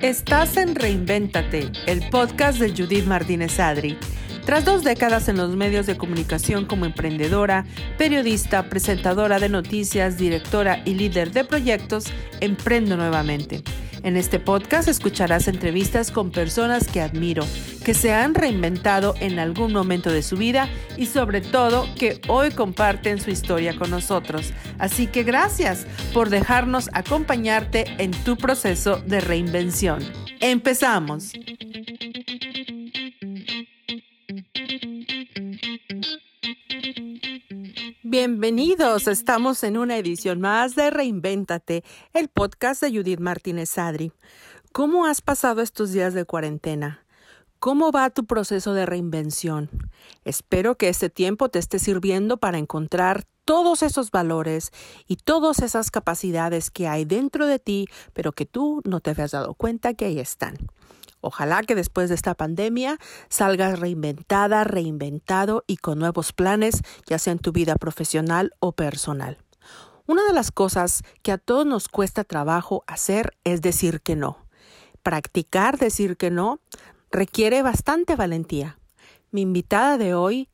Estás 0.00 0.56
en 0.58 0.76
Reinvéntate, 0.76 1.72
el 1.86 2.08
podcast 2.10 2.60
de 2.60 2.70
Judith 2.70 3.06
Martínez 3.06 3.58
Adri. 3.58 3.98
Tras 4.44 4.64
dos 4.64 4.84
décadas 4.84 5.28
en 5.28 5.38
los 5.38 5.56
medios 5.56 5.86
de 5.86 5.96
comunicación 5.96 6.66
como 6.66 6.84
emprendedora, 6.84 7.66
periodista, 7.98 8.68
presentadora 8.68 9.40
de 9.40 9.48
noticias, 9.48 10.18
directora 10.18 10.82
y 10.84 10.94
líder 10.94 11.32
de 11.32 11.44
proyectos, 11.44 12.04
emprendo 12.40 12.96
nuevamente. 12.96 13.64
En 14.04 14.18
este 14.18 14.38
podcast 14.38 14.86
escucharás 14.86 15.48
entrevistas 15.48 16.10
con 16.10 16.30
personas 16.30 16.86
que 16.86 17.00
admiro, 17.00 17.44
que 17.84 17.94
se 17.94 18.12
han 18.14 18.34
reinventado 18.34 19.14
en 19.20 19.38
algún 19.38 19.72
momento 19.72 20.10
de 20.10 20.22
su 20.22 20.36
vida 20.36 20.68
y 20.96 21.06
sobre 21.06 21.42
todo 21.42 21.86
que 21.96 22.20
hoy 22.28 22.50
comparten 22.50 23.20
su 23.20 23.30
historia 23.30 23.76
con 23.76 23.90
nosotros. 23.90 24.52
Así 24.78 25.06
que 25.06 25.22
gracias 25.22 25.86
por 26.14 26.30
dejarnos 26.30 26.88
acompañarte 26.94 27.84
en 27.98 28.10
tu 28.10 28.36
proceso 28.36 29.02
de 29.06 29.20
reinvención. 29.20 30.02
Empezamos. 30.40 31.32
Bienvenidos, 38.02 39.08
estamos 39.08 39.62
en 39.62 39.76
una 39.76 39.98
edición 39.98 40.40
más 40.40 40.74
de 40.74 40.88
Reinvéntate, 40.90 41.84
el 42.14 42.28
podcast 42.28 42.80
de 42.80 42.96
Judith 42.96 43.20
Martínez 43.20 43.76
Adri. 43.76 44.12
¿Cómo 44.72 45.04
has 45.06 45.20
pasado 45.20 45.60
estos 45.62 45.92
días 45.92 46.14
de 46.14 46.24
cuarentena? 46.24 47.03
¿Cómo 47.58 47.92
va 47.92 48.10
tu 48.10 48.26
proceso 48.26 48.74
de 48.74 48.86
reinvención? 48.86 49.70
Espero 50.24 50.76
que 50.76 50.88
este 50.88 51.10
tiempo 51.10 51.48
te 51.48 51.58
esté 51.58 51.78
sirviendo 51.78 52.36
para 52.36 52.58
encontrar 52.58 53.24
todos 53.44 53.82
esos 53.82 54.10
valores 54.10 54.70
y 55.06 55.16
todas 55.16 55.60
esas 55.60 55.90
capacidades 55.90 56.70
que 56.70 56.88
hay 56.88 57.04
dentro 57.04 57.46
de 57.46 57.58
ti, 57.58 57.86
pero 58.12 58.32
que 58.32 58.46
tú 58.46 58.82
no 58.84 59.00
te 59.00 59.10
habías 59.10 59.32
dado 59.32 59.54
cuenta 59.54 59.94
que 59.94 60.06
ahí 60.06 60.18
están. 60.18 60.56
Ojalá 61.20 61.62
que 61.62 61.74
después 61.74 62.10
de 62.10 62.16
esta 62.16 62.34
pandemia 62.34 62.98
salgas 63.30 63.78
reinventada, 63.78 64.62
reinventado 64.64 65.64
y 65.66 65.78
con 65.78 65.98
nuevos 65.98 66.34
planes, 66.34 66.82
ya 67.06 67.18
sea 67.18 67.32
en 67.32 67.38
tu 67.38 67.50
vida 67.50 67.76
profesional 67.76 68.52
o 68.60 68.72
personal. 68.72 69.38
Una 70.06 70.22
de 70.26 70.34
las 70.34 70.50
cosas 70.50 71.02
que 71.22 71.32
a 71.32 71.38
todos 71.38 71.64
nos 71.64 71.88
cuesta 71.88 72.24
trabajo 72.24 72.84
hacer 72.86 73.38
es 73.44 73.62
decir 73.62 74.02
que 74.02 74.16
no. 74.16 74.36
Practicar 75.02 75.78
decir 75.78 76.18
que 76.18 76.30
no 76.30 76.60
requiere 77.14 77.62
bastante 77.62 78.16
valentía. 78.16 78.78
Mi 79.30 79.42
invitada 79.42 79.98
de 79.98 80.14
hoy 80.14 80.48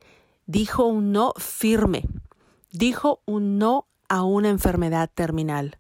dijo 0.47 0.85
un 0.85 1.11
no 1.11 1.33
firme, 1.39 2.05
dijo 2.71 3.23
un 3.25 3.59
no 3.59 3.87
a 4.09 4.23
una 4.23 4.51
enfermedad 4.51 5.11
terminal. 5.13 5.79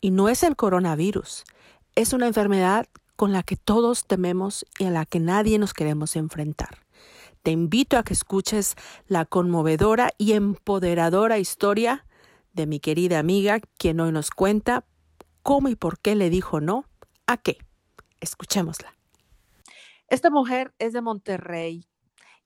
Y 0.00 0.12
no 0.12 0.28
es 0.28 0.42
el 0.42 0.56
coronavirus, 0.56 1.44
es 1.94 2.12
una 2.12 2.26
enfermedad 2.26 2.86
con 3.16 3.32
la 3.32 3.42
que 3.42 3.56
todos 3.56 4.06
tememos 4.06 4.64
y 4.78 4.84
a 4.84 4.90
la 4.90 5.04
que 5.04 5.20
nadie 5.20 5.58
nos 5.58 5.74
queremos 5.74 6.16
enfrentar. 6.16 6.78
Te 7.42 7.50
invito 7.50 7.98
a 7.98 8.02
que 8.02 8.12
escuches 8.12 8.76
la 9.08 9.24
conmovedora 9.24 10.10
y 10.16 10.32
empoderadora 10.32 11.38
historia 11.38 12.06
de 12.52 12.66
mi 12.66 12.80
querida 12.80 13.18
amiga, 13.18 13.60
quien 13.78 14.00
hoy 14.00 14.12
nos 14.12 14.30
cuenta 14.30 14.84
cómo 15.42 15.68
y 15.68 15.74
por 15.74 15.98
qué 15.98 16.14
le 16.14 16.30
dijo 16.30 16.60
no 16.60 16.84
a 17.26 17.36
qué. 17.36 17.58
Escuchémosla. 18.20 18.99
Esta 20.10 20.28
mujer 20.28 20.74
es 20.78 20.92
de 20.92 21.00
Monterrey 21.00 21.88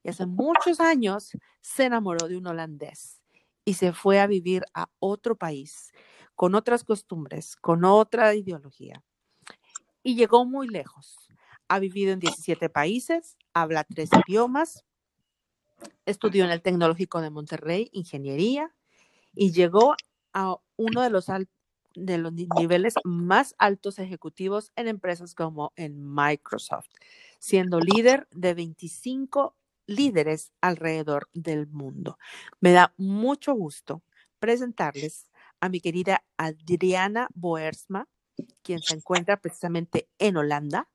y 0.05 0.09
hace 0.09 0.27
muchos 0.27 0.79
años 0.79 1.33
se 1.61 1.84
enamoró 1.84 2.29
de 2.29 2.37
un 2.37 2.47
holandés 2.47 3.20
y 3.65 3.75
se 3.75 3.93
fue 3.93 4.20
a 4.20 4.27
vivir 4.29 4.65
a 4.75 4.89
otro 5.01 5.37
país, 5.37 5.92
con 6.37 6.55
otras 6.55 6.85
costumbres, 6.85 7.57
con 7.57 7.85
otra 7.85 8.35
ideología 8.35 9.03
y 10.05 10.14
llegó 10.14 10.45
muy 10.45 10.69
lejos. 10.69 11.17
Ha 11.67 11.80
vivido 11.80 12.13
en 12.13 12.20
17 12.20 12.69
países, 12.69 13.36
habla 13.55 13.83
tres 13.83 14.11
idiomas, 14.29 14.85
estudió 16.07 16.45
en 16.45 16.51
el 16.51 16.63
Tecnológico 16.63 17.20
de 17.20 17.30
Monterrey 17.30 17.89
ingeniería 17.92 18.73
y 19.35 19.51
llegó 19.51 19.97
a 20.35 20.57
uno 20.77 21.01
de 21.01 21.11
los, 21.11 21.27
de 21.95 22.19
los 22.19 22.33
niveles 22.33 22.95
más 23.03 23.55
altos 23.58 23.98
ejecutivos 23.98 24.70
en 24.77 24.89
empresas 24.89 25.35
como 25.35 25.73
en 25.74 26.14
Microsoft, 26.14 26.91
siendo 27.44 27.78
líder 27.78 28.27
de 28.30 28.55
25 28.55 29.55
líderes 29.86 30.50
alrededor 30.62 31.28
del 31.34 31.66
mundo. 31.66 32.16
Me 32.58 32.72
da 32.72 32.94
mucho 32.96 33.52
gusto 33.52 34.02
presentarles 34.38 35.27
a 35.60 35.68
mi 35.68 35.80
querida 35.80 36.24
Adriana 36.38 37.28
Boersma, 37.34 38.08
quien 38.62 38.80
se 38.80 38.94
encuentra 38.94 39.42
precisamente 39.42 40.08
en 40.18 40.38
Holanda 40.38 40.88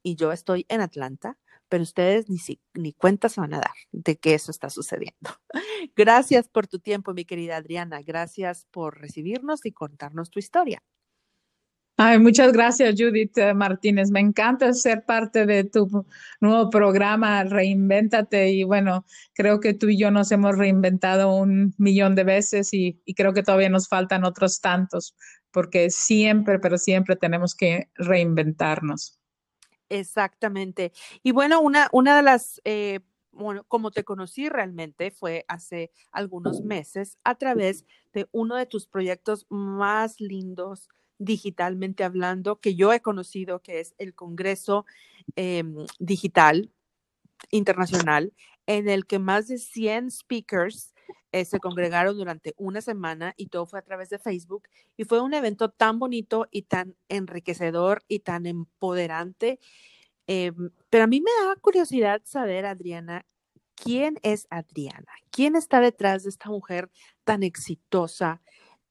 y 0.00 0.14
yo 0.14 0.30
estoy 0.30 0.64
en 0.68 0.80
Atlanta, 0.80 1.38
pero 1.68 1.82
ustedes 1.82 2.30
ni, 2.30 2.38
ni 2.74 2.92
cuenta 2.92 3.28
se 3.28 3.40
van 3.40 3.54
a 3.54 3.58
dar 3.58 3.74
de 3.90 4.16
que 4.16 4.34
eso 4.34 4.52
está 4.52 4.70
sucediendo. 4.70 5.30
Gracias 5.96 6.48
por 6.48 6.68
tu 6.68 6.78
tiempo, 6.78 7.14
mi 7.14 7.24
querida 7.24 7.56
Adriana. 7.56 8.00
Gracias 8.02 8.68
por 8.70 9.00
recibirnos 9.00 9.66
y 9.66 9.72
contarnos 9.72 10.30
tu 10.30 10.38
historia. 10.38 10.84
Ay, 11.98 12.18
muchas 12.18 12.52
gracias, 12.52 12.94
Judith 12.98 13.38
eh, 13.38 13.54
Martínez. 13.54 14.10
Me 14.10 14.20
encanta 14.20 14.72
ser 14.74 15.04
parte 15.04 15.46
de 15.46 15.64
tu 15.64 16.04
nuevo 16.40 16.68
programa, 16.68 17.44
Reinvéntate. 17.44 18.50
Y 18.50 18.64
bueno, 18.64 19.06
creo 19.32 19.60
que 19.60 19.72
tú 19.72 19.88
y 19.88 19.98
yo 19.98 20.10
nos 20.10 20.30
hemos 20.30 20.58
reinventado 20.58 21.34
un 21.34 21.74
millón 21.78 22.14
de 22.14 22.24
veces 22.24 22.74
y, 22.74 23.00
y 23.06 23.14
creo 23.14 23.32
que 23.32 23.42
todavía 23.42 23.70
nos 23.70 23.88
faltan 23.88 24.24
otros 24.24 24.60
tantos 24.60 25.16
porque 25.56 25.88
siempre, 25.88 26.58
pero 26.58 26.76
siempre 26.76 27.16
tenemos 27.16 27.54
que 27.54 27.88
reinventarnos. 27.94 29.18
Exactamente. 29.88 30.92
Y 31.22 31.32
bueno, 31.32 31.62
una, 31.62 31.88
una 31.92 32.14
de 32.14 32.22
las, 32.22 32.60
eh, 32.64 33.00
bueno, 33.32 33.64
como 33.66 33.90
te 33.90 34.04
conocí 34.04 34.50
realmente 34.50 35.10
fue 35.10 35.46
hace 35.48 35.90
algunos 36.12 36.60
meses 36.60 37.16
a 37.24 37.36
través 37.36 37.86
de 38.12 38.28
uno 38.32 38.56
de 38.56 38.66
tus 38.66 38.86
proyectos 38.86 39.46
más 39.48 40.20
lindos 40.20 40.90
digitalmente 41.18 42.04
hablando 42.04 42.60
que 42.60 42.74
yo 42.74 42.92
he 42.92 43.00
conocido, 43.00 43.60
que 43.60 43.80
es 43.80 43.94
el 43.98 44.14
Congreso 44.14 44.84
em, 45.36 45.86
Digital 45.98 46.70
Internacional, 47.50 48.32
en 48.66 48.88
el 48.88 49.06
que 49.06 49.18
más 49.18 49.48
de 49.48 49.58
100 49.58 50.10
speakers 50.10 50.94
eh, 51.32 51.44
se 51.44 51.60
congregaron 51.60 52.16
durante 52.16 52.54
una 52.56 52.80
semana 52.80 53.34
y 53.36 53.48
todo 53.48 53.66
fue 53.66 53.78
a 53.78 53.82
través 53.82 54.08
de 54.10 54.18
Facebook 54.18 54.68
y 54.96 55.04
fue 55.04 55.20
un 55.20 55.34
evento 55.34 55.70
tan 55.70 55.98
bonito 55.98 56.48
y 56.50 56.62
tan 56.62 56.96
enriquecedor 57.08 58.02
y 58.08 58.20
tan 58.20 58.46
empoderante. 58.46 59.60
Em, 60.26 60.70
pero 60.90 61.04
a 61.04 61.06
mí 61.06 61.20
me 61.20 61.30
daba 61.42 61.56
curiosidad 61.56 62.22
saber, 62.24 62.66
Adriana, 62.66 63.26
quién 63.74 64.18
es 64.22 64.46
Adriana, 64.50 65.12
quién 65.30 65.56
está 65.56 65.80
detrás 65.80 66.24
de 66.24 66.30
esta 66.30 66.48
mujer 66.48 66.90
tan 67.24 67.42
exitosa, 67.42 68.42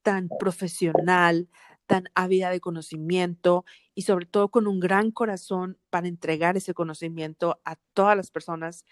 tan 0.03 0.30
profesional, 0.40 1.50
tan 1.85 2.09
ávida 2.16 2.50
de 2.50 2.59
conocimiento 2.59 3.66
y 3.94 4.03
sobre 4.03 4.25
todo 4.25 4.50
con 4.50 4.68
un 4.68 4.79
gran 4.79 5.12
corazón 5.12 5.78
para 5.90 6.07
entregar 6.07 6.57
ese 6.57 6.73
conocimiento 6.73 7.59
a 7.66 7.75
todas 7.94 8.18
las 8.18 8.31
personas 8.31 8.85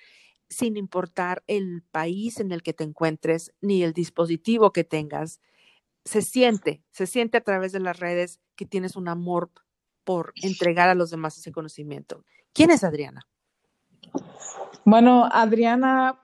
sin 0.50 0.78
importar 0.78 1.44
el 1.48 1.84
país 1.92 2.40
en 2.40 2.52
el 2.52 2.62
que 2.62 2.74
te 2.74 2.84
encuentres 2.84 3.53
ni 3.62 3.84
el 3.84 3.94
dispositivo 3.94 4.72
que 4.72 4.84
tengas. 4.84 5.42
Se 6.06 6.22
siente, 6.22 6.84
se 6.92 7.08
siente 7.08 7.38
a 7.38 7.44
través 7.44 7.72
de 7.72 7.80
las 7.80 8.00
redes 8.00 8.40
que 8.56 8.66
tienes 8.66 8.96
un 8.96 9.08
amor 9.08 9.52
por 10.03 10.34
entregar 10.42 10.90
a 10.90 10.96
los 10.96 11.09
demás 11.09 11.38
ese 11.38 11.52
conocimiento. 11.52 12.26
¿Quién 12.53 12.72
es 12.72 12.84
Adriana? 12.84 13.26
Bueno, 14.86 15.28
Adriana 15.32 16.20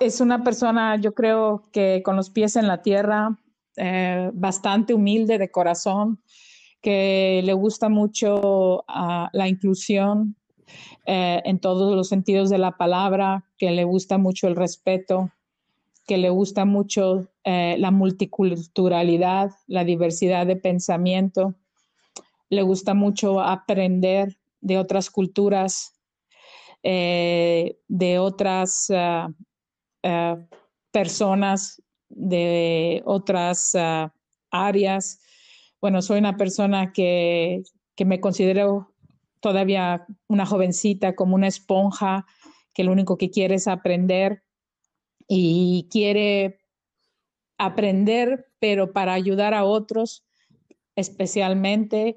es 0.00 0.20
una 0.20 0.42
persona, 0.42 0.96
yo 0.96 1.14
creo 1.14 1.62
que 1.72 2.02
con 2.04 2.16
los 2.16 2.30
pies 2.30 2.56
en 2.56 2.66
la 2.66 2.82
tierra, 2.82 3.38
eh, 3.76 4.30
bastante 4.32 4.94
humilde 4.94 5.38
de 5.38 5.50
corazón, 5.50 6.22
que 6.80 7.40
le 7.44 7.52
gusta 7.54 7.88
mucho 7.88 8.84
ah, 8.88 9.30
la 9.32 9.48
inclusión, 9.48 10.36
eh, 11.06 11.42
en 11.44 11.58
todos 11.58 11.94
los 11.94 12.08
sentidos 12.08 12.50
de 12.50 12.58
la 12.58 12.76
palabra, 12.76 13.44
que 13.58 13.70
le 13.70 13.84
gusta 13.84 14.18
mucho 14.18 14.48
el 14.48 14.56
respeto, 14.56 15.30
que 16.06 16.18
le 16.18 16.30
gusta 16.30 16.64
mucho 16.64 17.28
eh, 17.44 17.76
la 17.78 17.90
multiculturalidad, 17.90 19.50
la 19.66 19.84
diversidad 19.84 20.46
de 20.46 20.56
pensamiento, 20.56 21.54
le 22.50 22.62
gusta 22.62 22.94
mucho 22.94 23.40
aprender 23.40 24.36
de 24.60 24.78
otras 24.78 25.10
culturas, 25.10 25.92
de 26.82 28.18
otras 28.20 28.90
ah, 28.90 29.28
ah, 30.02 30.36
personas, 30.92 31.82
de 32.08 33.02
otras 33.04 33.74
ah, 33.74 34.12
áreas. 34.50 35.20
Bueno, 35.80 36.02
soy 36.02 36.18
una 36.18 36.36
persona 36.36 36.92
que, 36.92 37.62
que 37.96 38.04
me 38.04 38.20
considero 38.20 38.94
todavía 39.40 40.06
una 40.28 40.46
jovencita, 40.46 41.14
como 41.14 41.34
una 41.34 41.48
esponja 41.48 42.26
que 42.72 42.84
lo 42.84 42.92
único 42.92 43.16
que 43.16 43.30
quiere 43.30 43.56
es 43.56 43.68
aprender 43.68 44.42
y 45.28 45.88
quiere 45.90 46.58
aprender, 47.58 48.46
pero 48.58 48.92
para 48.92 49.12
ayudar 49.12 49.54
a 49.54 49.64
otros 49.64 50.24
especialmente 50.96 52.16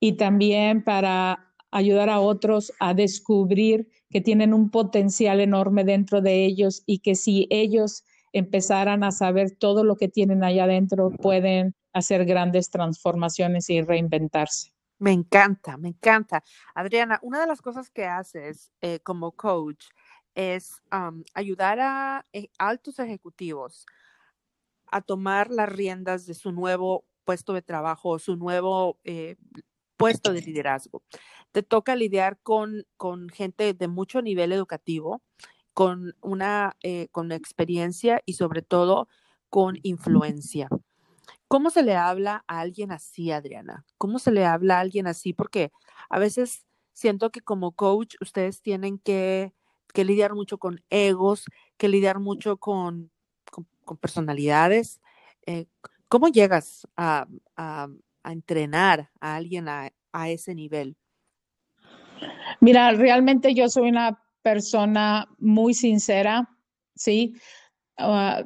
y 0.00 0.12
también 0.12 0.84
para 0.84 1.52
ayudar 1.70 2.08
a 2.10 2.20
otros 2.20 2.72
a 2.80 2.94
descubrir 2.94 3.88
que 4.10 4.20
tienen 4.20 4.54
un 4.54 4.70
potencial 4.70 5.40
enorme 5.40 5.84
dentro 5.84 6.20
de 6.20 6.44
ellos 6.44 6.82
y 6.86 7.00
que 7.00 7.14
si 7.14 7.46
ellos 7.50 8.04
empezaran 8.32 9.04
a 9.04 9.12
saber 9.12 9.50
todo 9.50 9.84
lo 9.84 9.96
que 9.96 10.08
tienen 10.08 10.44
allá 10.44 10.64
adentro, 10.64 11.10
pueden 11.10 11.74
hacer 11.92 12.24
grandes 12.24 12.70
transformaciones 12.70 13.70
y 13.70 13.80
reinventarse. 13.80 14.72
Me 14.98 15.12
encanta, 15.12 15.76
me 15.76 15.88
encanta. 15.88 16.42
Adriana, 16.74 17.18
una 17.22 17.40
de 17.40 17.46
las 17.46 17.60
cosas 17.60 17.90
que 17.90 18.04
haces 18.04 18.72
eh, 18.80 19.00
como 19.00 19.32
coach 19.32 19.86
es 20.34 20.82
ayudar 21.34 21.80
a 21.80 22.26
eh, 22.32 22.48
altos 22.58 22.98
ejecutivos 22.98 23.86
a 24.90 25.00
tomar 25.00 25.50
las 25.50 25.68
riendas 25.68 26.26
de 26.26 26.34
su 26.34 26.52
nuevo 26.52 27.04
puesto 27.24 27.52
de 27.52 27.62
trabajo, 27.62 28.18
su 28.18 28.36
nuevo 28.36 28.98
eh, 29.04 29.36
puesto 29.96 30.32
de 30.32 30.42
liderazgo. 30.42 31.02
Te 31.52 31.62
toca 31.62 31.96
lidiar 31.96 32.38
con, 32.42 32.86
con 32.96 33.28
gente 33.28 33.74
de 33.74 33.88
mucho 33.88 34.22
nivel 34.22 34.52
educativo, 34.52 35.22
con 35.76 36.16
una 36.22 36.74
eh, 36.82 37.08
con 37.12 37.32
experiencia 37.32 38.22
y 38.24 38.32
sobre 38.32 38.62
todo 38.62 39.10
con 39.50 39.78
influencia. 39.82 40.70
¿Cómo 41.48 41.68
se 41.68 41.82
le 41.82 41.94
habla 41.94 42.44
a 42.48 42.60
alguien 42.60 42.92
así, 42.92 43.30
Adriana? 43.30 43.84
¿Cómo 43.98 44.18
se 44.18 44.32
le 44.32 44.46
habla 44.46 44.78
a 44.78 44.80
alguien 44.80 45.06
así? 45.06 45.34
Porque 45.34 45.72
a 46.08 46.18
veces 46.18 46.64
siento 46.94 47.28
que 47.30 47.42
como 47.42 47.72
coach 47.72 48.14
ustedes 48.22 48.62
tienen 48.62 48.98
que, 48.98 49.52
que 49.92 50.06
lidiar 50.06 50.32
mucho 50.32 50.56
con 50.56 50.80
egos, 50.88 51.44
que 51.76 51.90
lidiar 51.90 52.20
mucho 52.20 52.56
con, 52.56 53.10
con, 53.84 53.98
personalidades. 53.98 55.02
Eh, 55.44 55.66
¿Cómo 56.08 56.28
llegas 56.28 56.88
a, 56.96 57.26
a, 57.54 57.88
a, 58.22 58.32
entrenar 58.32 59.10
a 59.20 59.36
alguien 59.36 59.68
a, 59.68 59.90
a 60.10 60.30
ese 60.30 60.54
nivel? 60.54 60.96
Mira, 62.60 62.92
realmente 62.92 63.52
yo 63.52 63.68
soy 63.68 63.90
una 63.90 64.22
persona 64.46 65.28
muy 65.40 65.74
sincera, 65.74 66.48
¿sí? 66.94 67.34
Uh, 67.98 68.44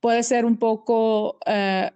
puede 0.00 0.24
ser 0.24 0.44
un 0.44 0.58
poco, 0.58 1.38
uh, 1.46 1.88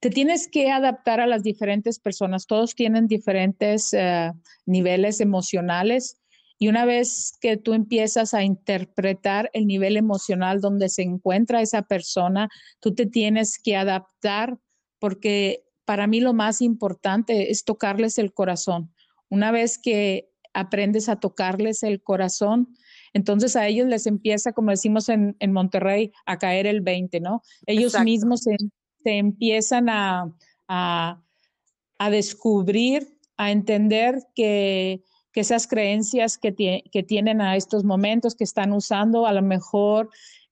te 0.00 0.10
tienes 0.10 0.48
que 0.48 0.72
adaptar 0.72 1.20
a 1.20 1.28
las 1.28 1.44
diferentes 1.44 2.00
personas, 2.00 2.48
todos 2.48 2.74
tienen 2.74 3.06
diferentes 3.06 3.92
uh, 3.92 4.36
niveles 4.66 5.20
emocionales 5.20 6.20
y 6.58 6.66
una 6.66 6.84
vez 6.84 7.38
que 7.40 7.56
tú 7.56 7.74
empiezas 7.74 8.34
a 8.34 8.42
interpretar 8.42 9.50
el 9.52 9.68
nivel 9.68 9.96
emocional 9.96 10.60
donde 10.60 10.88
se 10.88 11.02
encuentra 11.02 11.62
esa 11.62 11.82
persona, 11.82 12.48
tú 12.80 12.92
te 12.92 13.06
tienes 13.06 13.56
que 13.62 13.76
adaptar 13.76 14.58
porque 14.98 15.62
para 15.84 16.08
mí 16.08 16.18
lo 16.18 16.32
más 16.34 16.60
importante 16.60 17.52
es 17.52 17.62
tocarles 17.62 18.18
el 18.18 18.32
corazón. 18.32 18.92
Una 19.28 19.52
vez 19.52 19.78
que 19.78 20.33
aprendes 20.54 21.08
a 21.08 21.16
tocarles 21.16 21.82
el 21.82 22.02
corazón, 22.02 22.74
entonces 23.12 23.56
a 23.56 23.66
ellos 23.66 23.86
les 23.86 24.06
empieza, 24.06 24.52
como 24.52 24.70
decimos 24.70 25.08
en, 25.08 25.36
Monterrey, 25.52 26.12
a 26.26 26.38
caer 26.38 26.66
el 26.66 26.80
20, 26.80 27.20
¿no? 27.20 27.42
Ellos 27.66 27.98
mismos 28.00 28.42
se, 28.42 28.56
empiezan 29.04 29.88
a, 29.88 30.34
a, 30.68 32.10
descubrir, 32.10 33.18
a 33.36 33.50
entender 33.50 34.22
que, 34.34 35.02
esas 35.34 35.66
creencias 35.66 36.38
que, 36.38 36.54
que 36.92 37.02
tienen 37.02 37.40
a 37.40 37.56
estos 37.56 37.82
momentos, 37.82 38.36
que 38.36 38.44
están 38.44 38.72
usando, 38.72 39.26
a 39.26 39.32
lo 39.32 39.42
mejor 39.42 40.08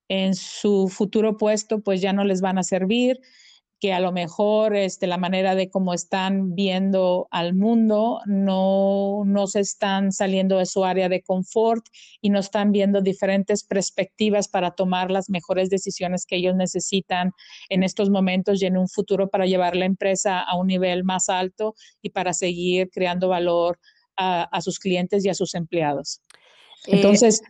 en 0.09 0.35
su 0.35 0.89
futuro 0.89 1.37
puesto, 1.37 1.81
pues 1.81 2.01
ya 2.01 2.13
no 2.13 2.25
les 2.25 2.41
van 2.41 2.59
a 2.59 2.65
servir 2.65 3.21
que 3.83 3.93
a 3.93 3.99
lo 3.99 4.13
mejor 4.13 4.77
este, 4.77 5.09
la 5.09 5.19
manera 5.19 5.57
de 5.57 5.69
cómo 5.69 5.93
están 5.93 6.55
viendo 6.55 7.27
al 7.33 7.53
mundo 7.53 8.21
no, 8.27 9.25
no 9.27 9.49
se 9.49 9.59
están 9.59 10.13
saliendo 10.13 10.59
de 10.59 10.67
su 10.67 10.85
área 10.85 11.09
de 11.09 11.21
confort 11.21 11.85
y 12.21 12.31
no 12.31 12.39
están 12.39 12.71
viendo 12.71 13.01
diferentes 13.01 13.65
perspectivas 13.65 14.47
para 14.47 14.71
tomar 14.71 15.11
las 15.11 15.29
mejores 15.29 15.69
decisiones 15.69 16.27
que 16.27 16.37
ellos 16.37 16.55
necesitan 16.55 17.33
en 17.71 17.83
estos 17.83 18.09
momentos 18.09 18.63
y 18.63 18.67
en 18.67 18.77
un 18.77 18.89
futuro 18.89 19.29
para 19.29 19.47
llevar 19.47 19.75
la 19.75 19.87
empresa 19.87 20.39
a 20.39 20.57
un 20.57 20.69
nivel 20.69 21.03
más 21.03 21.29
alto 21.29 21.75
y 22.01 22.11
para 22.11 22.35
seguir 22.35 22.89
creando 22.89 23.31
valor 23.31 23.81
a, 24.17 24.45
a 24.45 24.61
sus 24.61 24.79
clientes 24.79 25.25
y 25.25 25.29
a 25.29 25.35
sus 25.35 25.57
empleados. 25.57 26.21
Eh, 26.87 26.99
Entonces, 26.99 27.43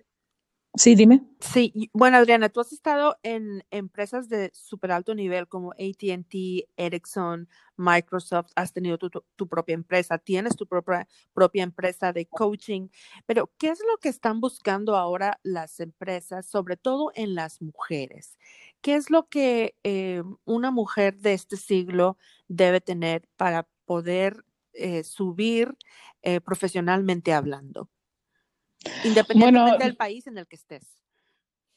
Sí, 0.74 0.94
dime. 0.94 1.20
Sí, 1.40 1.90
bueno, 1.92 2.16
Adriana, 2.16 2.48
tú 2.48 2.60
has 2.60 2.72
estado 2.72 3.18
en 3.22 3.62
empresas 3.70 4.30
de 4.30 4.50
súper 4.54 4.92
alto 4.92 5.14
nivel 5.14 5.46
como 5.46 5.72
ATT, 5.72 6.66
Ericsson, 6.78 7.46
Microsoft, 7.76 8.52
has 8.56 8.72
tenido 8.72 8.96
tu, 8.96 9.48
propia 9.48 9.74
empresa, 9.74 10.16
tienes 10.16 10.56
tu 10.56 10.66
propia, 10.66 11.06
propia 11.34 11.62
empresa 11.62 12.14
de 12.14 12.24
coaching, 12.26 12.88
pero 13.26 13.52
¿qué 13.58 13.68
es 13.68 13.80
lo 13.80 13.98
que 13.98 14.08
están 14.08 14.40
buscando 14.40 14.96
ahora 14.96 15.40
las 15.42 15.78
empresas, 15.78 16.46
sobre 16.46 16.78
todo 16.78 17.12
en 17.14 17.34
las 17.34 17.60
mujeres? 17.60 18.38
¿Qué 18.80 18.94
es 18.94 19.10
lo 19.10 19.28
que 19.28 19.76
eh, 19.84 20.22
una 20.46 20.70
mujer 20.70 21.18
de 21.18 21.34
este 21.34 21.58
siglo 21.58 22.16
debe 22.48 22.80
tener 22.80 23.28
para 23.36 23.68
poder 23.84 24.44
eh, 24.72 25.04
subir 25.04 25.76
eh, 26.22 26.40
profesionalmente 26.40 27.34
hablando? 27.34 27.90
Independientemente 29.04 29.84
del 29.84 29.96
país 29.96 30.26
en 30.26 30.38
el 30.38 30.46
que 30.46 30.56
estés. 30.56 30.86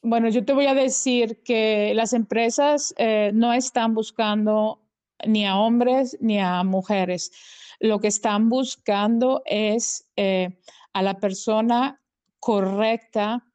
Bueno, 0.01 0.29
yo 0.29 0.45
te 0.45 0.53
voy 0.53 0.67
a 0.67 0.75
decir 0.75 1.41
que 1.43 1.93
las 1.95 2.13
empresas 2.13 2.93
eh, 2.97 3.31
no 3.33 3.53
están 3.53 3.95
buscando 3.95 4.81
ni 5.25 5.45
a 5.45 5.57
hombres 5.57 6.17
ni 6.21 6.39
a 6.39 6.63
mujeres. 6.63 7.31
Lo 7.79 7.99
que 7.99 8.07
están 8.07 8.49
buscando 8.49 9.41
es 9.45 10.07
eh, 10.15 10.59
a 10.93 11.01
la 11.01 11.19
persona 11.19 12.01
correcta 12.39 13.45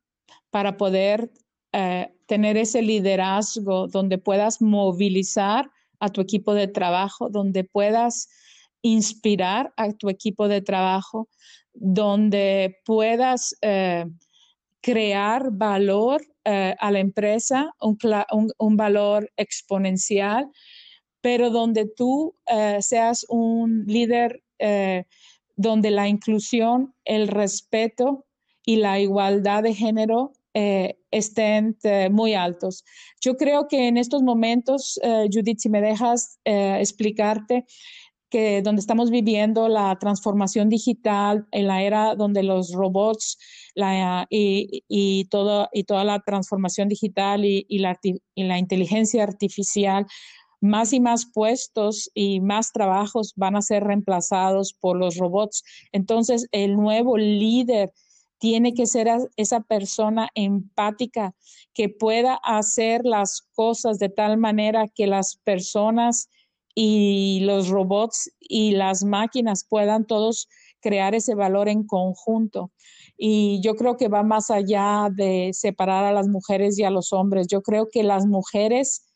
para 0.50 0.76
poder 0.76 1.31
eh, 1.73 2.12
tener 2.26 2.56
ese 2.56 2.82
liderazgo 2.82 3.87
donde 3.87 4.19
puedas 4.19 4.61
movilizar 4.61 5.70
a 6.00 6.08
tu 6.08 6.20
equipo 6.20 6.55
de 6.55 6.67
trabajo, 6.67 7.29
donde 7.29 7.62
puedas 7.62 8.29
inspirar 8.82 9.72
a 9.76 9.92
tu 9.92 10.08
equipo 10.08 10.48
de 10.48 10.62
trabajo, 10.62 11.28
donde 11.72 12.78
puedas 12.84 13.56
eh, 13.62 14.06
crear 14.80 15.50
valor 15.52 16.22
eh, 16.44 16.74
a 16.78 16.90
la 16.90 17.00
empresa, 17.00 17.74
un, 17.80 18.76
valor 18.76 19.30
exponencial, 19.37 20.49
pero 21.20 21.50
donde 21.50 21.87
tú 21.87 22.34
eh, 22.46 22.78
seas 22.80 23.26
un 23.28 23.84
líder 23.87 24.42
donde 25.56 25.90
la 25.90 26.06
inclusión, 26.06 26.94
el 27.06 27.28
respeto 27.28 28.26
y 28.66 28.76
la 28.76 29.00
igualdad 29.00 29.62
de 29.62 29.75
género 29.75 30.34
estén 30.52 31.78
muy 32.10 32.34
altos. 32.34 32.84
Yo 33.22 33.38
creo 33.38 33.68
que 33.68 33.88
en 33.88 33.96
estos 33.96 34.22
momentos, 34.22 35.00
Judith, 35.32 35.60
si 35.60 35.70
me 35.70 35.80
dejas 35.80 36.38
explicarte, 36.44 37.64
que 38.30 38.62
donde 38.62 38.80
estamos 38.80 39.10
viviendo 39.10 39.68
la 39.68 39.99
transformación 39.99 40.68
digital 40.68 41.46
en 41.50 41.66
la 41.66 41.82
era 41.82 42.14
donde 42.14 42.42
los 42.42 42.72
robots 42.72 43.38
y, 44.30 45.25
todo, 45.26 45.68
y 45.72 45.84
toda 45.84 46.04
la 46.04 46.20
transformación 46.20 46.88
digital 46.88 47.44
y 47.44 47.78
la 47.78 48.58
inteligencia 48.58 49.25
artificial, 49.25 50.06
más 50.60 50.92
y 50.92 51.00
más 51.00 51.26
puestos 51.26 52.10
y 52.14 52.40
más 52.40 52.72
trabajos 52.72 53.32
van 53.37 53.56
a 53.56 53.62
ser 53.62 53.84
reemplazados 53.84 54.75
por 54.75 54.96
los 54.96 55.16
robots. 55.16 55.64
Entonces, 55.92 56.46
el 56.52 56.76
nuevo 56.76 57.16
líder 57.16 57.92
tiene 58.38 58.72
que 58.75 58.87
ser 58.87 59.08
esa 59.37 59.60
persona 59.60 60.28
empática 60.34 61.34
que 61.75 61.88
pueda 61.88 62.34
hacer 62.42 63.02
las 63.04 63.42
cosas 63.54 63.99
de 63.99 64.08
tal 64.08 64.38
manera 64.38 64.87
que 64.88 65.06
las 65.06 65.37
personas 65.44 66.28
y 66.74 67.40
los 67.42 67.68
robots 67.68 68.30
y 68.40 68.72
las 68.72 69.04
máquinas 69.04 69.64
puedan 69.68 70.04
todos 70.06 70.48
crear 70.80 71.14
ese 71.14 71.34
valor 71.34 71.68
en 71.68 71.86
conjunto. 71.86 72.70
Y 73.16 73.60
yo 73.62 73.76
creo 73.76 73.96
que 73.96 74.08
va 74.08 74.22
más 74.22 74.50
allá 74.50 75.08
de 75.12 75.50
separar 75.52 76.04
a 76.04 76.12
las 76.12 76.28
mujeres 76.28 76.78
y 76.78 76.84
a 76.84 76.90
los 76.90 77.12
hombres. 77.12 77.46
Yo 77.48 77.62
creo 77.62 77.88
que 77.90 78.02
las 78.02 78.26
mujeres 78.26 79.06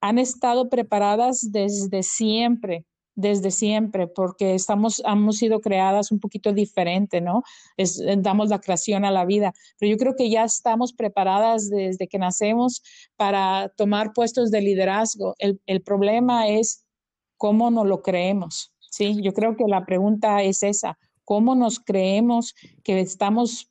han 0.00 0.18
estado 0.18 0.68
preparadas 0.68 1.50
desde 1.50 2.02
siempre, 2.02 2.86
desde 3.16 3.50
siempre, 3.50 4.06
porque 4.06 4.54
estamos, 4.54 5.02
hemos 5.04 5.36
sido 5.36 5.60
creadas 5.60 6.10
un 6.10 6.20
poquito 6.20 6.52
diferente, 6.52 7.20
¿no? 7.20 7.42
damos 8.18 8.48
la 8.48 8.60
creación 8.60 9.04
a 9.04 9.10
la 9.10 9.24
vida, 9.26 9.52
pero 9.78 9.90
yo 9.90 9.98
creo 9.98 10.14
que 10.16 10.30
ya 10.30 10.44
estamos 10.44 10.92
preparadas 10.92 11.68
desde 11.68 12.08
que 12.08 12.18
nacemos 12.18 12.82
para 13.16 13.70
tomar 13.76 14.12
puestos 14.14 14.50
de 14.50 14.62
liderazgo. 14.62 15.34
El, 15.38 15.60
el 15.66 15.82
problema 15.82 16.48
es 16.48 16.84
cómo 17.40 17.70
nos 17.70 17.86
lo 17.86 18.02
creemos. 18.02 18.74
Sí, 18.90 19.22
yo 19.22 19.32
creo 19.32 19.56
que 19.56 19.64
la 19.66 19.86
pregunta 19.86 20.42
es 20.42 20.62
esa, 20.62 20.98
¿cómo 21.24 21.54
nos 21.54 21.80
creemos 21.80 22.54
que 22.84 23.00
estamos 23.00 23.70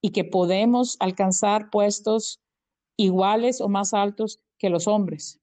y 0.00 0.10
que 0.10 0.24
podemos 0.24 0.96
alcanzar 0.98 1.70
puestos 1.70 2.42
iguales 2.96 3.60
o 3.60 3.68
más 3.68 3.94
altos 3.94 4.40
que 4.58 4.70
los 4.70 4.86
hombres. 4.86 5.40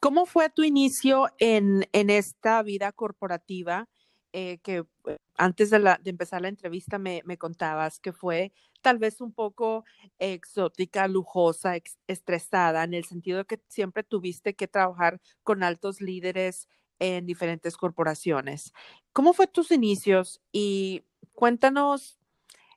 ¿Cómo 0.00 0.26
fue 0.26 0.48
tu 0.48 0.62
inicio 0.62 1.28
en, 1.38 1.86
en 1.92 2.10
esta 2.10 2.62
vida 2.62 2.92
corporativa? 2.92 3.88
Eh, 4.32 4.58
que 4.62 4.84
eh, 5.06 5.18
antes 5.36 5.70
de, 5.70 5.78
la, 5.78 5.98
de, 6.02 6.10
empezar 6.10 6.42
la 6.42 6.48
entrevista 6.48 6.98
me, 6.98 7.22
me, 7.24 7.38
contabas 7.38 7.98
que 7.98 8.12
fue 8.12 8.52
tal 8.80 8.98
vez 8.98 9.20
un 9.20 9.32
poco 9.32 9.84
exótica, 10.18 11.08
lujosa, 11.08 11.74
estresada, 12.06 12.84
en 12.84 12.94
el 12.94 13.04
sentido 13.04 13.38
de 13.38 13.44
que 13.44 13.60
siempre 13.68 14.02
tuviste 14.02 14.54
que 14.54 14.68
trabajar 14.68 15.20
con 15.42 15.62
altos 15.62 16.00
líderes 16.00 16.68
en 16.98 17.26
diferentes 17.26 17.76
corporaciones. 17.76 18.72
¿Cómo 19.12 19.32
fue 19.32 19.46
tus 19.46 19.70
inicios? 19.70 20.40
Y 20.52 21.04
cuéntanos 21.32 22.18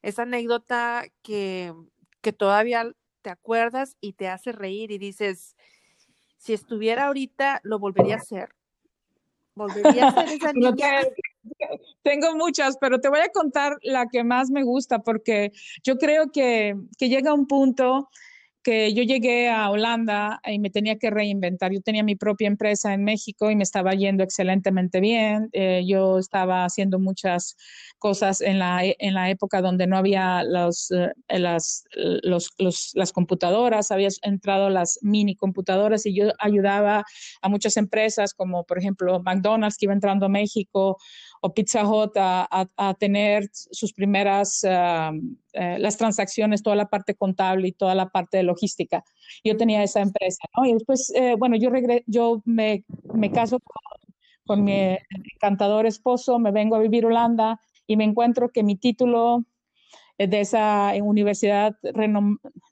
esa 0.01 0.24
anécdota 0.24 1.05
que, 1.22 1.74
que 2.22 2.34
todavía 2.34 2.91
te 3.22 3.29
acuerdas 3.29 3.98
y 4.01 4.13
te 4.13 4.27
hace 4.27 4.51
reír 4.51 4.91
y 4.91 4.98
dices, 4.98 5.55
si 6.38 6.53
estuviera 6.53 7.05
ahorita, 7.05 7.62
lo 7.63 7.79
volvería 7.79 8.15
a 8.15 8.17
hacer. 8.17 8.50
Volvería 9.53 10.08
a 10.08 10.12
ser 10.13 10.29
esa 10.41 10.53
niña. 10.53 11.01
Tengo 12.04 12.36
muchas, 12.36 12.78
pero 12.80 13.00
te 13.00 13.10
voy 13.10 13.20
a 13.20 13.30
contar 13.30 13.78
la 13.82 14.08
que 14.12 14.24
más 14.24 14.50
me 14.50 14.64
gusta 14.64 15.00
porque 15.00 15.52
yo 15.84 15.98
creo 15.98 16.32
que, 16.32 16.76
que 16.98 17.10
llega 17.10 17.34
un 17.34 17.48
punto 17.48 18.10
que 18.64 18.94
yo 18.94 19.04
llegué 19.04 19.50
a 19.50 19.70
Holanda 19.70 20.40
y 20.46 20.60
me 20.60 20.70
tenía 20.70 20.98
que 20.98 21.10
reinventar. 21.10 21.72
Yo 21.72 21.82
tenía 21.82 22.04
mi 22.04 22.16
propia 22.16 22.48
empresa 22.48 22.94
en 22.94 23.04
México 23.04 23.50
y 23.50 23.56
me 23.56 23.64
estaba 23.64 23.94
yendo 23.94 24.24
excelentemente 24.24 25.00
bien. 25.00 25.50
Eh, 25.54 25.84
yo 25.88 26.20
estaba 26.20 26.66
haciendo 26.66 27.00
muchas 27.00 27.56
cosas 27.98 28.42
en 28.42 28.60
la, 28.60 28.82
en 28.84 29.14
la 29.14 29.30
época 29.30 29.62
donde 29.62 29.88
no 29.88 29.98
había 29.98 30.44
los, 30.44 30.92
eh, 30.92 31.12
las, 31.40 31.84
los, 31.94 32.52
las 32.94 33.12
computadoras, 33.12 33.92
había 33.92 34.10
entrado 34.24 34.70
las 34.70 35.00
mini 35.02 35.36
computadoras 35.36 36.06
y 36.06 36.16
yo 36.16 36.32
ayudaba 36.40 37.04
a 37.42 37.50
muchas 37.50 37.78
empresas 37.78 38.34
como 38.34 38.64
por 38.66 38.78
ejemplo 38.80 39.22
McDonald's 39.22 39.78
que 39.78 39.86
iba 39.86 39.94
entrando 39.94 40.26
a 40.28 40.30
México 40.30 40.98
o 41.42 41.54
Pizza 41.54 41.84
Hut 41.84 42.16
a, 42.18 42.48
a, 42.78 42.94
tener 42.94 43.50
sus 43.52 43.94
primeras, 43.94 44.64
uh, 44.64 45.18
eh, 45.54 45.78
las 45.80 45.98
transacciones, 45.98 46.62
toda 46.62 46.76
la 46.76 46.88
parte 46.88 47.16
contable 47.16 47.68
y 47.70 47.72
toda 47.72 47.96
la 47.96 48.10
parte 48.10 48.38
de 48.38 48.44
logística. 48.44 49.04
Yo 49.44 49.58
tenía 49.58 49.82
esa 49.82 50.02
empresa, 50.02 50.44
¿no? 50.56 50.66
Y 50.66 50.74
después, 50.74 51.12
eh, 51.16 51.36
bueno, 51.38 51.56
yo, 51.56 51.72
yo 52.06 52.42
me, 52.46 52.86
me 53.14 53.32
caso 53.32 53.60
con, 53.60 53.82
con, 54.46 54.64
mi 54.64 54.98
encantador 55.34 55.88
esposo, 55.88 56.38
me 56.38 56.52
vengo 56.52 56.76
a 56.76 56.80
vivir 56.80 57.06
a 57.06 57.08
Holanda 57.08 57.60
y 57.88 57.98
me 57.98 58.04
encuentro 58.04 58.50
que 58.50 58.62
mi 58.62 58.76
título 58.76 59.44
de 60.20 60.42
esa 60.42 60.94
universidad 61.02 61.76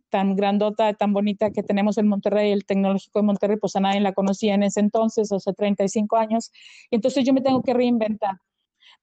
tan 0.10 0.36
grandota, 0.36 0.94
tan 0.94 1.14
bonita 1.14 1.52
que 1.52 1.64
tenemos 1.64 1.98
en 1.98 2.08
Monterrey, 2.08 2.52
el 2.52 2.66
Tecnológico 2.66 3.20
de 3.20 3.26
Monterrey, 3.26 3.58
pues 3.58 3.76
a 3.76 3.80
nadie 3.80 4.02
la 4.02 4.14
conocía 4.14 4.54
en 4.54 4.64
ese 4.64 4.80
entonces, 4.80 5.32
hace 5.32 5.54
35 5.54 6.18
años. 6.18 6.52
Entonces 6.92 7.26
yo 7.26 7.34
me 7.34 7.42
tengo 7.42 7.64
que 7.64 7.74
reinventar. 7.74 8.36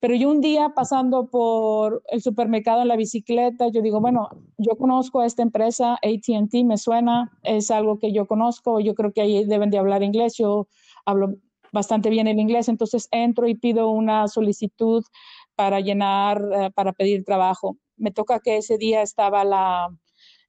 Pero 0.01 0.15
yo 0.15 0.31
un 0.31 0.41
día 0.41 0.73
pasando 0.75 1.29
por 1.29 2.03
el 2.11 2.21
supermercado 2.21 2.83
en 2.83 2.89
la 2.89 2.97
bicicleta, 2.97 3.69
yo 3.69 3.81
digo, 3.81 4.01
bueno, 4.01 4.29
yo 4.59 4.77
conozco 4.77 5.21
a 5.21 5.27
esta 5.27 5.43
empresa, 5.43 5.95
ATT, 5.95 6.65
me 6.65 6.77
suena, 6.77 7.33
es 7.43 7.71
algo 7.71 7.99
que 7.99 8.13
yo 8.13 8.27
conozco, 8.27 8.81
yo 8.81 8.95
creo 8.95 9.13
que 9.13 9.23
ahí 9.23 9.45
deben 9.45 9.71
de 9.71 9.79
hablar 9.79 10.03
inglés, 10.03 10.37
yo 10.37 10.69
hablo 11.07 11.37
bastante 11.73 12.11
bien 12.11 12.27
el 12.27 12.39
inglés, 12.39 12.69
entonces 12.69 13.09
entro 13.11 13.49
y 13.49 13.55
pido 13.55 13.91
una 13.91 14.29
solicitud 14.29 15.05
para 15.55 15.81
llenar, 15.81 16.43
eh, 16.53 16.71
para 16.75 16.93
pedir 16.93 17.25
trabajo. 17.25 17.77
Me 17.97 18.11
toca 18.11 18.41
que 18.41 18.59
ese 18.59 18.77
día 18.77 19.03
estaba 19.03 19.45
la, 19.45 19.89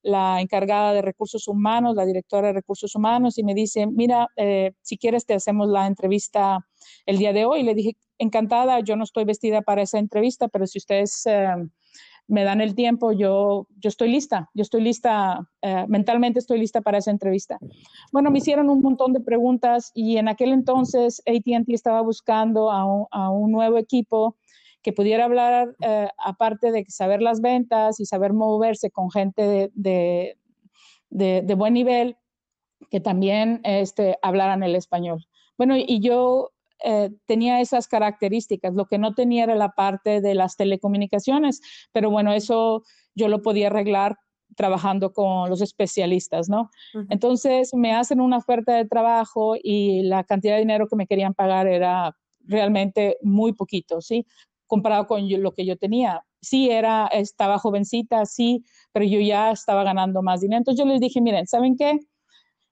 la 0.01 0.42
encargada 0.42 0.94
de 0.94 1.01
recursos 1.01 1.48
humanos, 1.48 1.96
la 1.96 2.06
directora 2.06 2.48
de 2.48 2.54
recursos 2.54 2.96
humanos, 2.96 3.38
y 3.38 3.44
me 3.44 3.54
dice, 3.54 3.88
mira, 3.88 4.27
eh, 4.36 4.74
si 4.82 4.98
quieres 4.98 5.25
te 5.25 5.34
hacemos 5.34 5.70
la 5.70 5.88
entrevista 5.88 6.66
el 7.06 7.18
día 7.18 7.34
de 7.34 7.46
hoy. 7.46 7.63
Le 7.63 7.74
dije, 7.74 7.98
encantada, 8.20 8.80
yo 8.80 8.96
no 8.96 9.04
estoy 9.04 9.26
vestida 9.26 9.62
para 9.62 9.82
esa 9.82 10.00
entrevista, 10.00 10.48
pero 10.48 10.68
si 10.68 10.78
ustedes 10.80 11.26
eh, 11.26 11.56
me 12.28 12.44
dan 12.44 12.62
el 12.62 12.76
tiempo, 12.76 13.14
yo, 13.14 13.68
yo 13.78 13.88
estoy 13.88 14.10
lista, 14.10 14.50
yo 14.54 14.62
estoy 14.62 14.82
lista, 14.82 15.50
eh, 15.62 15.86
mentalmente 15.88 16.40
estoy 16.40 16.60
lista 16.60 16.82
para 16.82 16.98
esa 16.98 17.12
entrevista. 17.12 17.58
Bueno, 18.12 18.32
me 18.32 18.40
hicieron 18.40 18.70
un 18.70 18.82
montón 18.82 19.14
de 19.14 19.22
preguntas 19.22 19.92
y 19.94 20.18
en 20.18 20.28
aquel 20.28 20.52
entonces 20.52 21.22
ATT 21.26 21.70
estaba 21.70 22.02
buscando 22.02 22.70
a 22.70 22.86
un, 22.86 23.08
a 23.12 23.30
un 23.30 23.52
nuevo 23.52 23.78
equipo 23.78 24.36
que 24.82 24.94
pudiera 24.94 25.26
hablar, 25.26 25.76
eh, 25.82 26.08
aparte 26.18 26.72
de 26.72 26.86
saber 26.88 27.22
las 27.22 27.42
ventas 27.42 28.00
y 28.00 28.06
saber 28.06 28.34
moverse 28.34 28.92
con 28.92 29.10
gente 29.12 29.42
de, 29.42 29.72
de, 31.10 31.42
de, 31.42 31.56
buen 31.56 31.74
nivel, 31.74 32.18
que 32.90 33.00
también 33.00 33.60
este, 33.64 34.18
hablaran 34.22 34.64
el 34.64 34.76
español. 34.76 35.26
Bueno, 35.58 35.76
y 35.76 36.00
yo 36.00 36.52
eh, 36.84 37.12
tenía 37.25 37.62
esas 37.62 37.88
características. 37.88 38.74
Lo 38.74 38.86
que 38.86 38.98
no 38.98 39.13
tenía 39.13 39.43
era 39.43 39.55
la 39.55 39.69
parte 39.69 40.22
de 40.22 40.36
las 40.36 40.55
telecomunicaciones, 40.55 41.62
pero 41.91 42.10
bueno, 42.10 42.34
eso 42.34 42.84
yo 43.15 43.27
lo 43.27 43.41
podía 43.41 43.67
arreglar 43.67 44.17
trabajando 44.55 45.12
con 45.12 45.50
los 45.50 45.62
especialistas, 45.62 46.50
¿no? 46.50 46.69
Entonces 47.10 47.74
me 47.74 47.93
hacen 47.93 48.22
una 48.22 48.38
oferta 48.38 48.75
de 48.75 48.86
trabajo 48.86 49.55
y 49.62 50.03
la 50.03 50.24
cantidad 50.24 50.53
de 50.53 50.62
dinero 50.62 50.88
que 50.88 50.96
me 50.96 51.07
querían 51.07 51.34
pagar 51.34 51.67
era 51.67 52.15
realmente 52.39 53.17
muy 53.22 53.53
poquito, 53.53 54.01
¿sí? 54.01 54.25
Comparado 54.65 55.05
con 55.07 55.29
lo 55.41 55.53
que 55.53 55.65
yo 55.65 55.77
tenía. 55.77 56.24
Sí, 56.41 56.69
era, 56.69 57.07
estaba 57.07 57.60
jovencita, 57.60 58.25
sí, 58.25 58.63
pero 58.93 59.05
yo 59.05 59.19
ya 59.19 59.51
estaba 59.51 59.84
ganando 59.84 60.22
más 60.22 60.41
dinero. 60.41 60.60
Entonces 60.60 60.84
yo 60.84 60.89
les 60.89 61.01
dije, 61.01 61.22
miren, 61.22 61.46
¿saben 61.48 61.75
qué? 61.75 62.00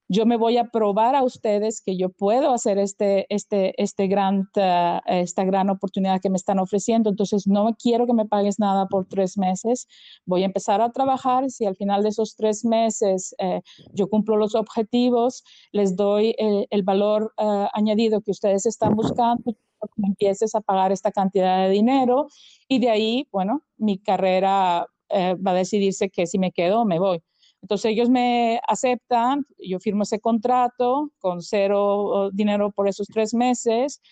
Yo 0.07 0.25
me 0.25 0.37
voy 0.37 0.57
a 0.57 0.65
probar 0.65 1.15
a 1.15 1.23
ustedes 1.23 1.81
que 1.81 1.97
yo 1.97 2.09
puedo 2.09 2.53
hacer 2.53 2.77
este, 2.77 3.25
este, 3.29 3.81
este 3.81 4.07
gran, 4.07 4.49
uh, 4.55 4.99
esta 5.07 5.43
gran 5.43 5.69
oportunidad 5.69 6.21
que 6.21 6.29
me 6.29 6.37
están 6.37 6.59
ofreciendo. 6.59 7.09
Entonces, 7.09 7.47
no 7.47 7.75
quiero 7.81 8.05
que 8.05 8.13
me 8.13 8.25
pagues 8.25 8.59
nada 8.59 8.87
por 8.87 9.07
tres 9.07 9.37
meses. 9.37 9.87
Voy 10.25 10.43
a 10.43 10.45
empezar 10.45 10.81
a 10.81 10.91
trabajar. 10.91 11.49
Si 11.49 11.65
al 11.65 11.75
final 11.75 12.03
de 12.03 12.09
esos 12.09 12.35
tres 12.35 12.63
meses 12.63 13.33
eh, 13.39 13.61
yo 13.93 14.07
cumplo 14.07 14.37
los 14.37 14.55
objetivos, 14.55 15.43
les 15.71 15.95
doy 15.95 16.35
el, 16.37 16.83
valor 16.83 17.33
uh, 17.37 17.65
añadido 17.73 18.21
que 18.21 18.31
ustedes 18.31 18.67
están 18.67 18.95
buscando, 18.95 19.55
empieces 19.97 20.53
a 20.55 20.61
pagar 20.61 20.91
esta 20.91 21.11
cantidad 21.11 21.63
de 21.63 21.69
dinero 21.69 22.27
y 22.67 22.79
de 22.79 22.89
ahí, 22.89 23.27
bueno, 23.31 23.63
mi 23.77 23.97
carrera 23.97 24.87
eh, 25.09 25.35
va 25.35 25.51
a 25.51 25.55
decidirse 25.55 26.09
que 26.09 26.27
si 26.27 26.37
me 26.37 26.51
quedo 26.51 26.81
o 26.81 26.85
me 26.85 26.99
voy. 26.99 27.23
Entonces 27.65 27.93
ellos 27.93 28.11
me 28.11 28.61
aceptan, 28.67 29.43
yo 29.57 29.79
firmo 29.79 30.03
ese 30.03 30.19
contrato 30.19 31.09
con 31.17 31.41
cero 31.41 32.29
dinero 32.31 32.69
por 32.69 32.87
esos 32.87 33.07
tres 33.07 33.33
meses. 33.33 34.03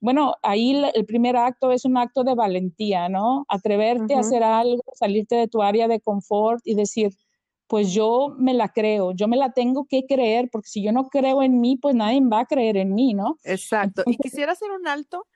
Bueno, 0.00 0.36
ahí 0.44 0.80
el 0.94 1.04
primer 1.06 1.36
acto 1.36 1.72
es 1.72 1.84
un 1.84 1.96
acto 1.96 2.22
de 2.22 2.36
valentía, 2.36 3.08
¿no? 3.08 3.46
Atreverte 3.48 4.14
a 4.14 4.20
hacer 4.20 4.44
algo, 4.44 4.84
salirte 4.94 5.34
de 5.34 5.48
tu 5.48 5.60
área 5.60 5.88
de 5.88 5.98
confort 5.98 6.60
y 6.64 6.76
decir, 6.76 7.10
pues 7.66 7.92
yo 7.92 8.32
me 8.38 8.54
la 8.54 8.68
creo, 8.68 9.10
yo 9.10 9.26
me 9.26 9.36
la 9.36 9.50
tengo 9.50 9.86
que 9.86 10.04
creer, 10.06 10.48
porque 10.52 10.68
si 10.68 10.80
yo 10.80 10.92
no 10.92 11.08
creo 11.08 11.42
en 11.42 11.60
mí, 11.60 11.76
pues 11.82 11.96
nadie 11.96 12.20
va 12.20 12.42
a 12.42 12.46
creer 12.46 12.76
en 12.76 12.94
mí, 12.94 13.12
¿no? 13.12 13.38
Exacto. 13.42 14.04
y 14.06 14.16
quisiera 14.18 14.52
hacer 14.52 14.70
un 14.70 14.86
alto 14.86 15.26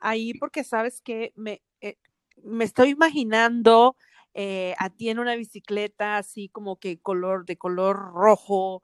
ahí 0.00 0.34
porque 0.34 0.64
sabes 0.64 1.00
que 1.00 1.32
me, 1.34 1.62
eh, 1.80 1.96
me 2.42 2.64
estoy 2.64 2.90
imaginando 2.90 3.96
eh, 4.34 4.74
a 4.78 4.90
ti 4.90 5.10
en 5.10 5.18
una 5.18 5.34
bicicleta 5.36 6.16
así 6.16 6.48
como 6.48 6.76
que 6.76 6.98
color 7.00 7.44
de 7.44 7.58
color 7.58 7.96
rojo, 8.14 8.82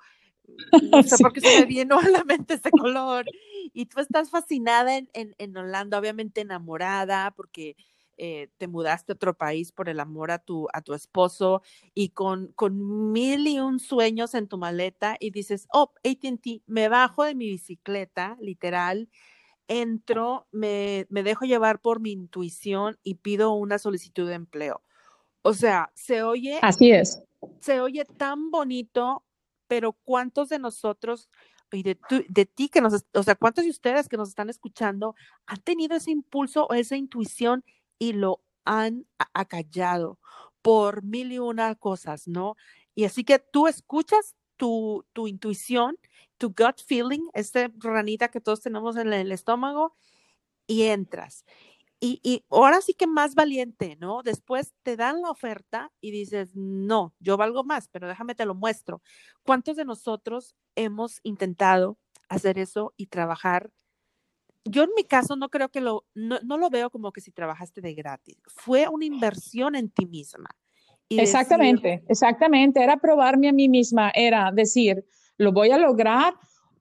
no 0.93 1.03
sé 1.03 1.17
por 1.19 1.33
qué 1.33 1.41
se 1.41 1.61
me 1.61 1.67
vino 1.67 1.99
a 1.99 2.09
la 2.09 2.25
mente 2.25 2.55
ese 2.55 2.71
color, 2.71 3.27
y 3.73 3.87
tú 3.87 4.01
estás 4.01 4.31
fascinada 4.31 4.97
en, 4.97 5.09
en, 5.13 5.57
Holanda, 5.57 5.99
obviamente 5.99 6.41
enamorada, 6.41 7.33
porque 7.33 7.77
eh, 8.17 8.49
te 8.59 8.67
mudaste 8.67 9.13
a 9.13 9.15
otro 9.15 9.37
país 9.37 9.73
por 9.73 9.89
el 9.89 10.01
amor 10.01 10.31
a 10.31 10.39
tu, 10.39 10.67
a 10.73 10.83
tu 10.83 10.93
esposo 10.93 11.63
y 11.95 12.11
con, 12.11 12.49
con 12.55 13.13
mil 13.13 13.47
y 13.47 13.61
un 13.61 13.79
sueños 13.79 14.35
en 14.35 14.49
tu 14.49 14.59
maleta 14.59 15.17
y 15.21 15.31
dices, 15.31 15.69
oh, 15.73 15.93
ATT, 16.05 16.63
me 16.67 16.89
bajo 16.89 17.25
de 17.25 17.35
mi 17.35 17.49
bicicleta, 17.49 18.37
literal, 18.41 19.09
entro, 19.69 20.49
me, 20.51 21.07
me 21.11 21.23
dejo 21.23 21.45
llevar 21.45 21.81
por 21.81 22.01
mi 22.01 22.11
intuición 22.13 22.99
y 23.03 23.17
pido 23.17 23.53
una 23.53 23.79
solicitud 23.79 24.27
de 24.29 24.35
empleo. 24.35 24.83
O 25.49 25.55
sea, 25.55 25.91
se 25.95 26.23
oye. 26.23 26.59
Así 26.61 26.91
es. 26.91 27.23
Se 27.61 27.81
oye 27.81 28.05
tan 28.05 28.51
bonito, 28.51 29.25
pero 29.67 29.95
¿cuántos 30.05 30.51
de 30.51 30.59
nosotros 30.59 31.31
y 31.73 31.83
de, 31.83 31.99
de 32.29 32.45
ti 32.45 32.69
que 32.69 32.83
nos, 32.83 33.07
o 33.15 33.23
sea, 33.23 33.35
cuántos 33.35 33.65
de 33.65 33.71
ustedes 33.71 34.09
que 34.09 34.19
nos 34.19 34.29
están 34.29 34.51
escuchando 34.51 35.15
han 35.47 35.61
tenido 35.63 35.97
ese 35.97 36.11
impulso 36.11 36.67
o 36.67 36.75
esa 36.75 36.97
intuición 36.97 37.65
y 37.99 38.13
lo 38.13 38.43
han 38.67 39.07
acallado 39.33 40.19
por 40.61 41.03
mil 41.03 41.33
y 41.33 41.39
una 41.39 41.75
cosas, 41.77 42.29
¿no? 42.29 42.57
Y 42.95 43.05
así 43.05 43.25
que 43.25 43.39
tú 43.39 43.69
escuchas 43.69 44.35
tu, 44.59 45.07
tu 45.15 45.29
intuición, 45.29 45.97
tu 46.37 46.49
gut 46.49 46.83
feeling, 46.87 47.27
esta 47.33 47.71
ranita 47.79 48.29
que 48.29 48.43
todos 48.43 48.61
tenemos 48.61 48.97
en 48.97 49.15
el 49.15 49.33
estómago, 49.33 49.95
y 50.69 50.83
entras. 50.83 51.45
Y, 52.01 52.21
y, 52.23 52.45
ahora 52.51 52.81
sí 52.81 52.95
que 52.95 53.07
más 53.07 53.35
valiente, 53.35 53.97
¿no? 54.01 54.23
Después 54.23 54.73
te 54.83 54.97
dan 54.97 55.21
la 55.21 55.31
oferta 55.31 55.91
y 56.01 56.13
dices, 56.13 56.55
no, 56.55 57.15
yo 57.19 57.37
valgo 57.37 57.65
más, 57.65 57.89
pero 57.89 58.07
déjame 58.07 58.35
te 58.35 58.47
lo 58.47 58.55
muestro. 58.55 59.03
¿Cuántos 59.43 59.77
de 59.77 59.85
nosotros 59.85 60.55
hemos 60.77 61.19
intentado 61.25 61.99
hacer 62.29 62.59
eso 62.59 62.95
y 62.97 63.07
trabajar? 63.07 63.71
Yo 64.65 64.85
en 64.85 64.91
mi 64.97 65.05
caso 65.05 65.35
no 65.35 65.49
creo 65.49 65.71
que 65.71 65.81
lo, 65.81 66.07
no, 66.15 66.39
no 66.45 66.57
lo 66.57 66.71
veo 66.71 66.91
como 66.91 67.11
que 67.11 67.21
si 67.21 67.33
trabajaste 67.33 67.81
de 67.81 67.95
gratis. 67.95 68.37
Fue 68.47 68.87
una 68.89 69.05
inversión 69.05 69.75
en 69.75 69.91
ti 69.91 70.07
misma. 70.07 70.51
exactamente, 71.09 72.05
exactamente. 72.09 72.83
Era 72.83 72.99
probarme 72.99 73.49
a 73.49 73.53
mí 73.53 73.69
misma, 73.69 74.13
era 74.15 74.53
decir, 74.53 75.05
lo 75.37 75.53
voy 75.53 75.71
a 75.71 75.79
lograr 75.79 76.35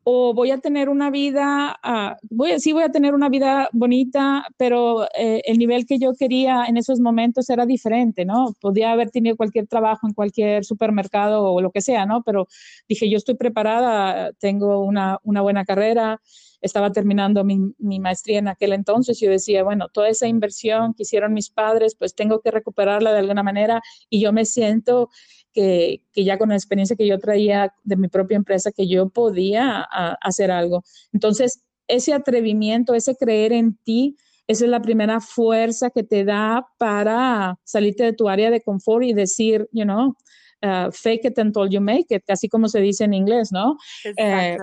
o 0.10 0.34
voy 0.34 0.52
a 0.52 0.58
tener 0.60 0.88
una 0.88 1.10
vida, 1.10 1.78
uh, 1.84 2.16
voy, 2.30 2.58
sí 2.62 2.72
voy 2.72 2.84
a 2.84 2.90
tener 2.90 3.14
una 3.14 3.28
vida 3.28 3.68
bonita, 3.74 4.48
pero 4.56 5.04
eh, 5.14 5.42
el 5.44 5.58
nivel 5.58 5.86
que 5.86 6.00
yo 6.00 6.14
quería 6.18 6.64
en 6.64 6.78
esos 6.78 7.02
momentos 7.02 7.50
era 7.50 7.66
diferente, 7.66 8.24
¿no? 8.24 8.56
Podía 8.62 8.94
haber 8.94 9.12
tenido 9.12 9.36
cualquier 9.36 9.68
trabajo 9.68 10.08
en 10.08 10.14
cualquier 10.14 10.64
supermercado 10.64 11.52
o 11.52 11.60
lo 11.60 11.72
que 11.72 11.82
sea, 11.82 12.06
¿no? 12.06 12.24
Pero 12.24 12.48
dije, 12.88 13.10
yo 13.10 13.18
estoy 13.18 13.36
preparada, 13.36 14.32
tengo 14.40 14.82
una, 14.82 15.20
una 15.24 15.42
buena 15.42 15.66
carrera, 15.66 16.22
estaba 16.62 16.94
terminando 16.94 17.44
mi, 17.44 17.60
mi, 17.78 18.00
maestría 18.00 18.40
en 18.40 18.48
aquel 18.48 18.72
entonces, 18.72 19.20
yo 19.20 19.30
decía, 19.30 19.64
bueno, 19.64 19.90
toda 19.90 20.08
esa 20.08 20.28
inversión 20.28 20.94
que 20.94 21.04
hicieron 21.04 21.34
mis 21.34 21.50
padres, 21.50 21.96
pues 22.00 22.16
tengo 22.16 22.40
que 22.40 22.52
recuperarla 22.52 23.12
de 23.12 23.20
alguna 23.20 23.44
manera 23.44 23.82
y 24.10 24.22
yo 24.22 24.32
me 24.32 24.46
siento 24.46 25.10
que, 25.54 26.02
que, 26.12 26.24
ya 26.24 26.38
con 26.38 26.50
la 26.50 26.56
experiencia 26.56 26.96
que 26.96 27.08
yo 27.08 27.20
traía 27.20 27.74
de 27.84 27.96
mi 27.96 28.08
propia 28.08 28.38
empresa, 28.38 28.72
que 28.72 28.88
yo 28.88 29.10
podía 29.10 29.82
hacer 30.22 30.52
algo. 30.52 30.84
Entonces, 31.14 31.64
ese 31.88 32.14
atrevimiento, 32.14 32.94
ese 32.94 33.16
creer 33.16 33.54
en 33.54 33.76
ti, 33.84 34.16
esa 34.48 34.66
es 34.66 34.72
la 34.72 34.82
primera 34.82 35.20
fuerza 35.20 35.90
que 35.90 36.04
te 36.04 36.24
da 36.24 36.66
para 36.78 37.60
salirte 37.64 38.04
de 38.04 38.14
tu 38.14 38.30
área 38.30 38.50
de 38.50 38.62
confort 38.62 39.04
y 39.04 39.14
decir, 39.14 39.68
you 39.72 39.84
know, 39.84 40.16
uh, 40.64 40.92
fake 40.92 41.26
it 41.26 41.38
until 41.38 41.70
you 41.70 41.82
make 41.82 42.08
it, 42.10 42.24
así 42.30 42.48
como 42.48 42.68
se 42.70 42.80
dice 42.80 43.04
en 43.04 43.14
inglés, 43.14 43.52
¿no? 43.52 43.78
Eh, 44.18 44.58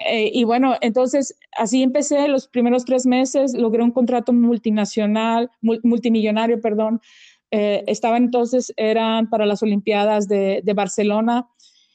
eh, 0.00 0.30
y 0.32 0.44
bueno, 0.44 0.76
entonces 0.80 1.36
así 1.56 1.82
empecé 1.82 2.28
los 2.28 2.48
primeros 2.48 2.84
tres 2.84 3.04
meses, 3.04 3.52
logré 3.54 3.82
un 3.82 3.90
contrato 3.90 4.32
multinacional, 4.32 5.50
multimillonario, 5.60 6.60
perdón, 6.60 7.00
eh, 7.50 7.84
estaban 7.86 8.24
entonces, 8.24 8.72
eran 8.76 9.28
para 9.30 9.46
las 9.46 9.62
Olimpiadas 9.62 10.28
de, 10.28 10.60
de 10.64 10.72
Barcelona. 10.74 11.48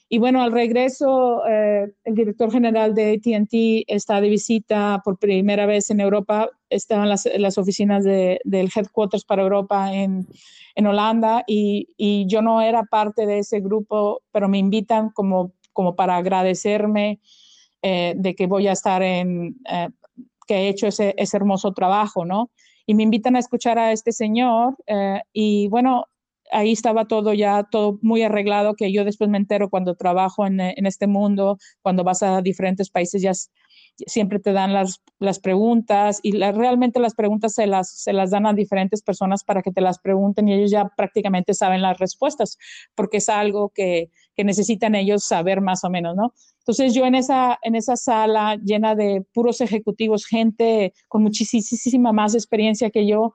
Y 0.10 0.20
bueno, 0.20 0.44
al 0.44 0.52
regreso, 0.52 1.44
eh, 1.48 1.92
el 2.04 2.14
director 2.14 2.52
general 2.52 2.94
de 2.94 3.14
ATT 3.14 3.86
está 3.88 4.22
de 4.22 4.30
visita 4.30 5.02
por 5.04 5.18
primera 5.18 5.66
vez 5.66 5.90
en 5.90 6.02
Europa. 6.02 6.50
Estaban 6.70 7.10
las, 7.10 7.28
las 7.38 7.58
oficinas 7.58 8.04
de, 8.04 8.40
del 8.44 8.70
headquarters 8.76 9.26
para 9.26 9.42
Europa 9.42 9.92
en, 9.92 10.28
en 10.76 10.88
Holanda 10.88 11.44
y, 11.48 11.90
y, 11.98 12.28
yo 12.28 12.44
no 12.44 12.62
era 12.62 12.84
parte 12.84 13.26
de 13.26 13.40
ese 13.40 13.60
grupo, 13.60 14.22
pero 14.32 14.48
me 14.48 14.60
invitan 14.60 15.10
como, 15.10 15.54
como 15.72 15.96
para 15.96 16.18
agradecerme 16.18 17.20
eh, 17.82 18.14
de 18.16 18.36
que 18.36 18.46
voy 18.46 18.68
a 18.68 18.74
estar 18.74 19.02
en, 19.02 19.56
eh, 19.68 19.90
que 20.48 20.56
he 20.56 20.70
hecho 20.70 20.88
ese, 20.88 21.16
ese 21.18 21.38
hermoso 21.38 21.74
trabajo, 21.74 22.24
¿no? 22.24 22.52
Y 22.86 22.96
me 22.96 23.04
invitan 23.04 23.36
a 23.36 23.40
escuchar 23.40 23.80
a 23.80 23.92
este 23.92 24.12
señor 24.12 24.76
eh, 24.88 25.22
y 25.32 25.68
bueno, 25.70 26.06
ahí 26.52 26.72
estaba 26.72 27.06
todo 27.08 27.34
ya, 27.34 27.64
todo 27.64 28.00
muy 28.02 28.22
arreglado, 28.24 28.76
que 28.76 28.92
yo 28.92 29.06
después 29.06 29.30
me 29.30 29.38
entero 29.38 29.70
cuando 29.70 29.96
trabajo 29.96 30.46
en, 30.46 30.60
en 30.60 30.86
este 30.86 31.08
mundo, 31.08 31.58
cuando 31.82 32.04
vas 32.04 32.24
a 32.24 32.42
diferentes 32.42 32.90
países, 32.90 33.22
ya 33.22 33.32
siempre 34.08 34.40
te 34.40 34.54
dan 34.54 34.74
las, 34.74 35.02
las 35.20 35.40
preguntas 35.40 36.20
y 36.24 36.34
la, 36.34 36.52
realmente 36.52 37.00
las 37.00 37.14
preguntas 37.14 37.54
se 37.54 37.68
las, 37.68 37.90
se 37.90 38.14
las 38.14 38.32
dan 38.32 38.46
a 38.46 38.54
diferentes 38.54 39.02
personas 39.02 39.44
para 39.44 39.62
que 39.62 39.72
te 39.72 39.82
las 39.82 40.00
pregunten 40.00 40.48
y 40.48 40.54
ellos 40.54 40.72
ya 40.72 40.90
prácticamente 40.96 41.54
saben 41.54 41.82
las 41.82 41.98
respuestas, 41.98 42.58
porque 42.96 43.18
es 43.18 43.30
algo 43.30 43.70
que, 43.70 44.10
que 44.36 44.44
necesitan 44.44 44.96
ellos 44.96 45.24
saber 45.24 45.62
más 45.62 45.84
o 45.84 45.90
menos, 45.90 46.16
¿no? 46.16 46.34
Entonces 46.60 46.94
yo 46.94 47.06
en 47.06 47.16
esa, 47.16 47.60
en 47.62 47.76
esa 47.76 47.96
sala 47.96 48.56
llena 48.56 48.96
de 48.96 49.24
puros 49.34 49.62
ejecutivos, 49.62 50.26
gente 50.26 50.94
con 51.08 51.22
muchísima 51.22 52.14
más 52.14 52.36
experiencia 52.36 52.90
que 52.90 53.06
yo, 53.06 53.34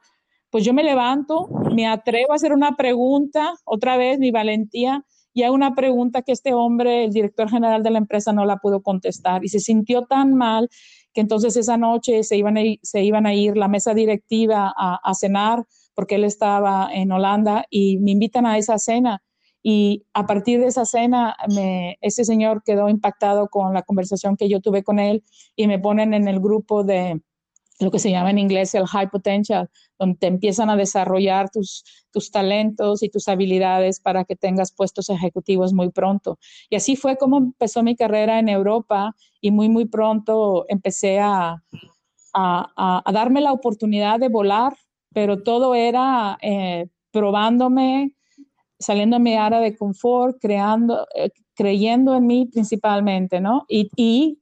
pues 0.51 0.65
yo 0.65 0.73
me 0.73 0.83
levanto, 0.83 1.49
me 1.75 1.87
atrevo 1.87 2.33
a 2.33 2.37
hacer 2.37 2.53
una 2.53 2.75
pregunta, 2.75 3.53
otra 3.65 3.99
vez 3.99 4.19
mi 4.19 4.31
valentía, 4.31 5.05
y 5.39 5.45
hay 5.45 5.51
una 5.51 5.77
pregunta 5.77 6.23
que 6.23 6.33
este 6.33 6.53
hombre, 6.53 7.05
el 7.05 7.13
director 7.13 7.49
general 7.49 7.85
de 7.85 7.91
la 7.91 7.99
empresa, 7.99 8.33
no 8.33 8.45
la 8.45 8.57
pudo 8.57 8.83
contestar. 8.83 9.45
Y 9.45 9.49
se 9.49 9.61
sintió 9.61 10.03
tan 10.05 10.35
mal 10.35 10.69
que 11.15 11.21
entonces 11.21 11.57
esa 11.57 11.77
noche 11.77 12.25
se 12.25 12.37
iban 12.37 12.57
a 12.57 12.65
ir, 13.35 13.53
a 13.53 13.55
la 13.55 13.69
mesa 13.69 13.95
directiva 13.95 14.75
a, 14.77 15.15
cenar 15.15 15.65
porque 15.95 16.17
él 16.17 16.25
estaba 16.25 16.91
en 16.93 17.13
Holanda 17.13 17.67
y 17.71 17.99
me 17.99 18.11
invitan 18.11 18.47
a 18.47 18.59
esa 18.59 18.79
cena. 18.79 19.23
Y 19.63 20.07
a 20.13 20.27
partir 20.27 20.59
de 20.59 20.67
esa 20.67 20.85
cena, 20.85 21.37
ese 22.01 22.25
señor 22.25 22.65
quedó 22.65 22.89
impactado 22.89 23.47
con 23.47 23.73
la 23.75 23.83
conversación 23.83 24.37
que 24.37 24.49
yo 24.49 24.61
tuve 24.61 24.83
con 24.83 24.99
él 24.99 25.23
y 25.55 25.69
me 25.69 25.79
ponen 25.79 26.15
en 26.15 26.27
el 26.27 26.41
grupo 26.41 26.83
de 26.83 27.21
lo 27.81 27.91
que 27.91 27.99
se 27.99 28.11
llama 28.11 28.31
en 28.31 28.39
inglés 28.39 28.75
el 28.75 28.87
high 28.87 29.09
potential, 29.09 29.69
donde 29.99 30.19
te 30.19 30.27
empiezan 30.27 30.71
a 30.71 30.77
desarrollar 30.77 31.51
tus, 31.51 31.85
tus 32.11 32.31
talentos 32.31 33.03
y 33.03 33.09
tus 33.09 33.29
habilidades 33.29 34.01
para 34.01 34.25
que 34.25 34.37
tengas 34.37 34.73
puestos 34.73 35.11
ejecutivos 35.11 35.73
muy 35.73 35.91
pronto. 35.91 36.39
Y 36.71 36.77
así 36.77 36.97
fue 36.97 37.17
como 37.17 37.39
empezó 37.39 37.83
mi 37.83 37.95
carrera 37.97 38.39
en 38.39 38.49
Europa 38.49 39.15
y 39.41 39.51
muy, 39.51 39.69
muy 39.69 39.87
pronto 39.87 40.65
empecé 40.69 41.21
a, 41.21 41.63
a, 42.35 43.03
a, 43.05 43.13
darme 43.13 43.41
la 43.41 43.53
oportunidad 43.53 44.19
de 44.19 44.29
volar, 44.29 44.75
pero 45.13 45.43
todo 45.43 45.75
era 45.75 46.39
eh, 46.43 46.89
probándome, 47.13 48.15
saliendo 48.79 49.17
de 49.17 49.23
mi 49.23 49.37
área 49.37 49.61
de 49.61 49.77
confort, 49.77 50.37
creando, 50.41 51.07
eh, 51.15 51.31
creyendo 51.55 52.15
en 52.15 52.27
mí 52.27 52.47
principalmente, 52.47 53.41
¿no? 53.41 53.65
Y, 53.69 53.91
y, 53.97 54.39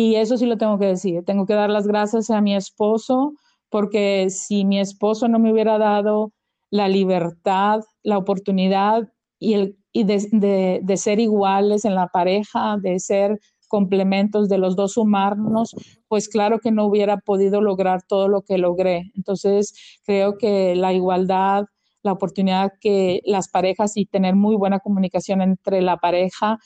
y, 0.00 0.14
eso 0.14 0.36
sí 0.36 0.46
lo 0.46 0.58
tengo 0.58 0.78
que 0.78 0.86
decir, 0.86 1.24
tengo 1.24 1.44
que 1.44 1.54
dar 1.54 1.70
las 1.70 1.86
gracias 1.88 2.30
a 2.30 2.40
mi 2.40 2.54
esposo, 2.54 3.32
porque 3.68 4.30
si 4.30 4.64
mi 4.64 4.78
esposo 4.78 5.26
no 5.26 5.40
me 5.40 5.52
hubiera 5.52 5.76
dado 5.76 6.32
la 6.70 6.86
libertad, 6.86 7.80
la 8.04 8.16
oportunidad 8.16 9.08
y, 9.40 9.54
el, 9.54 9.76
y 9.92 10.04
de, 10.04 10.80
de, 10.84 10.96
ser 10.96 11.18
iguales 11.18 11.84
en 11.84 11.96
la 11.96 12.06
pareja, 12.06 12.76
de 12.80 13.00
ser 13.00 13.40
complementos 13.66 14.48
de 14.48 14.58
los 14.58 14.76
dos 14.76 14.96
humanos, 14.96 15.74
pues 16.06 16.28
claro 16.28 16.60
que 16.60 16.70
no 16.70 16.86
hubiera 16.86 17.16
podido 17.16 17.60
lograr 17.60 18.02
todo 18.02 18.28
lo 18.28 18.42
que 18.42 18.56
logré. 18.56 19.10
Entonces, 19.16 19.74
creo 20.04 20.38
que 20.38 20.76
la 20.76 20.92
igualdad, 20.92 21.64
la 22.02 22.12
oportunidad 22.12 22.72
que 22.80 23.20
las 23.24 23.48
parejas 23.48 23.96
y 23.96 24.06
tener 24.06 24.36
muy 24.36 24.54
buena 24.54 24.78
comunicación 24.78 25.42
entre 25.42 25.82
la 25.82 25.96
pareja 25.96 26.58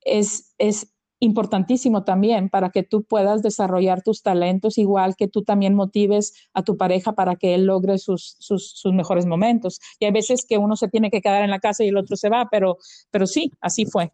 es, 0.00 0.54
es 0.56 0.94
importantísimo 1.20 2.04
también 2.04 2.48
para 2.48 2.70
que 2.70 2.82
tú 2.82 3.02
puedas 3.02 3.42
desarrollar 3.42 4.02
tus 4.02 4.22
talentos, 4.22 4.78
igual 4.78 5.16
que 5.16 5.28
tú 5.28 5.42
también 5.42 5.74
motives 5.74 6.34
a 6.54 6.62
tu 6.62 6.76
pareja 6.76 7.12
para 7.12 7.36
que 7.36 7.54
él 7.54 7.64
logre 7.64 7.98
sus, 7.98 8.36
sus, 8.38 8.70
sus 8.70 8.92
mejores 8.92 9.26
momentos. 9.26 9.80
Y 9.98 10.04
hay 10.04 10.12
veces 10.12 10.44
que 10.48 10.58
uno 10.58 10.76
se 10.76 10.88
tiene 10.88 11.10
que 11.10 11.20
quedar 11.20 11.42
en 11.42 11.50
la 11.50 11.58
casa 11.58 11.84
y 11.84 11.88
el 11.88 11.96
otro 11.96 12.16
se 12.16 12.28
va, 12.28 12.48
pero, 12.50 12.78
pero 13.10 13.26
sí, 13.26 13.52
así 13.60 13.86
fue. 13.86 14.12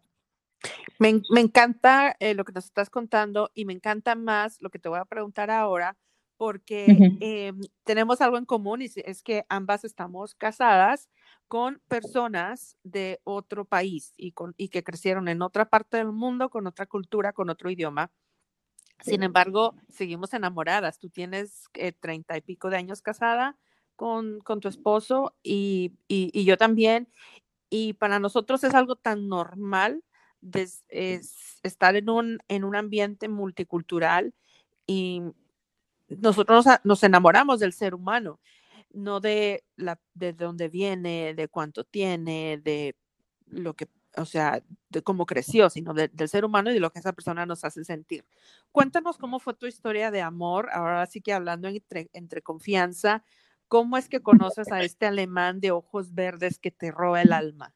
Me, 0.97 1.21
me 1.29 1.41
encanta 1.41 2.15
eh, 2.19 2.33
lo 2.33 2.43
que 2.43 2.53
nos 2.53 2.65
estás 2.65 2.89
contando 2.89 3.51
y 3.53 3.65
me 3.65 3.73
encanta 3.73 4.15
más 4.15 4.57
lo 4.61 4.69
que 4.69 4.79
te 4.79 4.89
voy 4.89 4.99
a 4.99 5.05
preguntar 5.05 5.51
ahora, 5.51 5.95
porque 6.37 6.85
uh 6.87 6.91
-huh. 6.91 7.17
eh, 7.21 7.53
tenemos 7.83 8.21
algo 8.21 8.37
en 8.37 8.45
común 8.45 8.81
y 8.81 8.89
es 8.95 9.21
que 9.21 9.45
ambas 9.49 9.83
estamos 9.85 10.33
casadas 10.35 11.09
con 11.47 11.81
personas 11.87 12.77
de 12.83 13.19
otro 13.23 13.65
país 13.65 14.13
y, 14.17 14.31
con, 14.31 14.53
y 14.57 14.69
que 14.69 14.83
crecieron 14.83 15.27
en 15.27 15.41
otra 15.41 15.69
parte 15.69 15.97
del 15.97 16.11
mundo, 16.11 16.49
con 16.49 16.67
otra 16.67 16.85
cultura, 16.85 17.33
con 17.33 17.49
otro 17.49 17.69
idioma. 17.69 18.11
Sin 19.01 19.23
embargo, 19.23 19.75
seguimos 19.89 20.33
enamoradas. 20.33 20.99
Tú 20.99 21.09
tienes 21.09 21.65
eh, 21.73 21.91
treinta 21.91 22.37
y 22.37 22.41
pico 22.41 22.69
de 22.69 22.77
años 22.77 23.01
casada 23.01 23.57
con, 23.95 24.39
con 24.39 24.59
tu 24.59 24.67
esposo 24.67 25.35
y, 25.43 25.93
y, 26.07 26.31
y, 26.33 26.45
yo 26.45 26.57
también. 26.57 27.09
Y 27.69 27.93
para 27.93 28.19
nosotros 28.19 28.63
es 28.63 28.73
algo 28.73 28.95
tan 28.95 29.27
normal 29.27 30.03
de, 30.41 30.69
es, 30.89 31.59
estar 31.63 31.95
en 31.95 32.09
un, 32.09 32.39
en 32.47 32.63
un 32.63 32.75
ambiente 32.75 33.27
multicultural 33.27 34.33
y 34.87 35.21
nosotros 36.07 36.65
nos, 36.65 36.79
nos, 36.83 37.03
enamoramos 37.03 37.59
del 37.59 37.73
ser 37.73 37.95
humano, 37.95 38.39
no 38.95 39.19
de, 39.19 39.63
la, 39.75 39.99
de 40.13 40.33
dónde 40.33 40.69
viene, 40.69 41.33
de 41.35 41.47
cuánto 41.47 41.83
tiene, 41.83 42.59
de 42.63 42.95
lo 43.47 43.75
que, 43.75 43.87
o 44.17 44.25
sea, 44.25 44.63
de 44.89 45.01
cómo 45.03 45.25
creció, 45.25 45.69
sino 45.69 45.93
de, 45.93 46.07
del 46.07 46.29
ser 46.29 46.45
humano 46.45 46.71
y 46.71 46.73
de 46.75 46.79
lo 46.79 46.91
que 46.91 46.99
esa 46.99 47.13
persona 47.13 47.45
nos 47.45 47.63
hace 47.63 47.83
sentir. 47.83 48.25
Cuéntanos 48.71 49.17
cómo 49.17 49.39
fue 49.39 49.53
tu 49.53 49.67
historia 49.67 50.11
de 50.11 50.21
amor, 50.21 50.69
ahora 50.71 51.05
sí 51.07 51.21
que 51.21 51.33
hablando 51.33 51.67
entre, 51.67 52.09
entre 52.13 52.41
confianza, 52.41 53.23
¿cómo 53.67 53.97
es 53.97 54.09
que 54.09 54.21
conoces 54.21 54.71
a 54.71 54.81
este 54.83 55.05
alemán 55.05 55.59
de 55.59 55.71
ojos 55.71 56.13
verdes 56.13 56.59
que 56.59 56.71
te 56.71 56.91
roba 56.91 57.21
el 57.21 57.33
alma? 57.33 57.75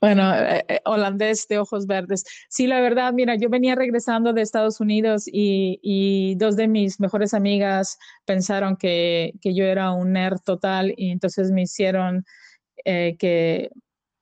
Bueno, 0.00 0.34
eh, 0.34 0.64
eh, 0.68 0.80
holandés 0.84 1.46
de 1.48 1.58
ojos 1.58 1.86
verdes. 1.86 2.24
Sí, 2.48 2.66
la 2.66 2.80
verdad, 2.80 3.12
mira, 3.12 3.36
yo 3.36 3.48
venía 3.48 3.74
regresando 3.74 4.32
de 4.32 4.42
Estados 4.42 4.80
Unidos 4.80 5.24
y, 5.26 6.34
dos 6.36 6.56
de 6.56 6.68
mis 6.68 7.00
mejores 7.00 7.34
amigas 7.34 7.98
pensaron 8.24 8.76
que, 8.76 9.34
yo 9.42 9.64
era 9.64 9.92
un 9.92 10.12
nerd 10.12 10.38
total 10.44 10.94
y 10.96 11.10
entonces 11.10 11.50
me 11.50 11.62
hicieron 11.62 12.24
eh, 12.84 13.16
que 13.18 13.70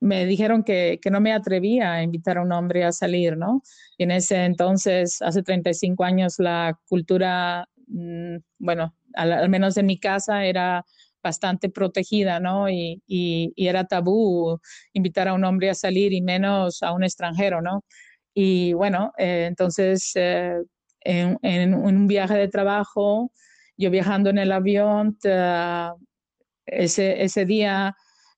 me 0.01 0.27
dijeron 0.27 0.65
que, 0.65 1.01
no 1.11 1.21
me 1.21 1.33
atrevía 1.33 1.95
a 1.95 2.03
invitar 2.03 2.39
a 2.39 2.43
un 2.43 2.53
hombre 2.53 2.85
a 2.85 2.93
salir, 2.93 3.37
¿no? 3.37 3.63
Y 3.97 4.05
en 4.05 4.11
ese 4.11 4.45
entonces, 4.45 5.23
hace 5.23 5.43
35 5.43 6.05
años, 6.05 6.35
la 6.39 6.79
cultura, 6.89 7.69
mm, 7.87 8.37
bueno, 8.59 8.95
al 9.15 9.49
menos 9.49 9.77
en 9.77 9.87
mi 9.87 9.99
casa 9.99 10.45
era 10.45 10.85
bastante 11.25 11.71
protegida, 11.71 12.39
¿no? 12.39 12.69
Y, 12.71 13.03
era 13.57 13.85
tabú 13.87 14.61
invitar 14.93 15.29
a 15.29 15.35
un 15.35 15.45
hombre 15.45 15.71
a 15.71 15.75
salir 15.75 16.13
y 16.13 16.21
menos 16.23 16.83
a 16.83 16.93
un 16.93 17.03
extranjero, 17.05 17.63
¿no? 17.63 17.85
Y 18.35 18.75
bueno, 18.75 19.13
eh, 19.19 19.47
entonces 19.49 20.13
eh, 20.17 20.59
en, 21.01 21.75
un 21.75 22.07
viaje 22.07 22.35
de 22.37 22.49
trabajo, 22.49 23.33
yo 23.77 23.91
viajando 23.91 24.31
en 24.31 24.39
el 24.39 24.53
avión, 24.53 25.17
ese, 26.67 27.23
ese 27.23 27.45
día 27.47 27.95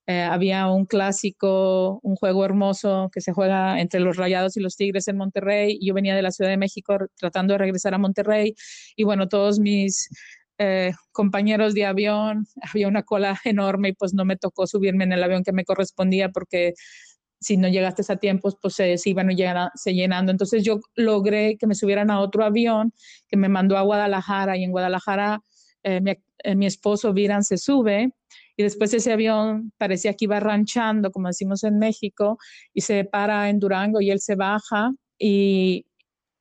eh, 0.09 0.23
había 0.23 0.69
un 0.69 0.87
clásico, 0.87 1.99
un 2.03 2.15
juego 2.15 2.45
hermoso 2.45 3.11
que 3.13 3.21
se 3.21 3.33
juega 3.33 3.81
entre 3.81 3.99
los 4.01 4.17
Rayados 4.17 4.57
y 4.57 4.61
los 4.61 4.77
Tigres 4.77 5.09
en 5.09 5.17
Monterrey. 5.17 5.79
Yo 5.83 5.95
venía 5.95 6.15
de 6.15 6.23
la 6.23 6.31
Ciudad 6.31 6.51
de 6.51 6.57
México 6.57 6.97
tratando 7.17 7.55
de 7.55 7.59
regresar 7.59 7.93
a 7.95 7.99
Monterrey 7.99 8.55
y 8.95 9.03
bueno, 9.05 9.29
todos 9.29 9.59
mis 9.59 10.09
eh, 10.59 10.93
compañeros 11.13 11.75
de 11.75 11.85
avión, 11.85 12.47
había 12.75 12.89
una 12.89 13.03
cola 13.03 13.39
enorme 13.45 13.91
y 13.91 13.93
pues 13.93 14.15
no 14.15 14.25
me 14.25 14.37
tocó 14.37 14.67
subirme 14.67 15.05
en 15.05 15.13
el 15.13 15.23
avión 15.23 15.45
que 15.45 15.53
me 15.53 15.65
correspondía 15.65 16.31
porque 16.31 16.75
si 17.41 17.57
no 17.57 17.69
llegaste 17.69 18.03
a 18.11 18.17
tiempo, 18.17 18.51
pues 18.61 18.75
se, 18.75 18.97
iban 19.05 19.29
se 19.75 19.95
llenando. 19.95 20.33
Entonces 20.33 20.65
yo 20.65 20.81
logré 20.95 21.57
que 21.59 21.67
me 21.67 21.75
subieran 21.75 22.11
a 22.11 22.21
otro 22.21 22.45
avión 22.45 22.93
que 23.29 23.37
me 23.37 23.49
mandó 23.49 23.77
a 23.77 23.83
Guadalajara 23.83 24.57
y 24.57 24.65
en 24.65 24.71
Guadalajara 24.71 25.41
eh, 25.83 26.01
mi, 26.01 26.13
eh, 26.43 26.55
mi, 26.57 26.67
esposo 26.67 27.13
Viran 27.13 27.45
se 27.45 27.59
sube 27.59 28.11
y 28.57 28.63
después 28.63 28.93
ese 28.95 29.13
avión 29.13 29.73
parecía 29.77 30.15
que 30.15 30.25
iba 30.25 30.41
ranchando, 30.41 31.13
como 31.13 31.29
decimos 31.29 31.63
en 31.63 31.79
México, 31.79 32.39
y 32.73 32.81
se 32.81 33.05
para 33.05 33.51
en 33.51 33.59
Durango 33.61 34.01
y 34.01 34.11
él 34.11 34.21
se 34.21 34.35
baja 34.35 34.93
y, 35.19 35.87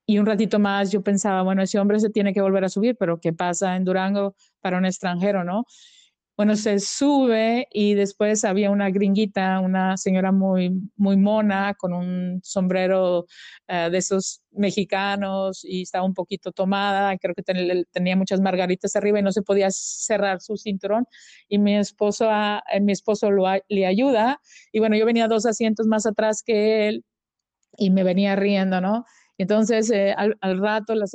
y 0.05 0.19
un 0.19 0.25
ratito 0.25 0.59
más 0.59 0.91
yo 0.91 1.01
pensaba, 1.01 1.41
bueno, 1.41 1.61
ese 1.63 1.79
hombre 1.79 1.99
se 1.99 2.09
tiene 2.09 2.33
que 2.33 2.41
volver 2.41 2.63
a 2.65 2.69
subir, 2.69 2.95
pero 2.97 3.19
¿qué 3.19 3.33
pasa 3.33 3.75
en 3.75 3.85
Durango 3.85 4.35
para 4.61 4.77
un 4.77 4.85
extranjero, 4.85 5.43
no? 5.43 5.65
Bueno, 6.37 6.57
se 6.57 6.79
sube 6.79 7.65
y 7.71 7.93
después 7.93 8.43
había 8.43 8.69
una 8.69 8.89
gringuita, 8.89 9.61
una 9.61 9.95
señora 9.95 10.33
muy, 10.33 10.69
muy 10.97 11.15
mona, 11.15 11.75
con 11.75 11.93
un 11.93 12.41
sombrero 12.43 13.25
eh, 13.69 13.89
de 13.89 13.97
esos 13.97 14.41
mexicanos 14.51 15.63
y 15.63 15.83
estaba 15.83 16.03
un 16.05 16.13
poquito 16.13 16.51
tomada, 16.51 17.17
creo 17.17 17.33
que 17.33 17.43
tenía 17.89 18.17
muchas 18.17 18.41
margaritas 18.41 18.97
arriba 18.97 19.19
y 19.19 19.23
no 19.23 19.31
se 19.31 19.43
podía 19.43 19.69
cerrar 19.71 20.41
su 20.41 20.57
cinturón. 20.57 21.05
Y 21.47 21.57
mi 21.57 21.77
esposo, 21.77 22.27
ah, 22.29 22.61
eh, 22.69 22.81
mi 22.81 22.91
esposo 22.91 23.31
lo, 23.31 23.45
le 23.69 23.85
ayuda 23.85 24.41
y 24.73 24.79
bueno, 24.79 24.97
yo 24.97 25.05
venía 25.05 25.29
dos 25.29 25.45
asientos 25.45 25.87
más 25.87 26.05
atrás 26.05 26.43
que 26.43 26.89
él 26.89 27.05
y 27.77 27.91
me 27.91 28.03
venía 28.03 28.35
riendo, 28.35 28.81
¿no? 28.81 29.05
Entonces, 29.37 29.91
eh, 29.91 30.13
al, 30.17 30.59
rato 30.59 30.95
la, 30.95 31.05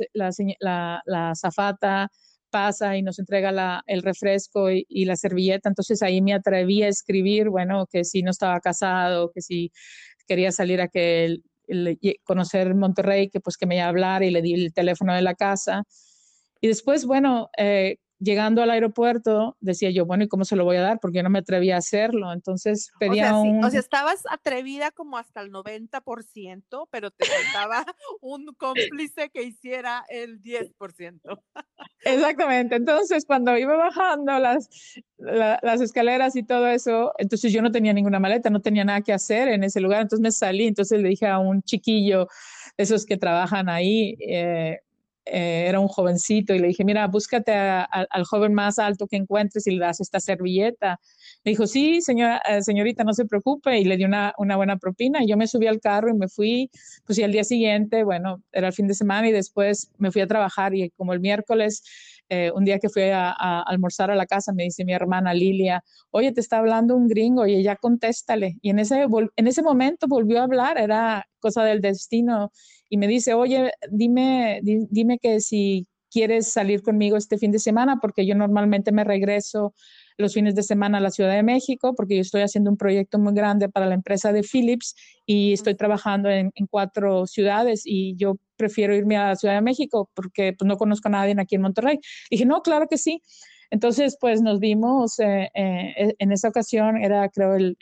la, 0.59 1.01
la, 1.05 1.35
zafata 1.35 2.09
pasa 2.51 2.97
y 2.97 3.01
nos 3.01 3.17
entrega 3.17 3.83
el 3.87 4.03
refresco 4.03 4.69
y, 4.69 5.05
la 5.05 5.15
servilleta. 5.15 5.69
Entonces 5.69 6.03
ahí 6.03 6.21
me 6.21 6.33
atreví 6.33 6.83
a 6.83 6.89
escribir, 6.89 7.49
bueno, 7.49 7.87
que 7.91 8.03
si 8.03 8.21
no 8.21 8.31
estaba 8.31 8.59
casado, 8.59 9.31
que 9.33 9.41
si 9.41 9.71
quería 10.27 10.51
salir 10.51 10.81
a 10.81 10.87
que 10.87 11.37
conocer 12.23 12.75
Monterrey, 12.75 13.29
que 13.29 13.39
pues 13.39 13.57
que 13.57 13.65
me 13.65 13.75
iba 13.77 13.85
a 13.85 13.89
hablar 13.89 14.23
y 14.23 14.31
le 14.31 14.41
di 14.41 14.53
el 14.53 14.73
teléfono 14.73 15.15
de 15.15 15.21
la 15.21 15.35
casa. 15.35 15.83
Y 16.59 16.67
después, 16.67 17.05
bueno, 17.05 17.49
eh, 17.57 17.97
llegando 18.21 18.61
al 18.61 18.69
aeropuerto, 18.69 19.57
decía 19.59 19.89
yo, 19.89 20.05
bueno, 20.05 20.23
¿y 20.23 20.27
cómo 20.27 20.45
se 20.45 20.55
lo 20.55 20.63
voy 20.63 20.77
a 20.77 20.81
dar? 20.81 20.99
Porque 20.99 21.17
yo 21.17 21.23
no 21.23 21.29
me 21.29 21.39
atrevía 21.39 21.75
a 21.75 21.79
hacerlo. 21.79 22.31
Entonces 22.31 22.91
pedía 22.99 23.35
o 23.35 23.43
sea, 23.43 23.51
un... 23.51 23.65
o 23.65 23.69
sea, 23.69 23.79
estabas 23.79 24.23
atrevida 24.29 24.91
como 24.91 25.17
hasta 25.17 25.41
el 25.41 25.51
90%, 25.51 26.87
pero 26.91 27.11
te 27.11 27.25
faltaba 27.25 27.83
un 28.21 28.53
cómplice 28.57 29.29
que 29.31 29.43
hiciera 29.43 30.05
el 30.09 30.41
10%. 30.41 31.19
Exactamente. 32.03 32.75
Entonces, 32.75 33.25
cuando 33.25 33.57
iba 33.57 33.75
bajando 33.75 34.37
las, 34.37 34.69
las 35.17 35.81
escaleras 35.81 36.35
y 36.35 36.43
todo 36.43 36.67
eso, 36.67 37.13
entonces 37.17 37.51
yo 37.51 37.61
no 37.61 37.71
tenía 37.71 37.93
ninguna 37.93 38.19
maleta, 38.19 38.49
no 38.51 38.61
tenía 38.61 38.85
nada 38.85 39.01
que 39.01 39.13
hacer 39.13 39.47
en 39.47 39.63
ese 39.63 39.81
lugar. 39.81 40.01
Entonces 40.01 40.21
me 40.21 40.31
salí, 40.31 40.67
entonces 40.67 41.01
le 41.01 41.09
dije 41.09 41.27
a 41.27 41.39
un 41.39 41.63
chiquillo, 41.63 42.27
esos 42.77 43.05
que 43.05 43.17
trabajan 43.17 43.67
ahí, 43.67 44.15
eh, 44.19 44.79
eh, 45.33 45.65
era 45.67 45.79
un 45.79 45.87
jovencito 45.87 46.53
y 46.53 46.59
le 46.59 46.67
dije, 46.67 46.83
mira, 46.83 47.07
búscate 47.07 47.53
al 47.53 48.25
joven 48.25 48.53
más 48.53 48.79
alto 48.79 49.07
que 49.07 49.15
encuentres 49.15 49.65
y 49.65 49.71
le 49.71 49.79
das 49.79 50.01
esta 50.01 50.19
servilleta. 50.19 50.99
Le 51.43 51.51
dijo, 51.51 51.67
sí, 51.67 52.01
señora, 52.01 52.41
eh, 52.49 52.61
señorita, 52.61 53.03
no 53.05 53.13
se 53.13 53.25
preocupe 53.25 53.79
y 53.79 53.85
le 53.85 53.95
di 53.95 54.03
una, 54.03 54.33
una, 54.37 54.57
buena 54.57 54.77
propina. 54.77 55.23
Y 55.23 55.27
yo 55.29 55.37
me 55.37 55.47
subí 55.47 55.67
al 55.67 55.79
carro 55.79 56.09
y 56.09 56.17
me 56.17 56.27
fui, 56.27 56.69
pues 57.05 57.17
y 57.17 57.23
al 57.23 57.31
día 57.31 57.45
siguiente, 57.45 58.03
bueno, 58.03 58.43
era 58.51 58.67
el 58.67 58.73
fin 58.73 58.87
de 58.87 58.93
semana 58.93 59.29
y 59.29 59.31
después 59.31 59.89
me 59.97 60.11
fui 60.11 60.21
a 60.21 60.27
trabajar 60.27 60.75
y 60.75 60.89
como 60.91 61.13
el 61.13 61.21
miércoles, 61.21 61.83
eh, 62.33 62.49
un 62.55 62.63
día 62.63 62.79
que 62.79 62.87
fui 62.87 63.03
a, 63.03 63.31
almorzar 63.63 64.09
a 64.09 64.15
la 64.15 64.25
casa, 64.25 64.53
me 64.53 64.63
dice 64.63 64.85
mi 64.85 64.93
hermana 64.93 65.33
Lilia, 65.33 65.83
oye, 66.11 66.31
te 66.31 66.39
está 66.39 66.59
hablando 66.59 66.95
un 66.95 67.09
gringo 67.09 67.45
y 67.45 67.55
ella 67.55 67.75
contéstale. 67.75 68.55
Y 68.61 68.69
en 68.69 68.79
ese, 68.79 69.05
en 69.35 69.47
ese 69.47 69.61
momento 69.61 70.07
volvió 70.07 70.39
a 70.39 70.43
hablar, 70.43 70.77
era 70.77 71.25
cosa 71.39 71.65
del 71.65 71.81
destino 71.81 72.53
y 72.87 72.95
me 72.95 73.07
dice, 73.09 73.33
oye, 73.33 73.73
dime, 73.91 74.61
dime 74.63 75.19
que 75.19 75.41
si 75.41 75.87
quieres 76.09 76.47
salir 76.47 76.81
conmigo 76.83 77.17
este 77.17 77.37
fin 77.37 77.51
de 77.51 77.59
semana, 77.59 77.97
porque 78.01 78.25
yo 78.25 78.33
normalmente 78.33 78.93
me 78.93 79.03
regreso 79.03 79.73
los 80.21 80.33
fines 80.33 80.55
de 80.55 80.63
semana 80.63 80.99
a 80.99 81.01
la 81.01 81.11
Ciudad 81.11 81.33
de 81.33 81.43
México, 81.43 81.93
porque 81.95 82.15
yo 82.15 82.21
estoy 82.21 82.41
haciendo 82.41 82.71
un 82.71 82.77
proyecto 82.77 83.19
muy 83.19 83.33
grande 83.33 83.69
para 83.69 83.85
la 83.85 83.95
empresa 83.95 84.31
de 84.31 84.43
Philips 84.43 84.95
y 85.25 85.53
estoy 85.53 85.75
trabajando 85.75 86.29
en, 86.29 86.51
cuatro 86.69 87.25
ciudades 87.25 87.81
y 87.85 88.15
yo 88.15 88.37
prefiero 88.55 88.95
irme 88.95 89.17
a 89.17 89.29
la 89.29 89.35
Ciudad 89.35 89.55
de 89.55 89.61
México 89.61 90.09
porque 90.13 90.53
pues, 90.57 90.67
no 90.67 90.77
conozco 90.77 91.07
a 91.09 91.11
nadie 91.11 91.35
aquí 91.37 91.55
en 91.55 91.61
Monterrey. 91.61 91.99
dije, 92.29 92.45
no, 92.45 92.61
claro 92.61 92.87
que 92.87 92.97
sí. 92.97 93.21
Entonces, 93.71 94.17
pues 94.19 94.41
nos 94.41 94.59
vimos 94.59 95.17
eh, 95.19 95.49
eh, 95.55 96.13
en 96.19 96.31
esa 96.33 96.49
ocasión, 96.49 96.97
era 96.97 97.29
creo 97.29 97.55
el, 97.55 97.77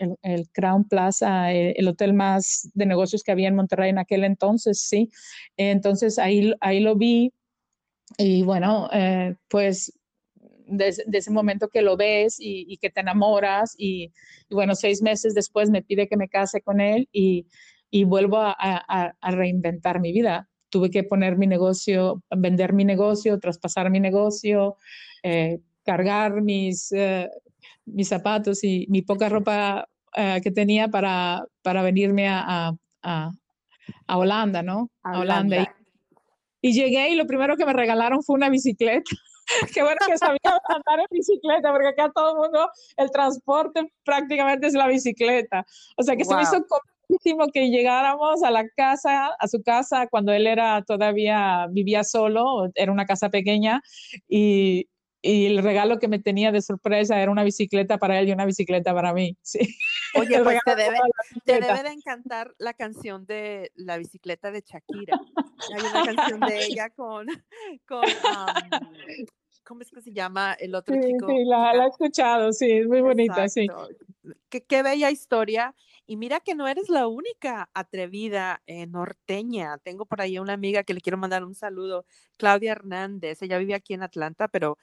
Crown 0.53 0.87
Plaza, 0.87 1.51
eh, 1.51 1.73
el, 1.77 1.87
hotel 1.87 2.13
más 2.13 2.69
de 2.75 2.85
negocios 2.85 3.23
que 3.23 3.31
había 3.31 3.47
en 3.47 3.55
Monterrey 3.55 3.89
en 3.89 3.97
aquel 3.97 4.23
entonces, 4.23 4.81
sí. 4.81 5.09
Entonces 5.57 6.19
ahí, 6.19 6.53
ahí 6.61 6.79
lo 6.79 6.95
vi 6.95 7.33
y 8.19 8.43
bueno, 8.43 8.87
pues 9.47 9.98
desde 10.69 11.03
de 11.07 11.17
ese 11.17 11.31
momento 11.31 11.67
que 11.67 11.81
lo 11.81 11.97
ves 11.97 12.37
y, 12.39 12.77
que 12.77 12.89
te 12.89 13.01
enamoras 13.01 13.75
y, 13.77 14.11
bueno, 14.49 14.75
seis 14.75 15.01
meses 15.01 15.33
después 15.33 15.69
me 15.69 15.81
pide 15.81 16.07
que 16.07 16.17
me 16.17 16.29
case 16.29 16.61
con 16.61 16.81
él 16.81 17.07
y, 17.11 17.45
vuelvo 18.05 18.37
a, 18.39 19.13
reinventar 19.21 19.99
mi 19.99 20.11
vida. 20.11 20.47
Tuve 20.69 20.91
que 20.91 21.03
poner 21.03 21.37
mi 21.37 21.47
negocio, 21.47 22.23
vender 22.29 22.73
mi 22.73 22.85
negocio, 22.85 23.39
traspasar 23.39 23.89
mi 23.89 23.99
negocio, 23.99 24.77
cargar 25.83 26.41
mis, 26.41 26.91
eh, 26.91 27.27
mis 27.85 28.07
zapatos 28.07 28.63
y 28.63 28.85
mi 28.89 29.01
poca 29.01 29.27
ropa 29.27 29.87
eh, 30.15 30.39
que 30.43 30.51
tenía 30.51 30.87
para, 30.87 31.43
para 31.61 31.81
venirme 31.81 32.27
a, 32.27 32.73
a, 33.01 33.31
a, 34.07 34.17
Holanda, 34.17 34.61
¿no? 34.61 34.89
A 35.03 35.19
Holanda. 35.19 35.75
Y, 36.61 36.73
llegué 36.73 37.09
y 37.09 37.15
lo 37.15 37.25
primero 37.25 37.57
que 37.57 37.65
me 37.65 37.73
regalaron 37.73 38.21
fue 38.23 38.35
una 38.35 38.49
bicicleta. 38.49 39.09
Qué 39.73 39.81
bueno 39.81 39.97
que 40.05 40.17
sabía 40.17 40.39
andar 40.67 40.99
en 40.99 41.07
bicicleta, 41.11 41.71
porque 41.71 41.89
acá 41.89 42.11
todo 42.13 42.31
el 42.31 42.37
mundo, 42.37 42.69
el 42.97 43.11
transporte 43.11 43.91
prácticamente 44.03 44.67
es 44.67 44.73
la 44.73 44.87
bicicleta. 44.87 45.65
O 45.97 46.03
sea 46.03 46.15
que 46.15 46.25
se 46.25 46.35
me 46.35 46.43
hizo 46.43 46.63
complicadísimo 46.67 47.47
que 47.51 47.69
llegáramos 47.69 48.43
a 48.43 48.51
la 48.51 48.67
casa, 48.69 49.27
a 49.39 49.47
su 49.47 49.61
casa, 49.63 50.07
cuando 50.07 50.31
él 50.31 50.47
era 50.47 50.83
todavía, 50.83 51.67
vivía 51.71 52.03
solo, 52.03 52.69
era 52.75 52.91
una 52.91 53.05
casa 53.05 53.29
pequeña, 53.29 53.81
y, 54.27 54.87
y 55.21 55.47
el 55.47 55.61
regalo 55.61 55.99
que 55.99 56.07
me 56.07 56.19
tenía 56.19 56.51
de 56.51 56.61
sorpresa 56.61 57.19
era 57.19 57.31
una 57.31 57.43
bicicleta 57.43 57.97
para 57.97 58.19
él 58.19 58.29
y 58.29 58.31
una 58.31 58.45
bicicleta 58.45 58.93
para 58.93 59.13
mí. 59.13 59.37
Sí. 59.43 59.59
Oye, 60.15 60.41
pues 60.43 60.59
te 60.63 60.75
debe, 60.75 60.97
te 61.43 61.59
debe, 61.59 61.83
de 61.83 61.89
encantar 61.89 62.53
la 62.57 62.73
canción 62.73 63.25
de 63.25 63.71
la 63.75 63.97
bicicleta 63.97 64.51
de 64.51 64.61
Shakira. 64.61 65.19
Hay 65.75 65.81
una 65.81 66.15
canción 66.15 66.39
de 66.41 66.65
ella 66.65 66.89
con, 66.91 67.27
con 67.87 68.03
¿cómo 69.69 69.83
es 69.83 69.91
que 69.91 70.01
se 70.01 70.11
llama 70.11 70.53
el 70.53 70.73
otro 70.73 70.95
chico? 70.99 71.27
Sí, 71.27 71.45
la, 71.45 71.75
la, 71.75 71.85
he 71.85 71.89
escuchado, 71.89 72.51
sí, 72.51 72.71
es 72.71 72.87
muy 72.87 73.01
bonita, 73.01 73.47
sí. 73.47 73.67
Qué, 74.49 74.63
qué 74.65 74.81
bella 74.81 75.11
historia 75.11 75.75
y 76.07 76.17
mira 76.17 76.39
que 76.39 76.55
no 76.55 76.67
eres 76.67 76.89
la 76.89 77.05
única 77.05 77.69
atrevida 77.75 78.63
eh, 78.65 78.87
norteña. 78.87 79.77
Tengo 79.77 80.07
por 80.07 80.21
ahí 80.21 80.39
una 80.39 80.53
amiga 80.53 80.81
que 80.81 80.95
le 80.95 81.01
quiero 81.01 81.19
mandar 81.19 81.43
un 81.45 81.53
saludo, 81.53 82.07
Claudia 82.35 82.71
Hernández. 82.71 83.43
Ella 83.43 83.59
vive 83.59 83.75
aquí 83.75 83.93
en 83.93 84.01
Atlanta, 84.01 84.47
pero 84.47 84.79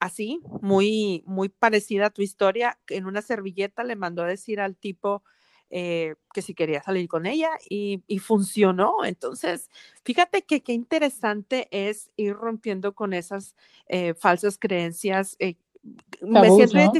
así, 0.00 0.42
muy, 0.60 1.22
muy 1.24 1.48
parecida 1.48 2.08
a 2.08 2.10
tu 2.10 2.20
historia. 2.20 2.78
En 2.88 3.06
una 3.06 3.22
servilleta 3.22 3.84
le 3.84 3.96
mandó 3.96 4.22
a 4.22 4.26
decir 4.26 4.60
al 4.60 4.76
tipo, 4.76 5.22
eh, 5.70 6.14
que 6.32 6.42
si 6.42 6.54
quería 6.54 6.82
salir 6.82 7.08
con 7.08 7.26
ella 7.26 7.50
y, 7.68 8.00
funcionó. 8.20 9.04
Entonces, 9.04 9.70
fíjate 10.04 10.42
que 10.42 10.62
qué 10.62 10.72
interesante 10.72 11.68
es 11.70 12.10
ir 12.16 12.34
rompiendo 12.34 12.94
con 12.94 13.12
esas 13.12 13.54
eh, 13.88 14.14
falsas 14.14 14.58
creencias. 14.58 15.36
Eh, 15.38 15.56
me, 16.20 16.50
siento 16.50 16.92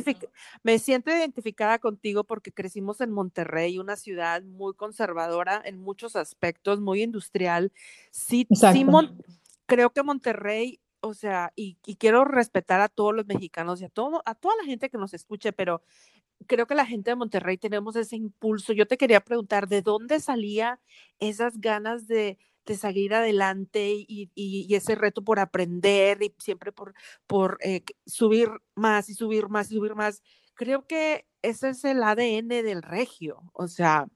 me, 0.63 0.79
siento 0.79 1.11
identificada 1.11 1.79
contigo 1.79 2.25
porque 2.25 2.53
crecimos 2.53 3.01
en 3.01 3.11
Monterrey, 3.11 3.79
una 3.79 3.97
ciudad 3.97 4.43
muy 4.43 4.75
conservadora 4.75 5.61
en 5.65 5.79
muchos 5.79 6.17
aspectos, 6.17 6.81
muy 6.81 7.03
industrial. 7.03 7.73
Sí, 8.11 8.47
sí 8.53 8.87
creo 9.67 9.91
que 9.91 10.03
Monterrey 10.05 10.81
o 11.07 11.15
sea, 11.15 11.53
y, 11.57 11.77
quiero 11.99 12.25
respetar 12.25 12.81
a 12.81 12.89
todos 12.89 13.15
los 13.15 13.27
mexicanos 13.27 13.81
y 13.81 13.85
a, 13.85 13.89
todo, 13.89 14.23
a 14.27 14.35
toda 14.35 14.55
la 14.57 14.65
gente 14.65 14.91
que 14.91 14.99
nos 14.99 15.15
escuche, 15.15 15.53
pero 15.53 15.83
creo 16.47 16.67
que 16.67 16.75
la 16.75 16.87
gente 16.87 17.11
de 17.11 17.17
Monterrey 17.17 17.59
tenemos 17.59 17.97
ese 17.97 18.17
impulso. 18.17 18.73
Yo 18.73 18.87
te 18.87 18.97
quería 18.97 19.21
preguntar, 19.21 19.69
¿de 19.69 19.83
dónde 19.83 20.21
salía 20.21 20.81
esas 21.19 21.61
ganas 21.61 22.07
de, 22.07 22.39
de 22.65 22.77
seguir 22.77 23.15
adelante 23.15 23.93
y, 23.93 24.31
y, 24.35 24.75
ese 24.75 24.95
reto 24.95 25.23
por 25.23 25.39
aprender 25.39 26.23
y 26.23 26.35
siempre 26.39 26.73
por, 26.73 26.95
por 27.27 27.59
eh, 27.63 27.83
subir 28.07 28.49
más 28.75 29.09
y 29.09 29.15
subir 29.15 29.49
más 29.49 29.71
y 29.71 29.75
subir 29.75 29.95
más? 29.95 30.23
Creo 30.55 30.87
que 30.87 31.27
ese 31.43 31.71
es 31.71 31.85
el 31.85 32.03
ADN 32.03 32.49
del 32.49 32.83
regio, 32.83 33.43
o 33.53 33.69
sea... 33.69 34.07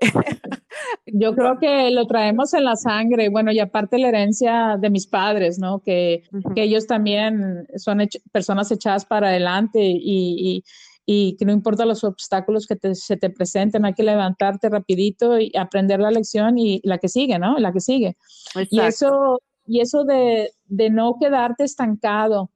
Yo 1.06 1.34
creo 1.34 1.58
que 1.58 1.90
lo 1.90 2.06
traemos 2.06 2.54
en 2.54 2.64
la 2.64 2.76
sangre, 2.76 3.30
bueno, 3.30 3.50
y 3.50 3.58
aparte 3.58 3.98
la 3.98 4.08
herencia 4.08 4.76
de 4.78 4.90
mis 4.90 5.06
padres, 5.06 5.58
¿no? 5.58 5.80
Que, 5.80 6.22
que 6.54 6.62
ellos 6.62 6.86
también 6.86 7.66
son 7.76 8.06
personas 8.30 8.70
echadas 8.70 9.04
para 9.06 9.28
adelante 9.28 9.80
y, 9.80 10.00
y 10.04 10.64
que 11.08 11.46
no 11.46 11.52
importa 11.52 11.86
los 11.86 12.04
obstáculos 12.04 12.66
que 12.66 12.76
se 12.94 13.16
te 13.16 13.30
presenten, 13.30 13.86
hay 13.86 13.94
que 13.94 14.02
levantarte 14.02 14.68
rapidito 14.68 15.38
y 15.38 15.50
aprender 15.56 16.00
la 16.00 16.10
lección 16.10 16.58
y 16.58 16.82
la 16.84 16.98
que 16.98 17.08
sigue, 17.08 17.38
¿no? 17.38 17.58
La 17.58 17.72
que 17.72 17.80
sigue. 17.80 18.18
Y 18.68 18.80
eso, 18.80 19.40
y 19.64 19.80
eso 19.80 20.04
de, 20.04 20.52
de, 20.66 20.90
no 20.90 21.16
quedarte 21.18 21.64
estancado. 21.64 22.50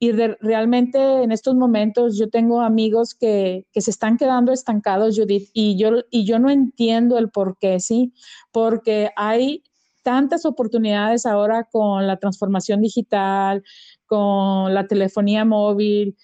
Y 0.00 0.10
realmente 0.10 0.98
en 1.22 1.30
estos 1.30 1.54
momentos 1.54 2.18
yo 2.18 2.28
tengo 2.28 2.60
amigos 2.60 3.14
que, 3.14 3.66
que, 3.72 3.80
se 3.80 3.92
están 3.92 4.16
quedando 4.16 4.50
estancados, 4.50 5.16
Judith, 5.16 5.48
y 5.52 5.76
yo, 5.76 6.02
y 6.10 6.24
yo 6.24 6.40
no 6.40 6.50
entiendo 6.50 7.18
el 7.18 7.30
por 7.30 7.56
qué, 7.56 7.78
¿sí? 7.78 8.12
Porque 8.50 9.10
hay 9.14 9.62
tantas 10.02 10.44
oportunidades 10.44 11.24
ahora 11.24 11.68
con 11.70 12.08
la 12.08 12.16
transformación 12.16 12.80
digital, 12.80 13.62
con 14.06 14.74
la 14.74 14.88
telefonía 14.88 15.44
móvil, 15.44 16.16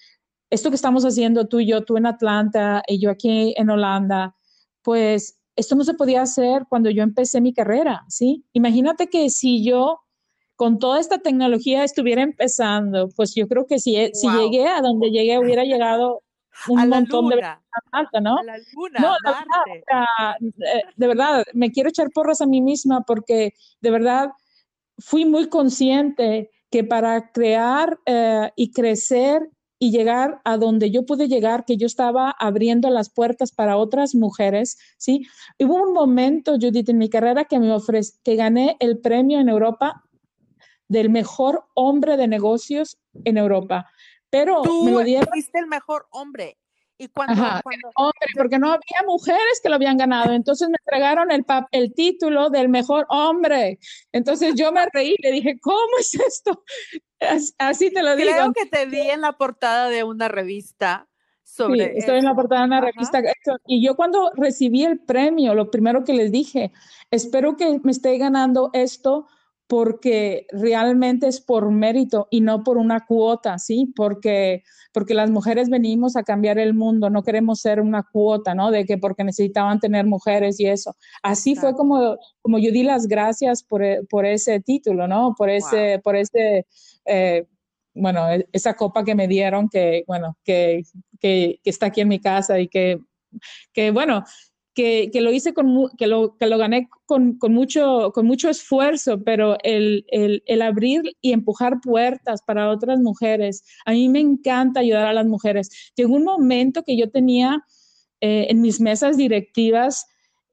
esto 0.49 0.69
que 0.69 0.75
estamos 0.75 1.03
haciendo 1.05 1.47
tú 1.47 1.59
y 1.59 1.67
yo, 1.67 1.83
tú 1.83 1.97
en 1.97 2.05
Atlanta 2.05 2.81
y 2.87 2.99
yo 2.99 3.11
aquí 3.11 3.53
en 3.57 3.69
Holanda, 3.69 4.35
pues 4.81 5.39
esto 5.55 5.75
no 5.75 5.83
se 5.83 5.93
podía 5.93 6.21
hacer 6.21 6.65
cuando 6.69 6.89
yo 6.89 7.03
empecé 7.03 7.41
mi 7.41 7.53
carrera, 7.53 8.05
¿sí? 8.07 8.45
Imagínate 8.53 9.07
que 9.07 9.29
si 9.29 9.63
yo 9.63 9.99
con 10.55 10.79
toda 10.79 10.99
esta 10.99 11.19
tecnología 11.19 11.83
estuviera 11.83 12.21
empezando, 12.21 13.09
pues 13.15 13.33
yo 13.35 13.47
creo 13.47 13.65
que 13.65 13.79
si, 13.79 13.95
si 14.13 14.29
llegué 14.29 14.67
a 14.67 14.81
donde 14.81 15.09
llegué 15.09 15.39
hubiera 15.39 15.63
llegado 15.63 16.23
un 16.67 16.89
montón 16.89 17.29
de 17.29 17.41
alta, 17.91 18.19
¿no? 18.19 18.37
A 18.37 18.43
la 18.43 18.57
luna, 18.73 18.99
no, 18.99 19.15
eh, 20.41 20.83
de 20.95 21.07
verdad, 21.07 21.45
me 21.53 21.71
quiero 21.71 21.89
echar 21.89 22.09
porras 22.11 22.41
a 22.41 22.45
mí 22.45 22.61
misma 22.61 23.01
porque 23.01 23.53
de 23.81 23.91
verdad 23.91 24.31
fui 24.97 25.25
muy 25.25 25.47
consciente 25.47 26.51
que 26.69 26.83
para 26.83 27.31
crear 27.31 27.97
eh, 28.05 28.51
y 28.55 28.71
crecer 28.71 29.49
y 29.79 29.91
llegar 29.91 30.41
a 30.43 30.57
donde 30.57 30.91
yo 30.91 31.05
pude 31.05 31.29
llegar, 31.29 31.63
que 31.63 31.77
yo 31.77 31.87
estaba 31.87 32.35
abriendo 32.37 32.89
las 32.89 33.09
puertas 33.09 33.53
para 33.53 33.77
otras 33.77 34.13
mujeres, 34.13 34.77
¿sí? 34.97 35.25
Hubo 35.57 35.75
un 35.81 35.93
momento, 35.93 36.57
Judith, 36.59 36.89
en 36.89 36.97
mi 36.97 37.09
carrera 37.09 37.45
que 37.45 37.59
me 37.59 37.71
ofrecí, 37.71 38.19
que 38.23 38.35
gané 38.35 38.75
el 38.81 38.99
premio 38.99 39.39
en 39.39 39.47
Europa 39.47 40.03
del 40.89 41.09
mejor 41.09 41.65
hombre 41.75 42.17
de 42.17 42.27
negocios 42.27 42.99
en 43.23 43.37
Europa. 43.37 43.89
Pero 44.29 44.61
Tú 44.63 44.83
me 44.83 44.91
lo 44.91 44.99
dieron. 44.99 45.27
el 45.53 45.67
mejor 45.67 46.07
hombre. 46.11 46.58
Y 47.01 47.07
cuando, 47.07 47.41
hombre, 47.95 48.27
porque 48.35 48.59
no 48.59 48.67
había 48.67 49.07
mujeres 49.07 49.61
que 49.63 49.69
lo 49.69 49.75
habían 49.75 49.95
ganado. 49.95 50.33
Entonces 50.33 50.67
me 50.67 50.75
entregaron 50.81 51.31
el, 51.31 51.45
el 51.71 51.93
título 51.93 52.49
del 52.49 52.67
mejor 52.67 53.05
hombre. 53.07 53.79
Entonces 54.11 54.53
yo 54.55 54.73
me 54.73 54.85
reí, 54.91 55.15
le 55.19 55.31
dije, 55.31 55.57
¿cómo 55.61 55.97
es 55.97 56.13
esto? 56.15 56.61
Así 57.57 57.89
te 57.91 58.03
lo 58.03 58.17
digo. 58.17 58.31
Creo 58.31 58.53
que 58.53 58.65
te 58.65 58.85
vi 58.85 58.99
en 58.99 59.21
la 59.21 59.31
portada 59.31 59.87
de 59.87 60.03
una 60.03 60.27
revista. 60.27 61.07
Sobre 61.41 61.93
sí, 61.93 61.99
estoy 61.99 62.17
en 62.17 62.25
la 62.25 62.35
portada 62.35 62.61
de 62.61 62.67
una 62.67 62.81
revista. 62.81 63.23
Y 63.65 63.81
yo 63.81 63.95
cuando 63.95 64.33
recibí 64.35 64.83
el 64.83 64.99
premio, 64.99 65.55
lo 65.55 65.71
primero 65.71 66.03
que 66.03 66.13
les 66.13 66.33
dije, 66.33 66.73
espero 67.11 67.55
que 67.55 67.79
me 67.81 67.91
esté 67.91 68.17
ganando 68.17 68.71
esto 68.73 69.25
porque 69.69 70.47
realmente 70.51 71.27
es 71.27 71.39
por 71.39 71.69
mérito 71.69 72.27
y 72.31 72.41
no 72.41 72.63
por 72.63 72.77
una 72.77 73.05
cuota, 73.05 73.59
¿sí? 73.59 73.93
Porque, 73.95 74.63
porque 74.91 75.13
las 75.13 75.29
mujeres 75.29 75.69
venimos 75.69 76.15
a 76.15 76.23
cambiar 76.23 76.57
el 76.57 76.73
mundo, 76.73 77.11
no 77.11 77.21
queremos 77.21 77.61
ser 77.61 77.79
una 77.79 78.01
cuota, 78.01 78.55
¿no? 78.55 78.71
De 78.71 78.83
que 78.85 78.97
porque 78.97 79.23
necesitaban 79.23 79.79
tener 79.79 80.07
mujeres 80.07 80.59
y 80.59 80.65
eso. 80.65 80.95
Así 81.21 81.55
fue 81.55 81.75
como, 81.75 82.17
como 82.41 82.57
yo 82.57 82.71
di 82.71 82.81
las 82.81 83.05
gracias 83.05 83.61
por, 83.61 83.83
por 84.09 84.25
ese 84.25 84.59
título, 84.59 85.07
¿no? 85.07 85.35
Por 85.37 85.51
ese, 85.51 86.01
por 86.03 86.15
ese, 86.15 86.65
eh, 87.05 87.45
bueno, 87.93 88.27
e, 88.27 88.47
esa 88.51 88.73
copa 88.73 89.03
que 89.03 89.13
me 89.13 89.27
dieron 89.27 89.69
que, 89.69 90.03
bueno, 90.07 90.35
que, 90.43 90.81
que, 91.19 91.59
que 91.63 91.69
está 91.69 91.85
aquí 91.85 92.01
en 92.01 92.07
mi 92.07 92.19
casa 92.19 92.59
y 92.59 92.67
que, 92.69 92.97
que 93.71 93.91
bueno, 93.91 94.23
que, 95.11 95.21
lo 95.21 95.31
hice 95.31 95.53
con, 95.53 95.89
que 95.97 96.07
lo, 96.07 96.37
que 96.37 96.45
lo 96.45 96.57
gané 96.57 96.89
con, 97.05 97.37
con, 97.37 97.53
mucho, 97.53 98.11
con 98.13 98.25
mucho 98.25 98.49
esfuerzo, 98.49 99.21
pero 99.23 99.57
el, 99.63 100.05
el, 100.07 100.61
abrir 100.61 101.01
y 101.21 101.33
empujar 101.33 101.81
puertas 101.81 102.41
para 102.43 102.69
otras 102.69 102.99
mujeres, 102.99 103.63
a 103.85 103.91
mí 103.91 104.07
me 104.07 104.19
encanta 104.19 104.79
ayudar 104.79 105.07
a 105.07 105.13
las 105.13 105.25
mujeres. 105.25 105.91
Llegó 105.95 106.15
un 106.15 106.23
momento 106.23 106.83
que 106.83 106.97
yo 106.97 107.09
tenía 107.09 107.61
eh, 108.21 108.47
en 108.49 108.61
mis 108.61 108.79
mesas 108.79 109.17
directivas 109.17 110.05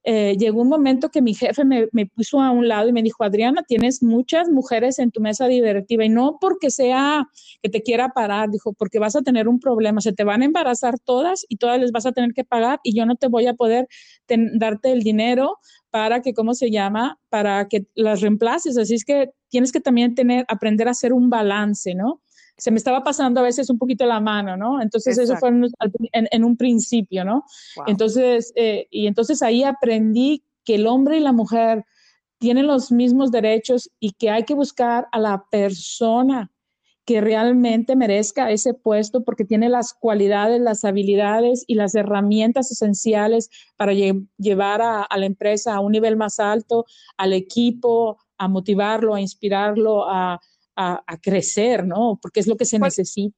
eh, 0.09 0.37
llegó 0.38 0.62
un 0.62 0.69
momento 0.69 1.11
que 1.11 1.21
mi 1.21 1.35
jefe 1.35 1.64
me, 1.64 1.88
puso 2.07 2.40
a 2.40 2.53
un 2.53 2.69
lado 2.69 2.88
y 2.88 2.92
me 2.92 3.03
dijo, 3.03 3.25
Adriana, 3.25 3.64
tienes 3.66 4.05
muchas 4.05 4.49
mujeres 4.49 5.01
en 5.01 5.11
tu 5.11 5.21
mesa 5.21 5.49
directiva 5.49 6.05
y 6.05 6.09
no 6.09 6.38
porque 6.40 6.71
sea 6.71 7.29
que 7.61 7.69
te 7.69 7.83
quiera 7.83 8.11
parar, 8.11 8.49
dijo, 8.49 8.73
porque 8.73 9.01
vas 9.01 9.16
a 9.16 9.23
tener 9.23 9.49
un 9.49 9.59
problema, 9.59 10.01
se 10.01 10.12
te 10.12 10.23
van 10.23 10.42
a 10.42 10.45
embarazar 10.45 11.01
todas 11.01 11.45
y 11.49 11.57
todas 11.57 11.81
les 11.81 11.90
vas 11.90 12.07
a 12.07 12.12
tener 12.12 12.35
que 12.35 12.45
pagar 12.45 12.79
y 12.85 12.97
yo 12.97 13.05
no 13.05 13.16
te 13.16 13.27
voy 13.27 13.49
a 13.49 13.55
poder 13.55 13.88
darte 14.29 14.92
el 14.92 15.03
dinero 15.03 15.59
para 15.90 16.23
que, 16.23 16.35
¿cómo 16.35 16.55
se 16.55 16.71
llama? 16.71 17.19
Para 17.29 17.66
que 17.66 17.87
las 17.97 18.21
reemplaces. 18.21 18.79
Así 18.79 18.95
es 18.95 19.05
que 19.05 19.31
tienes 19.49 19.73
que 19.73 19.81
también 19.81 20.14
tener, 20.14 20.45
aprender 20.47 20.87
a 20.87 20.92
hacer 20.92 21.12
un 21.12 21.31
balance, 21.31 21.97
¿no? 21.97 22.21
Se 22.57 22.71
me 22.71 22.79
estaba 22.79 23.05
pasando 23.05 23.40
a 23.40 23.45
veces 23.45 23.69
un 23.69 23.79
poquito 23.79 24.07
la 24.07 24.21
mano, 24.21 24.57
¿no? 24.57 24.81
Entonces 24.81 25.19
eso 25.19 25.37
fue 25.37 25.51
en, 25.51 26.45
un 26.45 26.57
principio, 26.57 27.25
¿no? 27.25 27.45
Entonces, 27.87 28.53
eh, 28.57 28.87
y 28.90 29.07
entonces 29.07 29.42
ahí 29.42 29.62
aprendí 29.62 30.42
que 30.64 30.77
el 30.77 30.87
hombre 30.87 31.19
y 31.19 31.21
la 31.21 31.33
mujer 31.33 31.85
tienen 32.38 32.66
los 32.66 32.90
mismos 32.90 33.31
derechos 33.31 33.90
y 34.01 34.12
que 34.12 34.31
hay 34.31 34.45
que 34.45 34.55
buscar 34.55 35.07
a 35.12 35.19
la 35.19 35.45
persona 35.51 36.51
que 37.05 37.21
realmente 37.21 37.95
merezca 37.95 38.51
ese 38.51 38.75
puesto 38.75 39.23
porque 39.23 39.45
tiene 39.45 39.69
las 39.69 39.95
cualidades, 39.95 40.61
las 40.61 40.85
habilidades 40.85 41.62
y 41.69 41.77
las 41.77 41.95
herramientas 41.95 42.73
esenciales 42.73 43.49
para 43.77 43.92
llevar 43.92 44.83
a, 44.83 45.03
a, 45.03 45.16
la 45.16 45.27
empresa 45.27 45.75
a 45.75 45.81
un 45.81 45.92
nivel 45.92 46.16
más 46.16 46.40
alto, 46.40 46.85
al 47.16 47.33
equipo, 47.33 48.19
a 48.38 48.49
motivarlo, 48.49 49.14
a 49.14 49.21
inspirarlo, 49.21 50.09
a, 50.11 50.40
a, 50.77 51.19
crecer, 51.21 51.87
¿no? 51.87 52.19
Porque 52.21 52.41
es 52.41 52.47
lo 52.47 52.57
que 52.57 52.67
se 52.67 52.79
necesita. 52.79 53.37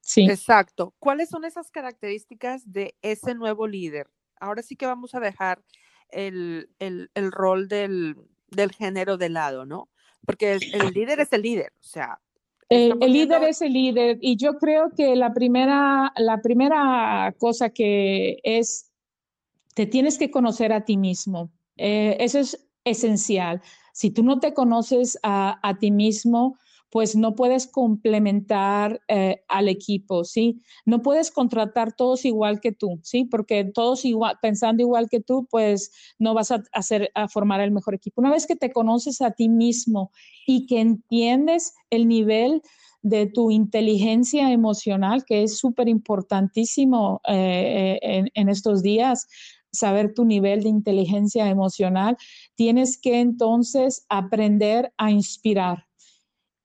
Sí. 0.00 0.22
Exacto. 0.22 0.94
¿Cuáles 0.98 1.28
son 1.28 1.44
esas 1.44 1.70
características 1.70 2.72
de 2.72 2.94
ese 3.02 3.34
nuevo 3.34 3.66
líder? 3.66 4.08
Ahora 4.40 4.62
sí 4.62 4.76
que 4.76 4.86
vamos 4.86 5.14
a 5.14 5.20
dejar 5.20 5.62
el, 6.10 6.70
el, 6.78 7.10
el 7.14 7.32
rol 7.32 7.68
del, 7.68 8.16
del, 8.50 8.72
género 8.72 9.18
de 9.18 9.28
lado, 9.28 9.66
¿no? 9.66 9.88
Porque 10.24 10.52
el, 10.52 10.92
líder 10.94 11.20
es 11.20 11.32
el 11.32 11.42
líder, 11.42 11.72
o 11.80 11.84
sea. 11.84 12.20
El, 12.68 12.98
líder 13.00 13.44
es 13.44 13.62
el 13.62 13.72
líder 13.72 14.18
y 14.20 14.36
yo 14.36 14.58
creo 14.58 14.90
que 14.94 15.16
la 15.16 15.32
primera, 15.32 16.12
la 16.16 16.40
primera 16.42 17.34
cosa 17.38 17.70
que 17.70 18.38
es, 18.42 18.90
te 19.74 19.86
tienes 19.86 20.18
que 20.18 20.30
conocer 20.30 20.72
a 20.72 20.84
ti 20.84 20.96
mismo. 20.96 21.50
Eh, 21.76 22.16
eso 22.20 22.38
es 22.38 22.68
esencial. 22.84 23.62
Si 23.92 24.10
tú 24.10 24.22
no 24.22 24.38
te 24.38 24.52
conoces 24.52 25.18
a, 25.22 25.58
a 25.66 25.78
ti 25.78 25.90
mismo, 25.90 26.58
pues 26.90 27.16
no 27.16 27.34
puedes 27.34 27.66
complementar 27.66 29.00
eh, 29.08 29.42
al 29.48 29.68
equipo, 29.68 30.24
¿sí? 30.24 30.62
No 30.86 31.02
puedes 31.02 31.30
contratar 31.30 31.92
todos 31.92 32.24
igual 32.24 32.60
que 32.60 32.72
tú, 32.72 32.98
¿sí? 33.02 33.24
Porque 33.24 33.64
todos 33.64 34.04
igual, 34.04 34.38
pensando 34.40 34.82
igual 34.82 35.08
que 35.10 35.20
tú, 35.20 35.46
pues 35.50 35.90
no 36.18 36.34
vas 36.34 36.50
a 36.50 36.62
hacer, 36.72 37.10
a 37.14 37.28
formar 37.28 37.60
el 37.60 37.72
mejor 37.72 37.94
equipo. 37.94 38.20
Una 38.20 38.30
vez 38.30 38.46
que 38.46 38.56
te 38.56 38.72
conoces 38.72 39.20
a 39.20 39.32
ti 39.32 39.48
mismo 39.48 40.12
y 40.46 40.66
que 40.66 40.80
entiendes 40.80 41.74
el 41.90 42.08
nivel 42.08 42.62
de 43.02 43.26
tu 43.26 43.50
inteligencia 43.50 44.52
emocional, 44.52 45.24
que 45.24 45.42
es 45.42 45.58
súper 45.58 45.88
importantísimo 45.88 47.20
eh, 47.28 47.98
en, 48.02 48.48
estos 48.48 48.82
días, 48.82 49.28
saber 49.70 50.14
tu 50.14 50.24
nivel 50.24 50.62
de 50.62 50.70
inteligencia 50.70 51.48
emocional, 51.48 52.16
tienes 52.54 52.98
que 53.00 53.20
entonces 53.20 54.04
aprender 54.08 54.92
a 54.96 55.10
inspirar. 55.10 55.87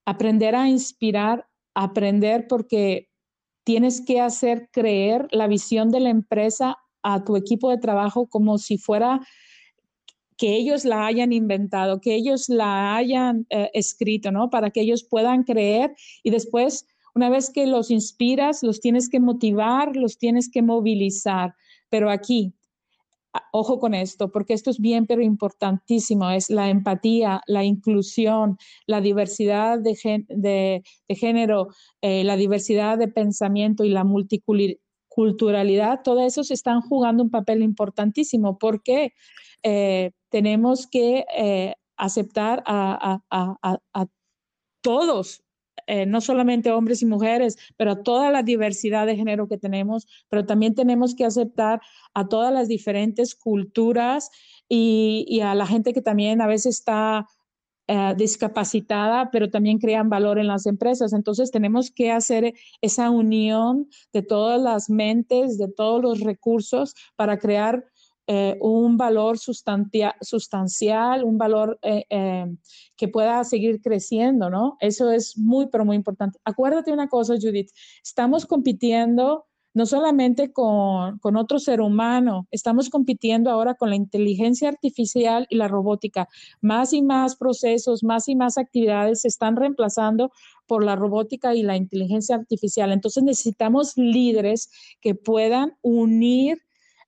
Aprender 0.04 0.54
a 0.54 0.68
inspirar, 0.68 1.46
aprender 1.74 2.46
porque 2.48 3.08
tienes 3.64 4.00
que 4.00 4.20
hacer 4.20 4.68
creer 4.70 5.28
la 5.30 5.48
visión 5.48 5.90
de 5.90 6.00
la 6.00 6.10
empresa 6.10 6.76
a 7.02 7.24
tu 7.24 7.36
equipo 7.36 7.70
de 7.70 7.78
trabajo 7.78 8.26
como 8.28 8.58
si 8.58 8.78
fuera 8.78 9.20
que 10.36 10.56
ellos 10.56 10.84
la 10.84 11.06
hayan 11.06 11.32
inventado, 11.32 12.00
que 12.00 12.14
ellos 12.14 12.48
la 12.48 12.96
hayan 12.96 13.46
eh, 13.50 13.70
escrito, 13.72 14.32
¿no? 14.32 14.50
Para 14.50 14.70
que 14.70 14.80
ellos 14.80 15.04
puedan 15.04 15.44
creer 15.44 15.94
y 16.22 16.30
después, 16.30 16.86
una 17.14 17.30
vez 17.30 17.50
que 17.50 17.66
los 17.66 17.90
inspiras, 17.90 18.62
los 18.62 18.80
tienes 18.80 19.08
que 19.08 19.20
motivar, 19.20 19.96
los 19.96 20.18
tienes 20.18 20.50
que 20.50 20.62
movilizar. 20.62 21.54
Pero 21.88 22.10
aquí, 22.10 22.52
ojo 23.52 23.78
con 23.78 23.94
esto, 23.94 24.30
porque 24.30 24.54
esto 24.54 24.70
es 24.70 24.78
bien, 24.78 25.06
pero 25.06 25.22
importantísimo, 25.22 26.30
es 26.30 26.50
la 26.50 26.70
empatía, 26.70 27.40
la 27.46 27.64
inclusión, 27.64 28.58
la 28.86 29.00
diversidad 29.00 29.78
de, 29.78 30.82
género, 31.08 31.68
eh, 32.00 32.24
la 32.24 32.36
diversidad 32.36 32.98
de 32.98 33.08
pensamiento 33.08 33.84
y 33.84 33.90
la 33.90 34.04
multiculturalidad, 34.04 36.00
todo 36.02 36.24
eso 36.24 36.44
se 36.44 36.54
están 36.54 36.80
jugando 36.80 37.22
un 37.22 37.30
papel 37.30 37.62
importantísimo. 37.62 38.58
¿Por 38.58 38.82
qué? 38.82 39.12
Eh, 39.62 40.12
tenemos 40.28 40.86
que 40.86 41.24
eh, 41.36 41.74
aceptar 41.96 42.62
a, 42.66 43.20
todos, 44.82 45.43
eh, 45.86 46.06
no 46.06 46.20
solamente 46.20 46.70
hombres 46.70 47.02
y 47.02 47.06
mujeres, 47.06 47.56
pero 47.76 48.02
toda 48.02 48.30
la 48.30 48.42
diversidad 48.42 49.06
de 49.06 49.16
género 49.16 49.48
que 49.48 49.58
tenemos, 49.58 50.06
pero 50.28 50.46
también 50.46 50.74
tenemos 50.74 51.14
que 51.14 51.24
aceptar 51.24 51.80
a 52.14 52.28
todas 52.28 52.52
las 52.52 52.68
diferentes 52.68 53.34
culturas 53.34 54.30
y, 54.68 55.40
a 55.40 55.54
la 55.54 55.66
gente 55.66 55.92
que 55.92 56.00
también 56.00 56.40
a 56.40 56.46
veces 56.46 56.78
está 56.78 57.26
discapacitada, 58.16 59.30
pero 59.30 59.50
también 59.50 59.78
crean 59.78 60.08
valor 60.08 60.38
en 60.38 60.46
las 60.46 60.64
empresas. 60.64 61.12
Entonces 61.12 61.50
tenemos 61.50 61.90
que 61.90 62.10
hacer 62.10 62.54
esa 62.80 63.10
unión 63.10 63.88
de 64.10 64.22
todas 64.22 64.58
las 64.58 64.88
mentes, 64.88 65.58
de 65.58 65.68
todos 65.68 66.00
los 66.00 66.20
recursos 66.20 66.94
para 67.14 67.38
crear 67.38 67.84
eh, 68.26 68.56
un 68.60 68.96
valor 68.96 69.38
sustancial, 69.38 71.24
un 71.24 71.36
valor 71.36 71.78
eh, 71.82 72.06
eh, 72.08 72.56
que 72.96 73.08
pueda 73.08 73.44
seguir 73.44 73.82
creciendo, 73.82 74.48
¿no? 74.48 74.78
Eso 74.80 75.10
es 75.10 75.36
muy, 75.36 75.66
pero 75.66 75.84
muy 75.84 75.96
importante. 75.96 76.38
Acuérdate 76.42 76.90
una 76.90 77.08
cosa, 77.08 77.34
Judith, 77.34 77.70
estamos 78.02 78.46
compitiendo 78.46 79.44
no 79.74 79.86
solamente 79.86 80.52
con, 80.52 81.18
con, 81.18 81.36
otro 81.36 81.58
ser 81.58 81.80
humano, 81.80 82.46
estamos 82.52 82.88
compitiendo 82.90 83.50
ahora 83.50 83.74
con 83.74 83.90
la 83.90 83.96
inteligencia 83.96 84.68
artificial 84.68 85.46
y 85.50 85.56
la 85.56 85.66
robótica. 85.66 86.28
Más 86.60 86.92
y 86.92 87.02
más 87.02 87.34
procesos, 87.34 88.04
más 88.04 88.28
y 88.28 88.36
más 88.36 88.56
actividades 88.56 89.22
se 89.22 89.28
están 89.28 89.56
reemplazando 89.56 90.30
por 90.66 90.84
la 90.84 90.96
robótica 90.96 91.54
y 91.54 91.62
la 91.62 91.76
inteligencia 91.76 92.36
artificial. 92.36 92.92
Entonces 92.92 93.24
necesitamos 93.24 93.96
líderes 93.96 94.70
que 95.00 95.16
puedan 95.16 95.76
unir 95.82 96.63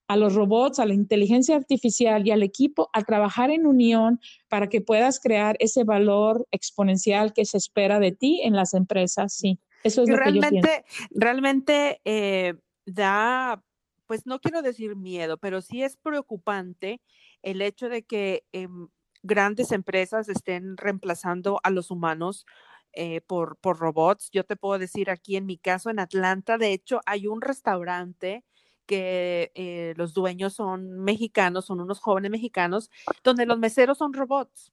a 0.08 0.16
los 0.16 0.34
robots, 0.34 0.78
a 0.78 0.86
la 0.86 0.94
inteligencia 0.94 1.56
artificial 1.56 2.26
y 2.26 2.30
al 2.30 2.42
equipo 2.42 2.90
a 2.92 3.02
trabajar 3.02 3.50
en 3.50 3.66
unión 3.66 4.20
para 4.48 4.68
que 4.68 4.80
puedas 4.80 5.20
crear 5.20 5.56
ese 5.58 5.84
valor 5.84 6.46
exponencial 6.50 7.32
que 7.32 7.44
se 7.44 7.56
espera 7.58 7.98
de 7.98 8.12
ti 8.12 8.40
en 8.42 8.54
las 8.54 8.74
empresas. 8.74 9.32
Sí, 9.34 9.58
eso 9.82 10.02
es 10.02 10.08
lo 10.08 10.16
realmente, 10.16 10.48
que 10.48 10.56
yo 10.56 10.62
pienso. 10.62 11.08
Realmente 11.10 12.00
eh, 12.04 12.54
da, 12.84 13.62
pues 14.06 14.26
no 14.26 14.40
quiero 14.40 14.62
decir 14.62 14.96
miedo, 14.96 15.38
pero 15.38 15.60
sí 15.60 15.82
es 15.82 15.96
preocupante 15.96 17.00
el 17.42 17.60
hecho 17.60 17.88
de 17.88 18.04
que 18.04 18.44
em, 18.52 18.88
grandes 19.22 19.72
empresas 19.72 20.28
estén 20.28 20.76
reemplazando 20.76 21.60
a 21.64 21.70
los 21.70 21.90
humanos 21.90 22.46
eh, 22.92 23.20
por, 23.22 23.56
por 23.58 23.78
robots. 23.78 24.30
Yo 24.32 24.44
te 24.44 24.56
puedo 24.56 24.78
decir 24.78 25.10
aquí 25.10 25.36
en 25.36 25.46
mi 25.46 25.58
caso, 25.58 25.90
en 25.90 25.98
Atlanta, 25.98 26.58
de 26.58 26.72
hecho, 26.72 27.00
hay 27.06 27.26
un 27.26 27.40
restaurante 27.40 28.44
que 28.86 29.52
eh, 29.54 29.94
los 29.96 30.14
dueños 30.14 30.54
son 30.54 31.00
mexicanos, 31.00 31.66
son 31.66 31.80
unos 31.80 32.00
jóvenes 32.00 32.30
mexicanos, 32.30 32.90
donde 33.22 33.46
los 33.46 33.58
meseros 33.58 33.98
son 33.98 34.12
robots. 34.12 34.72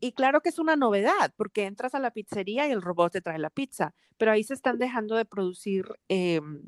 Y 0.00 0.12
claro 0.12 0.40
que 0.40 0.50
es 0.50 0.58
una 0.58 0.76
novedad, 0.76 1.32
porque 1.36 1.64
entras 1.64 1.94
a 1.94 2.00
la 2.00 2.10
pizzería 2.10 2.68
y 2.68 2.72
el 2.72 2.82
robot 2.82 3.12
te 3.12 3.20
trae 3.20 3.38
la 3.38 3.50
pizza, 3.50 3.94
pero 4.18 4.32
ahí 4.32 4.44
se 4.44 4.54
están 4.54 4.78
dejando 4.78 5.16
de 5.16 5.24
producir 5.24 5.86
em, 6.08 6.62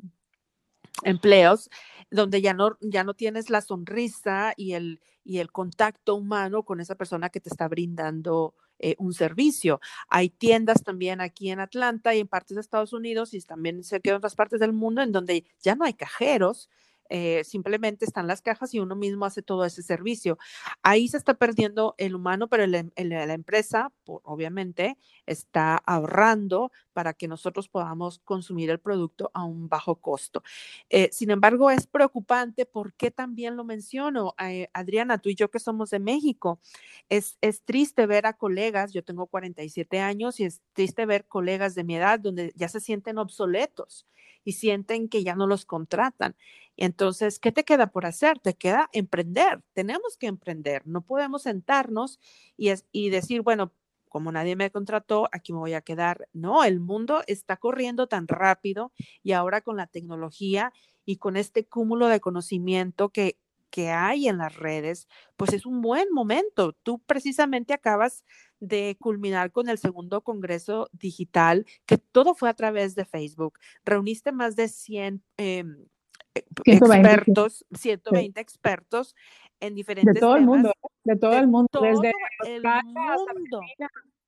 empleos 1.02 1.68
donde 2.10 2.40
ya 2.40 2.54
no, 2.54 2.78
ya 2.80 3.04
no 3.04 3.14
tienes 3.14 3.50
la 3.50 3.60
sonrisa 3.60 4.54
y 4.56 4.72
el, 4.72 5.00
y 5.24 5.38
el 5.38 5.52
contacto 5.52 6.14
humano 6.14 6.62
con 6.62 6.80
esa 6.80 6.94
persona 6.94 7.28
que 7.28 7.40
te 7.40 7.50
está 7.50 7.68
brindando 7.68 8.54
eh, 8.78 8.94
un 8.98 9.14
servicio. 9.14 9.80
Hay 10.08 10.30
tiendas 10.30 10.82
también 10.82 11.20
aquí 11.20 11.50
en 11.50 11.60
Atlanta 11.60 12.14
y 12.14 12.20
en 12.20 12.28
partes 12.28 12.54
de 12.56 12.60
Estados 12.60 12.92
Unidos 12.92 13.34
y 13.34 13.40
también 13.40 13.82
sé 13.84 14.00
que 14.00 14.10
en 14.10 14.16
otras 14.16 14.34
partes 14.34 14.60
del 14.60 14.72
mundo 14.72 15.02
en 15.02 15.12
donde 15.12 15.44
ya 15.62 15.74
no 15.74 15.84
hay 15.84 15.94
cajeros, 15.94 16.68
eh, 17.10 17.42
simplemente 17.44 18.04
están 18.04 18.26
las 18.26 18.42
cajas 18.42 18.74
y 18.74 18.80
uno 18.80 18.96
mismo 18.96 19.24
hace 19.24 19.42
todo 19.42 19.64
ese 19.64 19.82
servicio. 19.82 20.38
Ahí 20.82 21.08
se 21.08 21.16
está 21.16 21.34
perdiendo 21.34 21.94
el 21.98 22.14
humano, 22.14 22.48
pero 22.48 22.64
em, 22.64 22.90
la 22.96 23.34
empresa, 23.34 23.92
obviamente, 24.04 24.98
está 25.26 25.76
ahorrando 25.76 26.72
para 26.92 27.12
que 27.12 27.28
nosotros 27.28 27.68
podamos 27.68 28.20
consumir 28.20 28.70
el 28.70 28.80
producto 28.80 29.30
a 29.34 29.44
un 29.44 29.68
bajo 29.68 29.96
costo. 29.96 30.42
Eh, 30.88 31.10
sin 31.12 31.30
embargo, 31.30 31.70
es 31.70 31.86
preocupante 31.86 32.64
porque 32.64 33.10
también 33.10 33.56
lo 33.56 33.64
menciono, 33.64 34.34
eh, 34.42 34.68
Adriana, 34.72 35.18
tú 35.18 35.28
y 35.28 35.34
yo 35.34 35.50
que 35.50 35.58
somos 35.58 35.90
de 35.90 35.98
México, 35.98 36.60
es, 37.08 37.36
es 37.40 37.62
triste 37.62 38.06
ver 38.06 38.26
a 38.26 38.32
colegas, 38.32 38.92
yo 38.92 39.04
tengo 39.04 39.26
47 39.26 40.00
años 40.00 40.40
y 40.40 40.44
es 40.44 40.62
triste 40.72 41.06
ver 41.06 41.26
colegas 41.26 41.74
de 41.74 41.84
mi 41.84 41.96
edad 41.96 42.18
donde 42.20 42.52
ya 42.56 42.68
se 42.68 42.80
sienten 42.80 43.18
obsoletos 43.18 44.06
y 44.46 44.52
sienten 44.52 45.08
que 45.08 45.24
ya 45.24 45.34
no 45.34 45.46
los 45.46 45.66
contratan. 45.66 46.36
Entonces, 46.76 47.40
¿qué 47.40 47.50
te 47.52 47.64
queda 47.64 47.88
por 47.88 48.06
hacer? 48.06 48.38
Te 48.38 48.54
queda 48.54 48.88
emprender. 48.92 49.62
Tenemos 49.72 50.16
que 50.16 50.28
emprender. 50.28 50.86
No 50.86 51.02
podemos 51.02 51.42
sentarnos 51.42 52.20
y, 52.56 52.72
y 52.92 53.10
decir, 53.10 53.42
bueno, 53.42 53.72
como 54.08 54.30
nadie 54.30 54.54
me 54.54 54.70
contrató, 54.70 55.28
aquí 55.32 55.52
me 55.52 55.58
voy 55.58 55.74
a 55.74 55.80
quedar. 55.80 56.28
No, 56.32 56.62
el 56.62 56.78
mundo 56.78 57.22
está 57.26 57.56
corriendo 57.56 58.06
tan 58.06 58.28
rápido 58.28 58.92
y 59.24 59.32
ahora 59.32 59.62
con 59.62 59.76
la 59.76 59.88
tecnología 59.88 60.72
y 61.04 61.16
con 61.16 61.36
este 61.36 61.66
cúmulo 61.66 62.06
de 62.06 62.20
conocimiento 62.20 63.08
que, 63.08 63.36
que 63.70 63.90
hay 63.90 64.28
en 64.28 64.38
las 64.38 64.54
redes, 64.54 65.08
pues 65.36 65.52
es 65.52 65.66
un 65.66 65.82
buen 65.82 66.12
momento. 66.12 66.72
Tú 66.84 67.00
precisamente 67.00 67.74
acabas 67.74 68.24
de 68.60 68.96
culminar 69.00 69.52
con 69.52 69.68
el 69.68 69.78
segundo 69.78 70.22
Congreso 70.22 70.88
Digital, 70.92 71.66
que 71.84 71.98
todo 71.98 72.34
fue 72.34 72.48
a 72.48 72.54
través 72.54 72.94
de 72.94 73.04
Facebook. 73.04 73.58
Reuniste 73.84 74.32
más 74.32 74.56
de 74.56 74.68
100 74.68 75.22
em, 75.36 75.86
eh, 76.34 76.44
expertos, 76.64 77.64
120 77.72 78.40
expertos 78.40 79.14
en 79.60 79.74
diferentes 79.74 80.14
De 80.14 80.20
todo 80.20 80.36
el 80.36 80.44
mundo, 80.44 80.72
de 81.04 81.16
todo 81.16 81.38
el 81.38 81.48
mundo, 81.48 81.68
desde 81.80 82.12
el 82.46 82.62
mundo. 82.62 83.60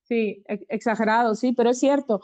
Sí, 0.04 0.42
exagerado, 0.46 1.34
sí, 1.34 1.52
pero 1.52 1.70
es 1.70 1.78
cierto. 1.78 2.22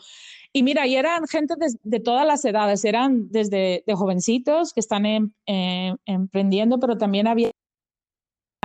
Y 0.54 0.62
mira, 0.62 0.86
y 0.86 0.96
eran 0.96 1.26
gente 1.26 1.54
de, 1.82 2.00
todas 2.00 2.26
las 2.26 2.42
edades, 2.46 2.82
eran 2.86 3.30
desde 3.30 3.84
de 3.86 3.94
jovencitos 3.94 4.72
que 4.72 4.80
están 4.80 5.04
em, 5.04 5.32
em, 5.44 5.96
emprendiendo, 6.06 6.80
pero 6.80 6.96
también 6.96 7.26
había 7.26 7.50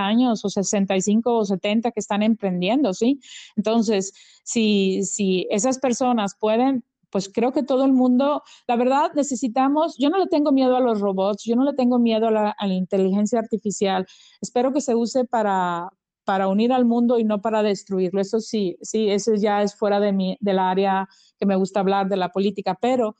años 0.06 0.44
o 0.44 0.50
65 0.50 1.32
o 1.38 1.44
70 1.44 1.90
que 1.92 2.00
están 2.00 2.22
emprendiendo, 2.22 2.94
¿sí? 2.94 3.20
Entonces, 3.56 4.12
si, 4.44 5.04
si 5.04 5.46
esas 5.50 5.78
personas 5.78 6.34
pueden 6.38 6.84
pues 7.10 7.28
creo 7.32 7.52
que 7.52 7.62
todo 7.62 7.84
el 7.84 7.92
mundo, 7.92 8.42
la 8.66 8.76
verdad, 8.76 9.10
necesitamos, 9.14 9.96
yo 9.98 10.10
no 10.10 10.18
le 10.18 10.26
tengo 10.28 10.52
miedo 10.52 10.76
a 10.76 10.80
los 10.80 11.00
robots, 11.00 11.44
yo 11.44 11.56
no 11.56 11.64
le 11.64 11.74
tengo 11.74 11.98
miedo 11.98 12.28
a 12.28 12.30
la, 12.30 12.54
inteligencia 12.68 13.38
artificial. 13.38 14.06
Espero 14.40 14.72
que 14.72 14.80
se 14.80 14.94
use 14.94 15.24
para, 15.24 15.90
para 16.24 16.48
unir 16.48 16.72
al 16.72 16.84
mundo 16.84 17.18
y 17.18 17.24
no 17.24 17.40
para 17.40 17.62
destruirlo. 17.62 18.20
Eso 18.20 18.40
sí, 18.40 18.76
sí, 18.80 19.10
eso 19.10 19.34
ya 19.34 19.62
es 19.62 19.74
fuera 19.74 20.00
de 20.00 20.12
mi, 20.12 20.36
del 20.40 20.58
área 20.58 21.08
que 21.38 21.46
me 21.46 21.56
gusta 21.56 21.80
hablar 21.80 22.08
de 22.08 22.16
la 22.16 22.30
política, 22.30 22.78
pero, 22.80 23.16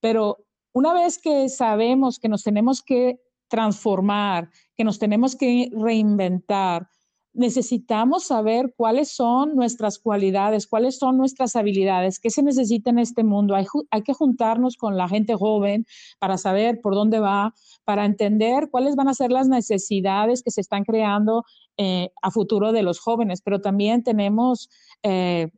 pero 0.00 0.38
una 0.72 0.92
vez 0.92 1.18
que 1.18 1.48
sabemos 1.48 2.18
que 2.18 2.28
nos 2.28 2.42
tenemos 2.42 2.82
que 2.82 3.20
transformar, 3.48 4.50
que 4.78 4.84
nos 4.84 5.00
tenemos 5.00 5.34
que 5.34 5.70
reinventar. 5.72 6.88
Necesitamos 7.34 8.24
saber 8.24 8.72
cuáles 8.76 9.10
son 9.10 9.56
nuestras 9.56 9.98
cualidades, 9.98 10.68
cuáles 10.68 10.98
son 10.98 11.18
nuestras 11.18 11.56
habilidades, 11.56 12.20
qué 12.20 12.30
se 12.30 12.44
necesita 12.44 12.90
en 12.90 13.00
este 13.00 13.24
mundo. 13.24 13.56
Hay, 13.56 14.02
que 14.02 14.14
juntarnos 14.14 14.76
con 14.76 14.96
la 14.96 15.08
gente 15.08 15.34
joven 15.34 15.84
para 16.20 16.38
saber 16.38 16.80
por 16.80 16.94
dónde 16.94 17.18
va, 17.18 17.54
para 17.84 18.04
entender 18.04 18.70
cuáles 18.70 18.94
van 18.94 19.08
a 19.08 19.14
ser 19.14 19.32
las 19.32 19.48
necesidades 19.48 20.44
que 20.44 20.52
se 20.52 20.60
están 20.60 20.84
creando 20.84 21.44
eh, 21.76 22.10
a 22.22 22.30
futuro 22.30 22.70
de 22.70 22.82
los 22.82 23.00
jóvenes, 23.00 23.42
pero 23.42 23.60
también 23.60 24.04
tenemos... 24.04 24.70
Eh, 25.02 25.50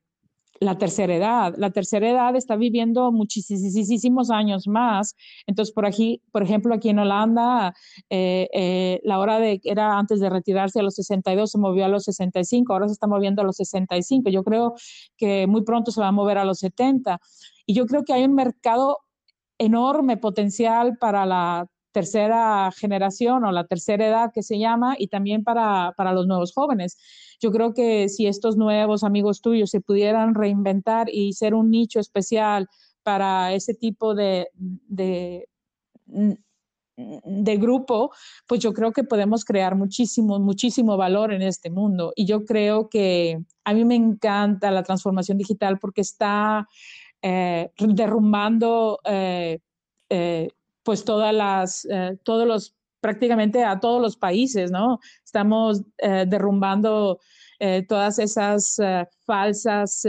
la 0.61 0.77
tercera 0.77 1.15
edad. 1.17 1.55
La 1.57 1.71
tercera 1.71 2.09
edad 2.09 2.37
está 2.37 2.55
viviendo 2.55 3.11
muchísimos 3.13 4.31
años 4.31 4.69
más. 4.69 5.17
Entonces, 5.47 5.73
por 5.75 5.87
aquí, 5.87 6.23
por 6.33 6.43
ejemplo, 6.43 6.75
aquí 6.75 6.91
en 6.91 6.99
Holanda, 6.99 7.75
eh, 8.11 8.49
eh, 8.53 9.01
la 9.03 9.19
hora 9.19 9.39
de 9.41 9.61
era 9.65 9.99
antes 9.99 10.21
de 10.21 10.29
retirarse 10.29 10.81
a 10.81 10.83
los 10.83 10.95
62 10.95 11.51
se 11.51 11.59
movió 11.59 11.87
a 11.87 11.89
los 11.89 12.05
65, 12.05 12.73
ahora 12.73 12.89
se 12.89 12.93
está 12.93 13.07
moviendo 13.07 13.41
a 13.41 13.45
los 13.45 13.57
65. 13.57 14.31
Yo 14.31 14.45
creo 14.45 14.75
que 15.17 15.47
muy 15.47 15.63
pronto 15.63 15.91
se 15.91 16.01
va 16.01 16.09
a 16.09 16.13
mover 16.13 16.37
a 16.37 16.45
los 16.45 16.59
70. 16.59 17.19
Y 17.65 17.75
yo 17.75 17.87
creo 17.87 18.05
que 18.05 18.13
hay 18.13 18.25
un 18.25 18.35
mercado 18.35 18.99
enorme 19.59 20.19
potencial 20.19 20.99
para 20.99 21.25
la 21.25 21.67
tercera 21.93 22.71
generación 22.73 23.45
o 23.45 23.53
la 23.53 23.67
tercera 23.67 24.07
edad 24.07 24.31
que 24.33 24.43
se 24.43 24.59
llama 24.59 24.95
y 24.99 25.09
también 25.09 25.45
para, 25.45 25.93
para 25.97 26.13
los 26.13 26.27
nuevos 26.27 26.53
jóvenes. 26.53 26.97
Yo 27.41 27.51
creo 27.51 27.73
que 27.73 28.09
si 28.09 28.27
estos 28.27 28.57
nuevos 28.57 29.03
amigos 29.03 29.41
tuyos 29.41 29.71
se 29.71 29.81
pudieran 29.81 30.35
reinventar 30.35 31.09
y 31.11 31.33
ser 31.33 31.55
un 31.55 31.71
nicho 31.71 31.99
especial 32.01 32.69
para 33.03 33.53
ese 33.55 33.75
tipo 33.75 34.15
de, 34.15 34.49
de, 34.57 35.47
grupo, 37.57 38.11
pues 38.47 38.61
yo 38.61 38.73
creo 38.73 38.93
que 38.93 39.05
podemos 39.05 39.45
crear 39.45 39.75
muchísimo, 39.75 40.39
muchísimo 40.39 40.97
valor 40.97 41.33
en 41.33 41.43
este 41.43 41.71
mundo. 41.71 42.13
Y 42.15 42.27
yo 42.27 42.45
creo 42.45 42.89
que 42.89 43.43
a 43.65 43.73
mí 43.73 43.85
me 43.85 43.95
encanta 43.95 44.71
la 44.71 44.83
transformación 44.83 45.39
digital 45.39 45.79
porque 45.79 46.03
está 46.03 46.69
eh, 47.23 47.71
derrumbando 47.79 49.01
eh, 49.05 49.61
eh, 50.09 50.51
pues 50.83 51.05
todas 51.05 51.35
las, 51.35 51.87
todos 52.25 52.47
los 52.47 52.77
prácticamente 53.01 53.65
a 53.65 53.81
todos 53.81 54.01
los 54.01 54.17
países, 54.17 54.71
¿no? 54.71 55.01
Estamos 55.25 55.83
eh, 55.99 56.27
derrumbando 56.29 57.19
eh, 57.59 57.85
todas 57.87 58.19
esas 58.19 58.79
eh, 58.79 59.07
falsas 59.27 60.07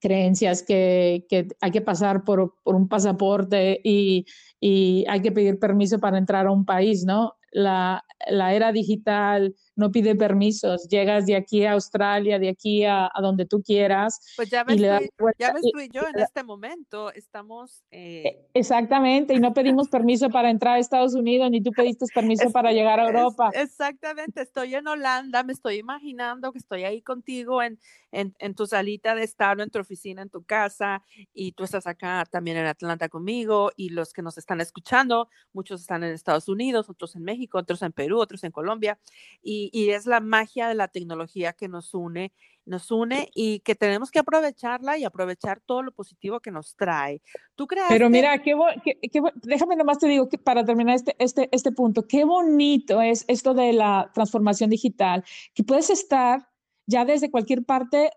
creencias 0.00 0.62
que, 0.62 1.24
que, 1.30 1.48
hay 1.60 1.70
que 1.70 1.80
pasar 1.80 2.24
por, 2.24 2.56
por 2.62 2.74
un 2.74 2.88
pasaporte 2.88 3.80
y, 3.82 4.26
y, 4.60 5.04
hay 5.08 5.22
que 5.22 5.32
pedir 5.32 5.58
permiso 5.58 5.98
para 5.98 6.18
entrar 6.18 6.46
a 6.46 6.50
un 6.50 6.66
país, 6.66 7.04
¿no? 7.06 7.36
La, 7.52 8.04
la 8.28 8.52
era 8.52 8.72
digital 8.72 9.54
no 9.76 9.90
pide 9.90 10.14
permisos, 10.14 10.88
llegas 10.88 11.26
de 11.26 11.36
aquí 11.36 11.64
a 11.64 11.72
Australia, 11.72 12.38
de 12.38 12.48
aquí 12.48 12.84
a, 12.84 13.10
a 13.12 13.20
donde 13.20 13.44
tú 13.44 13.62
quieras. 13.62 14.20
Pues 14.36 14.50
ya 14.50 14.64
ves, 14.64 14.76
tú, 15.16 15.26
ya 15.38 15.52
ves 15.52 15.62
tú 15.72 15.80
y 15.80 15.88
yo 15.88 16.02
en 16.02 16.20
este 16.20 16.42
momento 16.44 17.12
estamos... 17.12 17.82
Eh... 17.90 18.22
E, 18.24 18.48
exactamente, 18.54 19.34
y 19.34 19.40
no 19.40 19.52
pedimos 19.52 19.88
permiso 19.88 20.30
para 20.30 20.50
entrar 20.50 20.74
a 20.74 20.78
Estados 20.78 21.14
Unidos, 21.14 21.50
ni 21.50 21.62
tú 21.62 21.72
pediste 21.72 22.06
permiso 22.14 22.50
para 22.50 22.72
llegar 22.72 23.00
a 23.00 23.06
Europa. 23.06 23.50
Es, 23.52 23.62
exactamente, 23.62 24.42
estoy 24.42 24.74
en 24.74 24.86
Holanda, 24.86 25.42
me 25.42 25.52
estoy 25.52 25.76
imaginando 25.76 26.52
que 26.52 26.58
estoy 26.58 26.84
ahí 26.84 27.02
contigo 27.02 27.62
en, 27.62 27.78
en, 28.12 28.34
en 28.38 28.54
tu 28.54 28.66
salita 28.66 29.14
de 29.14 29.24
estado, 29.24 29.62
en 29.62 29.70
tu 29.70 29.78
oficina, 29.80 30.22
en 30.22 30.30
tu 30.30 30.44
casa, 30.44 31.02
y 31.32 31.52
tú 31.52 31.64
estás 31.64 31.86
acá 31.86 32.24
también 32.30 32.56
en 32.56 32.66
Atlanta 32.66 33.08
conmigo, 33.08 33.72
y 33.76 33.88
los 33.90 34.12
que 34.12 34.22
nos 34.22 34.38
están 34.38 34.60
escuchando, 34.60 35.28
muchos 35.52 35.80
están 35.80 36.04
en 36.04 36.12
Estados 36.12 36.48
Unidos, 36.48 36.88
otros 36.88 37.16
en 37.16 37.24
México, 37.24 37.58
otros 37.58 37.82
en 37.82 37.92
Perú, 37.92 38.20
otros 38.20 38.44
en 38.44 38.52
Colombia, 38.52 38.98
y 39.42 39.63
y, 39.72 39.90
es 39.90 40.06
la 40.06 40.20
magia 40.20 40.68
de 40.68 40.74
la 40.74 40.88
tecnología 40.88 41.52
que 41.52 41.68
nos 41.68 41.94
une, 41.94 42.32
nos 42.66 42.90
une 42.90 43.30
y 43.34 43.60
que 43.60 43.74
tenemos 43.74 44.10
que 44.10 44.18
aprovecharla 44.18 44.98
y 44.98 45.04
aprovechar 45.04 45.60
todo 45.60 45.82
lo 45.82 45.92
positivo 45.92 46.40
que 46.40 46.50
nos 46.50 46.76
trae. 46.76 47.22
¿Tú 47.54 47.66
crees? 47.66 47.86
Pero 47.88 48.10
mira, 48.10 48.42
qué, 48.42 48.54
déjame 49.42 49.76
nomás 49.76 49.98
te 49.98 50.08
digo 50.08 50.28
que 50.28 50.38
para 50.38 50.64
terminar 50.64 50.96
este, 50.96 51.14
este, 51.18 51.48
este 51.52 51.72
punto, 51.72 52.06
qué 52.06 52.24
bonito 52.24 53.00
es 53.00 53.24
esto 53.28 53.54
de 53.54 53.72
la 53.72 54.10
transformación 54.14 54.70
digital, 54.70 55.24
que 55.54 55.64
puedes 55.64 55.90
estar 55.90 56.48
ya 56.86 57.04
desde 57.04 57.30
cualquier 57.30 57.64
parte 57.64 58.10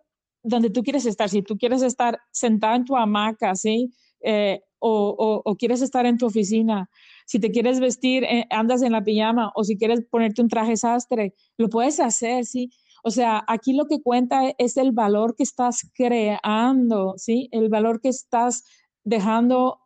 donde 0.44 0.70
tú 0.70 0.84
quieres 0.84 1.06
estar. 1.06 1.30
Si 1.30 1.42
tú 1.42 1.58
quieres 1.58 1.82
estar 1.82 2.20
sentada 2.32 2.76
en 2.76 2.86
tu 2.86 2.96
hamaca, 2.96 3.56
¿sí? 3.56 3.92
Eh, 4.22 4.62
o, 4.80 5.42
o, 5.44 5.56
quieres 5.56 5.82
estar 5.82 6.06
en 6.06 6.18
tu 6.18 6.28
oficina, 6.28 6.90
si 7.28 7.40
te 7.40 7.52
quieres 7.52 7.80
vestir, 7.82 8.24
eh, 8.24 8.48
andas 8.50 8.82
en 8.82 8.94
la 8.94 9.04
pijama 9.04 9.52
o 9.54 9.64
si 9.66 9.78
quieres 9.78 10.02
ponerte 10.10 10.42
un 10.42 10.48
traje 10.48 10.78
sastre, 10.78 11.34
lo 11.58 11.70
puedes 11.70 12.00
hacer, 12.00 12.46
¿sí? 12.46 12.72
O 13.04 13.12
sea, 13.12 13.44
aquí 13.48 13.74
lo 13.74 13.86
que 13.86 14.02
cuenta 14.02 14.54
es 14.58 14.78
el 14.78 14.94
valor 14.94 15.36
que 15.36 15.44
estás 15.44 15.92
creando, 15.94 17.16
¿sí? 17.18 17.50
El 17.52 17.70
valor 17.70 18.00
que 18.00 18.10
estás 18.10 18.64
dejando 19.04 19.80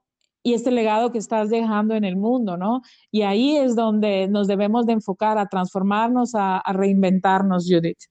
y 0.43 0.53
este 0.53 0.71
legado 0.71 1.11
que 1.11 1.17
estás 1.17 1.49
dejando 1.49 1.95
en 1.95 2.03
el 2.03 2.15
mundo, 2.15 2.57
¿no? 2.57 2.81
Y 3.11 3.23
ahí 3.23 3.57
es 3.57 3.75
donde 3.75 4.27
nos 4.27 4.47
debemos 4.47 4.85
de 4.85 4.93
enfocar 4.93 5.37
a 5.39 5.47
transformarnos, 5.47 6.35
a, 6.35 6.59
a 6.59 6.73
reinventarnos, 6.73 7.67
Judith. 7.67 8.10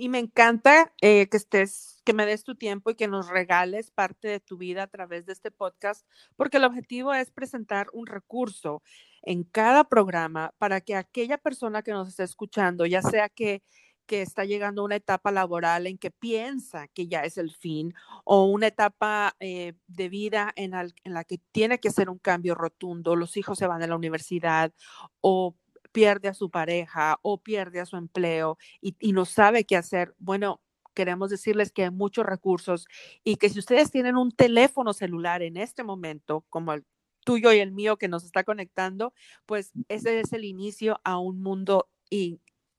Y 0.00 0.08
me 0.08 0.18
encanta 0.18 0.94
eh, 1.02 1.28
que 1.28 1.36
estés, 1.36 2.00
que 2.06 2.14
me 2.14 2.24
des 2.24 2.42
tu 2.42 2.54
tiempo 2.54 2.88
y 2.88 2.94
que 2.94 3.06
nos 3.06 3.28
regales 3.28 3.90
parte 3.90 4.28
de 4.28 4.40
tu 4.40 4.56
vida 4.56 4.84
a 4.84 4.86
través 4.86 5.26
de 5.26 5.34
este 5.34 5.50
podcast, 5.50 6.06
porque 6.36 6.56
el 6.56 6.64
objetivo 6.64 7.12
es 7.12 7.30
presentar 7.30 7.88
un 7.92 8.06
recurso 8.06 8.82
en 9.20 9.44
cada 9.44 9.84
programa 9.84 10.54
para 10.56 10.80
que 10.80 10.96
aquella 10.96 11.36
persona 11.36 11.82
que 11.82 11.92
nos 11.92 12.08
esté 12.08 12.22
escuchando, 12.22 12.86
ya 12.86 13.02
sea 13.02 13.28
que 13.28 13.62
que 14.06 14.22
está 14.22 14.44
llegando 14.44 14.82
a 14.82 14.86
una 14.86 14.96
etapa 14.96 15.30
laboral 15.30 15.86
en 15.86 15.96
que 15.96 16.10
piensa 16.10 16.88
que 16.88 17.06
ya 17.06 17.20
es 17.20 17.38
el 17.38 17.52
fin 17.52 17.94
o 18.24 18.46
una 18.46 18.66
etapa 18.68 19.36
eh, 19.38 19.74
de 19.86 20.08
vida 20.08 20.50
en, 20.56 20.74
en, 20.74 21.14
la 21.14 21.22
que 21.22 21.38
tiene 21.52 21.78
que 21.78 21.90
hacer 21.90 22.10
un 22.10 22.18
cambio 22.18 22.56
rotundo, 22.56 23.14
los 23.14 23.36
hijos 23.36 23.56
se 23.56 23.68
van 23.68 23.84
a 23.84 23.86
la 23.86 23.94
universidad 23.94 24.72
o 25.20 25.54
pierde 25.92 26.28
a 26.28 26.34
su 26.34 26.50
pareja 26.50 27.18
o 27.22 27.38
pierde 27.38 27.80
a 27.80 27.86
su 27.86 27.96
empleo 27.96 28.58
y, 28.80 29.12
no 29.12 29.24
sabe 29.24 29.64
qué 29.64 29.76
hacer, 29.76 30.14
bueno, 30.18 30.60
queremos 30.94 31.30
decirles 31.30 31.72
que 31.72 31.84
hay 31.84 31.90
muchos 31.90 32.26
recursos 32.26 32.86
y 33.24 33.36
que 33.36 33.48
si 33.48 33.58
ustedes 33.58 33.90
tienen 33.90 34.16
un 34.16 34.32
teléfono 34.32 34.92
celular 34.92 35.42
en 35.42 35.56
este 35.56 35.84
momento, 35.84 36.44
como 36.48 36.72
el 36.72 36.84
tuyo 37.24 37.52
y 37.52 37.58
el 37.58 37.72
mío 37.72 37.96
que 37.96 38.08
nos 38.08 38.24
está 38.24 38.44
conectando, 38.44 39.12
pues 39.46 39.72
ese 39.88 40.20
es 40.20 40.32
el 40.32 40.44
inicio 40.44 41.00
a 41.04 41.18
un 41.18 41.42
mundo 41.42 41.88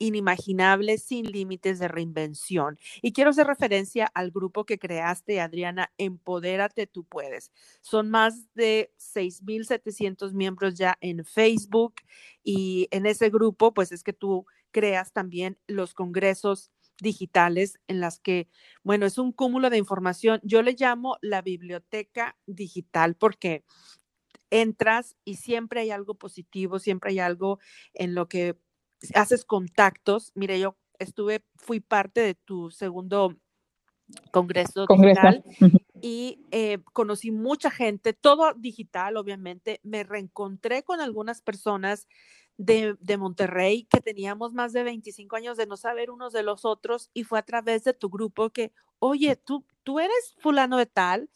inimaginable, 0.01 0.97
sin 0.97 1.31
límites 1.31 1.77
de 1.77 1.87
reinvención. 1.87 2.79
Y 3.03 3.13
quiero 3.13 3.29
hacer 3.29 3.45
referencia 3.45 4.07
al 4.07 4.31
grupo 4.31 4.65
que 4.65 4.79
creaste, 4.79 5.39
Adriana, 5.39 5.93
Empodérate, 5.97 6.87
tú 6.87 7.03
puedes. 7.05 7.51
Son 7.81 8.09
más 8.09 8.51
de 8.55 8.91
6.700 8.97 10.33
miembros 10.33 10.73
ya 10.73 10.97
en 11.01 11.23
Facebook 11.23 11.95
y 12.43 12.87
en 12.89 13.05
ese 13.05 13.29
grupo, 13.29 13.73
pues 13.73 13.91
es 13.91 14.03
que 14.03 14.13
tú 14.13 14.45
creas 14.71 15.13
también 15.13 15.59
los 15.67 15.93
congresos 15.93 16.71
digitales 16.99 17.79
en 17.87 17.99
las 17.99 18.19
que, 18.19 18.47
bueno, 18.83 19.05
es 19.05 19.19
un 19.19 19.31
cúmulo 19.31 19.69
de 19.69 19.77
información. 19.77 20.39
Yo 20.43 20.63
le 20.63 20.75
llamo 20.77 21.17
la 21.21 21.43
biblioteca 21.43 22.37
digital 22.47 23.15
porque 23.15 23.63
entras 24.49 25.15
y 25.25 25.35
siempre 25.35 25.81
hay 25.81 25.91
algo 25.91 26.15
positivo, 26.15 26.79
siempre 26.79 27.11
hay 27.11 27.19
algo 27.19 27.59
en 27.93 28.15
lo 28.15 28.27
que 28.27 28.57
haces 29.15 29.45
contactos. 29.45 30.31
Mire, 30.35 30.59
yo 30.59 30.75
estuve, 30.99 31.43
fui 31.55 31.79
parte 31.79 32.21
de 32.21 32.35
tu 32.35 32.71
segundo 32.71 33.35
congreso, 34.31 34.85
digital 34.87 35.43
y 36.01 36.45
eh, 36.51 36.79
conocí 36.93 37.31
mucha 37.31 37.71
gente, 37.71 38.13
todo 38.13 38.53
digital, 38.53 39.17
obviamente. 39.17 39.79
Me 39.83 40.03
reencontré 40.03 40.83
con 40.83 41.01
algunas 41.01 41.41
personas 41.41 42.07
de, 42.57 42.95
de, 42.99 43.17
Monterrey 43.17 43.87
que 43.89 44.01
teníamos 44.01 44.53
más 44.53 44.73
de 44.73 44.83
25 44.83 45.35
años 45.35 45.57
de 45.57 45.65
no 45.65 45.77
saber 45.77 46.11
unos 46.11 46.33
de 46.33 46.43
los 46.43 46.65
otros 46.65 47.09
y 47.13 47.23
fue 47.23 47.39
a 47.39 47.43
través 47.43 47.83
de 47.83 47.93
tu 47.93 48.09
grupo 48.09 48.49
que, 48.49 48.71
oye, 48.99 49.35
tú, 49.35 49.65
tú 49.83 49.99
eres 49.99 50.35
fulano 50.37 50.77
de 50.77 50.85
tal, 50.85 51.29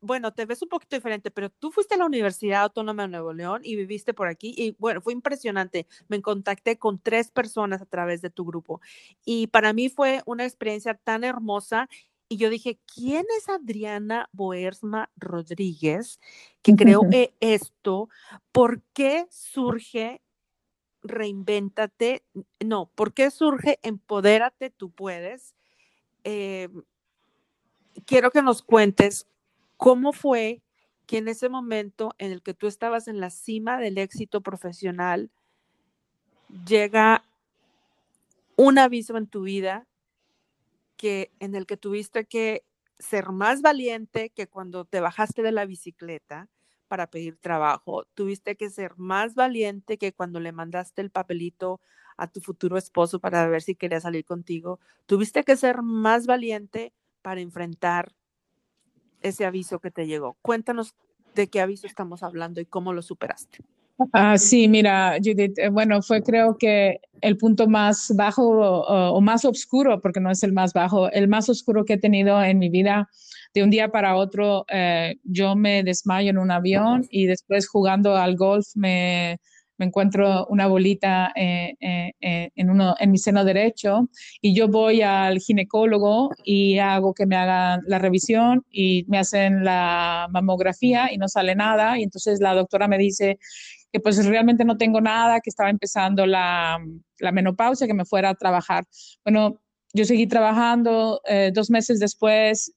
bueno, 0.00 0.32
te 0.32 0.46
ves 0.46 0.62
un 0.62 0.68
poquito 0.68 0.96
diferente, 0.96 1.30
pero 1.30 1.50
tú 1.50 1.70
fuiste 1.70 1.94
a 1.94 1.98
la 1.98 2.06
Universidad 2.06 2.62
Autónoma 2.62 3.02
de 3.02 3.08
Nuevo 3.08 3.32
León 3.32 3.62
y 3.64 3.76
viviste 3.76 4.14
por 4.14 4.28
aquí 4.28 4.54
y 4.56 4.76
bueno, 4.78 5.00
fue 5.00 5.12
impresionante. 5.12 5.86
Me 6.08 6.20
contacté 6.22 6.78
con 6.78 6.98
tres 7.00 7.30
personas 7.30 7.82
a 7.82 7.86
través 7.86 8.22
de 8.22 8.30
tu 8.30 8.44
grupo 8.44 8.80
y 9.24 9.48
para 9.48 9.72
mí 9.72 9.88
fue 9.88 10.22
una 10.26 10.44
experiencia 10.44 10.94
tan 10.94 11.24
hermosa 11.24 11.88
y 12.28 12.36
yo 12.36 12.50
dije, 12.50 12.78
¿quién 12.94 13.24
es 13.38 13.48
Adriana 13.48 14.28
Boersma 14.32 15.10
Rodríguez 15.16 16.20
que 16.62 16.74
creó 16.76 17.00
e-, 17.12 17.34
esto? 17.40 18.08
¿Por 18.52 18.82
qué 18.92 19.26
surge 19.30 20.20
Reinvéntate? 21.02 22.24
No, 22.60 22.90
¿por 22.94 23.14
qué 23.14 23.30
surge 23.30 23.78
Empodérate, 23.82 24.70
tú 24.70 24.90
puedes? 24.90 25.54
Eh, 26.24 26.68
quiero 28.04 28.30
que 28.30 28.42
nos 28.42 28.62
cuentes 28.62 29.26
¿Cómo 29.78 30.12
fue 30.12 30.60
que 31.06 31.18
en 31.18 31.28
ese 31.28 31.48
momento 31.48 32.14
en 32.18 32.32
el 32.32 32.42
que 32.42 32.52
tú 32.52 32.66
estabas 32.66 33.06
en 33.06 33.20
la 33.20 33.30
cima 33.30 33.78
del 33.78 33.96
éxito 33.96 34.42
profesional, 34.42 35.30
llega 36.66 37.24
un 38.56 38.76
aviso 38.76 39.16
en 39.16 39.28
tu 39.28 39.42
vida 39.42 39.86
que 40.96 41.30
en 41.38 41.54
el 41.54 41.64
que 41.64 41.76
tuviste 41.76 42.24
que 42.24 42.64
ser 42.98 43.30
más 43.30 43.62
valiente 43.62 44.30
que 44.30 44.48
cuando 44.48 44.84
te 44.84 44.98
bajaste 44.98 45.42
de 45.42 45.52
la 45.52 45.64
bicicleta 45.64 46.48
para 46.88 47.06
pedir 47.06 47.36
trabajo, 47.36 48.04
tuviste 48.14 48.56
que 48.56 48.70
ser 48.70 48.96
más 48.96 49.36
valiente 49.36 49.96
que 49.96 50.12
cuando 50.12 50.40
le 50.40 50.50
mandaste 50.50 51.02
el 51.02 51.10
papelito 51.10 51.80
a 52.16 52.26
tu 52.26 52.40
futuro 52.40 52.76
esposo 52.76 53.20
para 53.20 53.46
ver 53.46 53.62
si 53.62 53.76
quería 53.76 54.00
salir 54.00 54.24
contigo, 54.24 54.80
tuviste 55.06 55.44
que 55.44 55.56
ser 55.56 55.82
más 55.82 56.26
valiente 56.26 56.92
para 57.22 57.40
enfrentar 57.40 58.17
ese 59.22 59.44
aviso 59.44 59.78
que 59.78 59.90
te 59.90 60.06
llegó? 60.06 60.36
Cuéntanos 60.42 60.94
de 61.34 61.48
qué 61.48 61.60
aviso 61.60 61.86
estamos 61.86 62.22
hablando 62.22 62.60
y 62.60 62.66
cómo 62.66 62.92
lo 62.92 63.02
superaste. 63.02 63.58
Ah, 64.12 64.38
sí, 64.38 64.68
mira, 64.68 65.16
Judith, 65.18 65.58
eh, 65.58 65.70
bueno, 65.70 66.02
fue 66.02 66.22
creo 66.22 66.56
que 66.56 67.00
el 67.20 67.36
punto 67.36 67.66
más 67.66 68.12
bajo 68.14 68.46
o, 68.46 69.20
más 69.20 69.44
oscuro, 69.44 70.00
porque 70.00 70.20
no 70.20 70.30
es 70.30 70.44
el 70.44 70.52
más 70.52 70.72
bajo, 70.72 71.10
el 71.10 71.26
más 71.26 71.48
oscuro 71.48 71.84
que 71.84 71.94
he 71.94 71.98
tenido 71.98 72.40
en 72.42 72.58
mi 72.58 72.68
vida. 72.68 73.08
De 73.54 73.62
un 73.64 73.70
día 73.70 73.88
para 73.88 74.14
otro, 74.14 74.66
eh, 74.68 75.16
yo 75.24 75.56
me 75.56 75.82
desmayo 75.82 76.30
en 76.30 76.38
un 76.38 76.50
avión 76.50 77.06
y 77.10 77.26
después 77.26 77.66
jugando 77.66 78.14
al 78.14 78.36
golf 78.36 78.68
me, 78.76 79.40
me 79.78 79.86
encuentro 79.86 80.46
una 80.46 80.66
bolita 80.66 81.32
eh, 81.34 81.74
eh, 81.80 82.12
eh, 82.20 82.50
en, 82.54 82.70
uno, 82.70 82.94
en 82.98 83.10
mi 83.10 83.18
seno 83.18 83.44
derecho 83.44 84.10
y 84.42 84.54
yo 84.54 84.68
voy 84.68 85.02
al 85.02 85.38
ginecólogo 85.38 86.30
y 86.44 86.78
hago 86.78 87.14
que 87.14 87.26
me 87.26 87.36
hagan 87.36 87.80
la 87.86 87.98
revisión 87.98 88.64
y 88.70 89.04
me 89.08 89.18
hacen 89.18 89.64
la 89.64 90.28
mamografía 90.30 91.12
y 91.12 91.16
no 91.16 91.28
sale 91.28 91.54
nada 91.54 91.98
y 91.98 92.02
entonces 92.02 92.40
la 92.40 92.54
doctora 92.54 92.88
me 92.88 92.98
dice 92.98 93.38
que 93.92 94.00
pues 94.00 94.24
realmente 94.26 94.64
no 94.64 94.76
tengo 94.76 95.00
nada, 95.00 95.40
que 95.40 95.48
estaba 95.48 95.70
empezando 95.70 96.26
la, 96.26 96.78
la 97.20 97.32
menopausia, 97.32 97.86
que 97.86 97.94
me 97.94 98.04
fuera 98.04 98.30
a 98.30 98.34
trabajar. 98.34 98.84
Bueno, 99.24 99.62
yo 99.94 100.04
seguí 100.04 100.26
trabajando, 100.26 101.22
dos 101.54 101.70
meses 101.70 101.98
después 101.98 102.74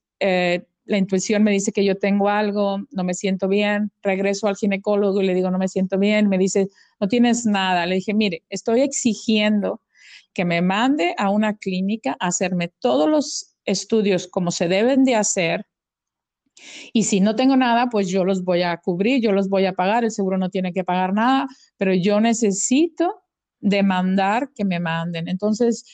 la 0.91 0.97
intuición 0.97 1.41
me 1.43 1.51
dice 1.51 1.71
que 1.71 1.85
yo 1.85 1.97
tengo 1.97 2.27
algo, 2.27 2.79
no 2.91 3.05
me 3.05 3.13
siento 3.13 3.47
bien, 3.47 3.93
regreso 4.03 4.47
al 4.47 4.57
ginecólogo 4.57 5.21
y 5.21 5.25
le 5.25 5.33
digo, 5.33 5.49
no 5.49 5.57
me 5.57 5.69
siento 5.69 5.97
bien, 5.97 6.27
me 6.27 6.37
dice, 6.37 6.67
no 6.99 7.07
tienes 7.07 7.45
nada. 7.45 7.85
Le 7.85 7.95
dije, 7.95 8.13
mire, 8.13 8.43
estoy 8.49 8.81
exigiendo 8.81 9.81
que 10.33 10.43
me 10.43 10.61
mande 10.61 11.15
a 11.17 11.29
una 11.29 11.55
clínica 11.55 12.17
a 12.19 12.27
hacerme 12.27 12.73
todos 12.79 13.09
los 13.09 13.55
estudios 13.63 14.27
como 14.27 14.51
se 14.51 14.67
deben 14.67 15.05
de 15.05 15.15
hacer. 15.15 15.65
Y 16.91 17.03
si 17.03 17.21
no 17.21 17.37
tengo 17.37 17.55
nada, 17.55 17.87
pues 17.89 18.09
yo 18.09 18.25
los 18.25 18.43
voy 18.43 18.63
a 18.63 18.75
cubrir, 18.75 19.21
yo 19.21 19.31
los 19.31 19.47
voy 19.47 19.67
a 19.67 19.73
pagar, 19.73 20.03
el 20.03 20.11
seguro 20.11 20.37
no 20.37 20.49
tiene 20.49 20.73
que 20.73 20.83
pagar 20.83 21.13
nada, 21.13 21.47
pero 21.77 21.93
yo 21.93 22.19
necesito 22.19 23.23
demandar 23.61 24.49
que 24.53 24.65
me 24.65 24.81
manden. 24.81 25.29
Entonces, 25.29 25.85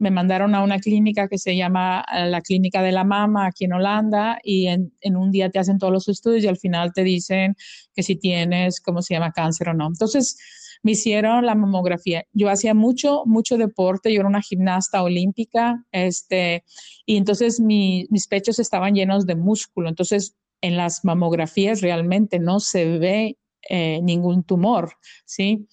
me 0.00 0.10
mandaron 0.10 0.54
a 0.54 0.62
una 0.62 0.78
clínica 0.78 1.28
que 1.28 1.38
se 1.38 1.54
llama 1.54 2.04
la 2.10 2.40
Clínica 2.40 2.82
de 2.82 2.90
la 2.90 3.04
Mama 3.04 3.46
aquí 3.46 3.66
en 3.66 3.74
Holanda 3.74 4.38
y 4.42 4.66
en, 4.66 4.90
un 5.14 5.30
día 5.30 5.50
te 5.50 5.58
hacen 5.58 5.78
todos 5.78 5.92
los 5.92 6.08
estudios 6.08 6.42
y 6.42 6.48
al 6.48 6.56
final 6.56 6.92
te 6.94 7.04
dicen 7.04 7.54
que 7.94 8.02
si 8.02 8.16
tienes, 8.16 8.80
¿cómo 8.80 9.02
se 9.02 9.14
llama?, 9.14 9.32
cáncer 9.32 9.68
o 9.68 9.74
no. 9.74 9.86
Entonces, 9.86 10.38
me 10.82 10.92
hicieron 10.92 11.44
la 11.44 11.54
mamografía. 11.54 12.24
Yo 12.32 12.48
hacía 12.48 12.72
mucho, 12.72 13.24
mucho 13.26 13.58
deporte, 13.58 14.10
yo 14.10 14.20
era 14.20 14.28
una 14.28 14.40
gimnasta 14.40 15.02
olímpica, 15.02 15.84
este, 15.92 16.64
y 17.04 17.18
entonces 17.18 17.60
mis 17.60 18.26
pechos 18.26 18.58
estaban 18.58 18.94
llenos 18.94 19.26
de 19.26 19.36
músculo. 19.36 19.90
Entonces, 19.90 20.34
en 20.62 20.78
las 20.78 21.04
mamografías 21.04 21.82
realmente 21.82 22.38
no 22.38 22.58
se 22.58 22.98
ve 22.98 23.36
eh, 23.68 24.00
ningún 24.02 24.44
tumor, 24.44 24.94
¿sí? 25.26 25.68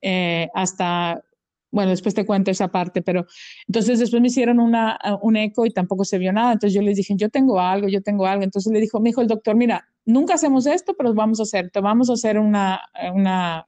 Eh, 0.00 0.48
hasta 0.54 1.24
bueno, 1.72 1.90
después 1.90 2.14
te 2.14 2.26
cuento 2.26 2.50
esa 2.50 2.68
parte, 2.68 3.00
pero 3.02 3.26
entonces 3.66 3.98
después 3.98 4.20
me 4.20 4.28
hicieron 4.28 4.60
una, 4.60 4.98
un 5.22 5.36
eco 5.36 5.64
y 5.64 5.70
tampoco 5.70 6.04
se 6.04 6.18
vio 6.18 6.32
nada. 6.32 6.52
Entonces 6.52 6.74
yo 6.74 6.82
les 6.82 6.96
dije, 6.96 7.14
yo 7.16 7.30
tengo 7.30 7.58
algo, 7.58 7.88
yo 7.88 8.02
tengo 8.02 8.26
algo. 8.26 8.44
Entonces 8.44 8.70
le 8.72 8.78
dijo, 8.78 9.00
me 9.00 9.08
dijo 9.08 9.22
el 9.22 9.26
doctor, 9.26 9.56
mira, 9.56 9.88
nunca 10.04 10.34
hacemos 10.34 10.66
esto, 10.66 10.94
pero 10.96 11.14
vamos 11.14 11.40
a 11.40 11.44
hacer, 11.44 11.70
te 11.70 11.80
vamos 11.80 12.10
a 12.10 12.12
hacer 12.12 12.38
una, 12.38 12.82
una, 13.14 13.66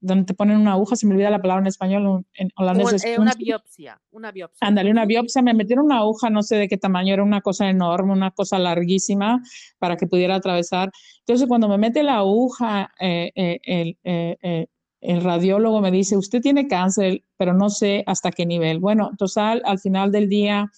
donde 0.00 0.24
te 0.24 0.32
ponen 0.32 0.56
una 0.56 0.72
aguja, 0.72 0.96
se 0.96 1.06
me 1.06 1.12
olvida 1.12 1.28
la 1.28 1.42
palabra 1.42 1.60
en 1.60 1.66
español, 1.66 2.24
en 2.34 2.48
holandés. 2.56 3.04
Eh, 3.04 3.18
una 3.18 3.34
biopsia, 3.34 4.00
una 4.12 4.32
biopsia. 4.32 4.66
Ándale, 4.66 4.90
una 4.90 5.04
biopsia, 5.04 5.42
me 5.42 5.52
metieron 5.52 5.84
una 5.84 5.98
aguja, 5.98 6.30
no 6.30 6.42
sé 6.42 6.56
de 6.56 6.68
qué 6.68 6.78
tamaño, 6.78 7.12
era 7.12 7.22
una 7.22 7.42
cosa 7.42 7.68
enorme, 7.68 8.12
una 8.12 8.30
cosa 8.30 8.58
larguísima 8.58 9.42
para 9.78 9.98
que 9.98 10.06
pudiera 10.06 10.36
atravesar. 10.36 10.90
Entonces 11.18 11.46
cuando 11.46 11.68
me 11.68 11.76
mete 11.76 12.02
la 12.02 12.16
aguja, 12.16 12.90
eh, 12.98 13.30
eh, 13.34 14.68
el, 15.02 15.22
radiólogo 15.22 15.80
me 15.80 15.90
dice, 15.90 16.16
usted 16.16 16.40
tiene 16.40 16.68
cáncer, 16.68 17.24
pero 17.36 17.52
no 17.54 17.70
sé 17.70 18.04
hasta 18.06 18.30
qué 18.30 18.46
nivel. 18.46 18.78
Bueno, 18.78 19.10
total, 19.18 19.62
al 19.64 19.78
final 19.78 20.12
del 20.12 20.28
día 20.28 20.70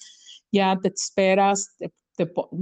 ya 0.50 0.78
te 0.80 0.88
esperas, 0.88 1.76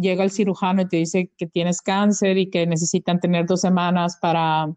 llega 0.01 0.25
el 0.25 0.31
cirujano 0.31 0.83
y 0.83 0.89
te 0.89 0.97
dice 0.99 1.31
que 1.37 1.47
tienes 1.47 1.81
cáncer 1.81 2.39
y 2.39 2.51
que 2.51 2.67
necesitan 2.67 3.21
tener 3.21 3.47
dos 3.47 3.61
semanas 3.61 4.19
para 4.21 4.75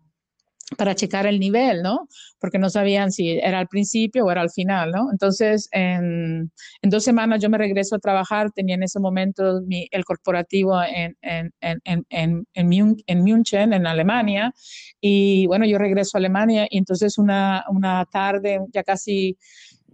para 0.77 0.95
checar 0.95 1.27
el 1.27 1.39
nivel, 1.39 1.83
¿no? 1.83 2.07
Porque 2.39 2.57
no 2.57 2.69
sabían 2.69 3.11
si 3.11 3.29
era 3.31 3.59
al 3.59 3.67
principio 3.67 4.25
o 4.25 4.31
era 4.31 4.41
al 4.41 4.49
final, 4.49 4.91
¿no? 4.91 5.11
Entonces, 5.11 5.69
en, 5.71 6.51
dos 6.81 7.03
semanas 7.03 7.41
yo 7.41 7.49
me 7.49 7.57
regreso 7.57 7.95
a 7.95 7.99
trabajar, 7.99 8.51
tenía 8.51 8.75
en 8.75 8.83
ese 8.83 8.99
momento 8.99 9.61
mi, 9.65 9.87
el 9.91 10.03
corporativo 10.03 10.81
en, 10.83 11.15
en, 11.21 11.53
en, 11.61 12.05
en, 12.09 12.47
en 12.53 13.23
München, 13.23 13.73
en 13.73 13.85
Alemania, 13.85 14.53
y 14.99 15.45
bueno, 15.47 15.65
yo 15.65 15.77
regreso 15.77 16.17
a 16.17 16.19
Alemania 16.19 16.67
y 16.69 16.79
entonces 16.79 17.17
una, 17.17 17.63
una 17.69 18.05
tarde, 18.05 18.59
ya 18.73 18.83
casi 18.83 19.37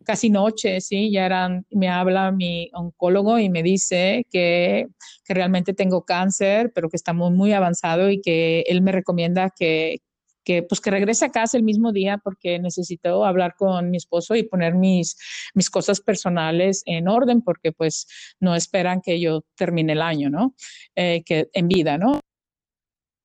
casi 0.03 0.31
noche, 0.31 0.81
sí, 0.81 1.11
ya 1.11 1.27
eran, 1.27 1.63
me 1.69 1.87
habla 1.87 2.31
mi 2.31 2.71
oncólogo 2.73 3.37
y 3.37 3.49
me 3.49 3.61
dice 3.61 4.25
que, 4.31 4.87
que 5.23 5.33
realmente 5.35 5.75
tengo 5.75 6.05
cáncer, 6.05 6.71
pero 6.73 6.89
que 6.89 6.97
estamos 6.97 7.31
muy 7.31 7.53
avanzado 7.53 8.09
y 8.09 8.19
que 8.19 8.61
él 8.67 8.81
me 8.81 8.91
recomienda 8.91 9.51
que, 9.55 9.99
que 10.43 10.63
pues 10.63 10.81
que 10.81 10.91
regrese 10.91 11.25
a 11.25 11.31
casa 11.31 11.57
el 11.57 11.63
mismo 11.63 11.91
día 11.91 12.17
porque 12.23 12.59
necesito 12.59 13.25
hablar 13.25 13.55
con 13.55 13.89
mi 13.89 13.97
esposo 13.97 14.35
y 14.35 14.43
poner 14.43 14.75
mis, 14.75 15.17
mis 15.53 15.69
cosas 15.69 16.01
personales 16.01 16.83
en 16.85 17.07
orden 17.07 17.41
porque 17.41 17.71
pues 17.71 18.07
no 18.39 18.55
esperan 18.55 19.01
que 19.01 19.19
yo 19.19 19.43
termine 19.55 19.93
el 19.93 20.01
año, 20.01 20.29
¿no? 20.29 20.55
Eh, 20.95 21.23
que 21.25 21.49
en 21.53 21.67
vida, 21.67 21.97
¿no? 21.97 22.19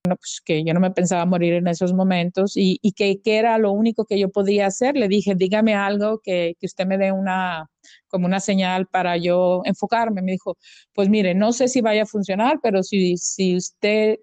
Bueno, 0.05 0.17
pues 0.19 0.41
que 0.45 0.63
yo 0.65 0.73
no 0.73 0.79
me 0.79 0.93
pensaba 0.93 1.27
morir 1.27 1.55
en 1.55 1.67
esos 1.67 1.93
momentos 1.93 2.57
y, 2.57 2.79
y 2.81 2.93
que, 2.93 3.21
que, 3.23 3.39
era 3.39 3.59
lo 3.59 3.73
único 3.73 4.05
que 4.05 4.21
yo 4.21 4.31
podía 4.31 4.67
hacer. 4.67 4.97
Le 4.97 5.09
dije, 5.09 5.35
dígame 5.35 5.75
algo 5.75 6.21
que, 6.23 6.55
que 6.61 6.67
usted 6.67 6.87
me 6.87 6.97
dé 6.97 7.11
una, 7.11 7.69
como 8.07 8.27
una 8.27 8.39
señal 8.39 8.87
para 8.87 9.17
yo 9.17 9.63
enfocarme. 9.65 10.23
Me 10.23 10.33
dijo, 10.33 10.57
pues 10.93 11.09
mire, 11.09 11.35
no 11.35 11.53
sé 11.53 11.67
si 11.67 11.81
vaya 11.81 12.05
a 12.05 12.07
funcionar, 12.07 12.61
pero 12.63 12.85
si, 12.85 13.17
si 13.17 13.57
usted 13.57 14.19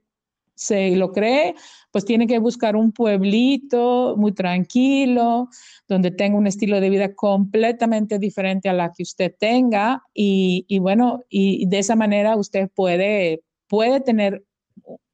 se 0.55 0.95
lo 0.95 1.11
cree, 1.11 1.55
pues 1.91 2.05
tiene 2.05 2.27
que 2.27 2.39
buscar 2.39 2.75
un 2.75 2.91
pueblito 2.91 4.15
muy 4.17 4.33
tranquilo, 4.33 5.49
donde 5.87 6.11
tenga 6.11 6.37
un 6.37 6.47
estilo 6.47 6.79
de 6.79 6.89
vida 6.89 7.13
completamente 7.13 8.19
diferente 8.19 8.69
a 8.69 8.73
la 8.73 8.91
que 8.91 9.03
usted 9.03 9.33
tenga 9.37 10.03
y, 10.13 10.65
y 10.67 10.79
bueno, 10.79 11.23
y 11.29 11.65
de 11.67 11.79
esa 11.79 11.95
manera 11.95 12.35
usted 12.35 12.69
puede, 12.73 13.43
puede 13.67 13.99
tener 13.99 14.43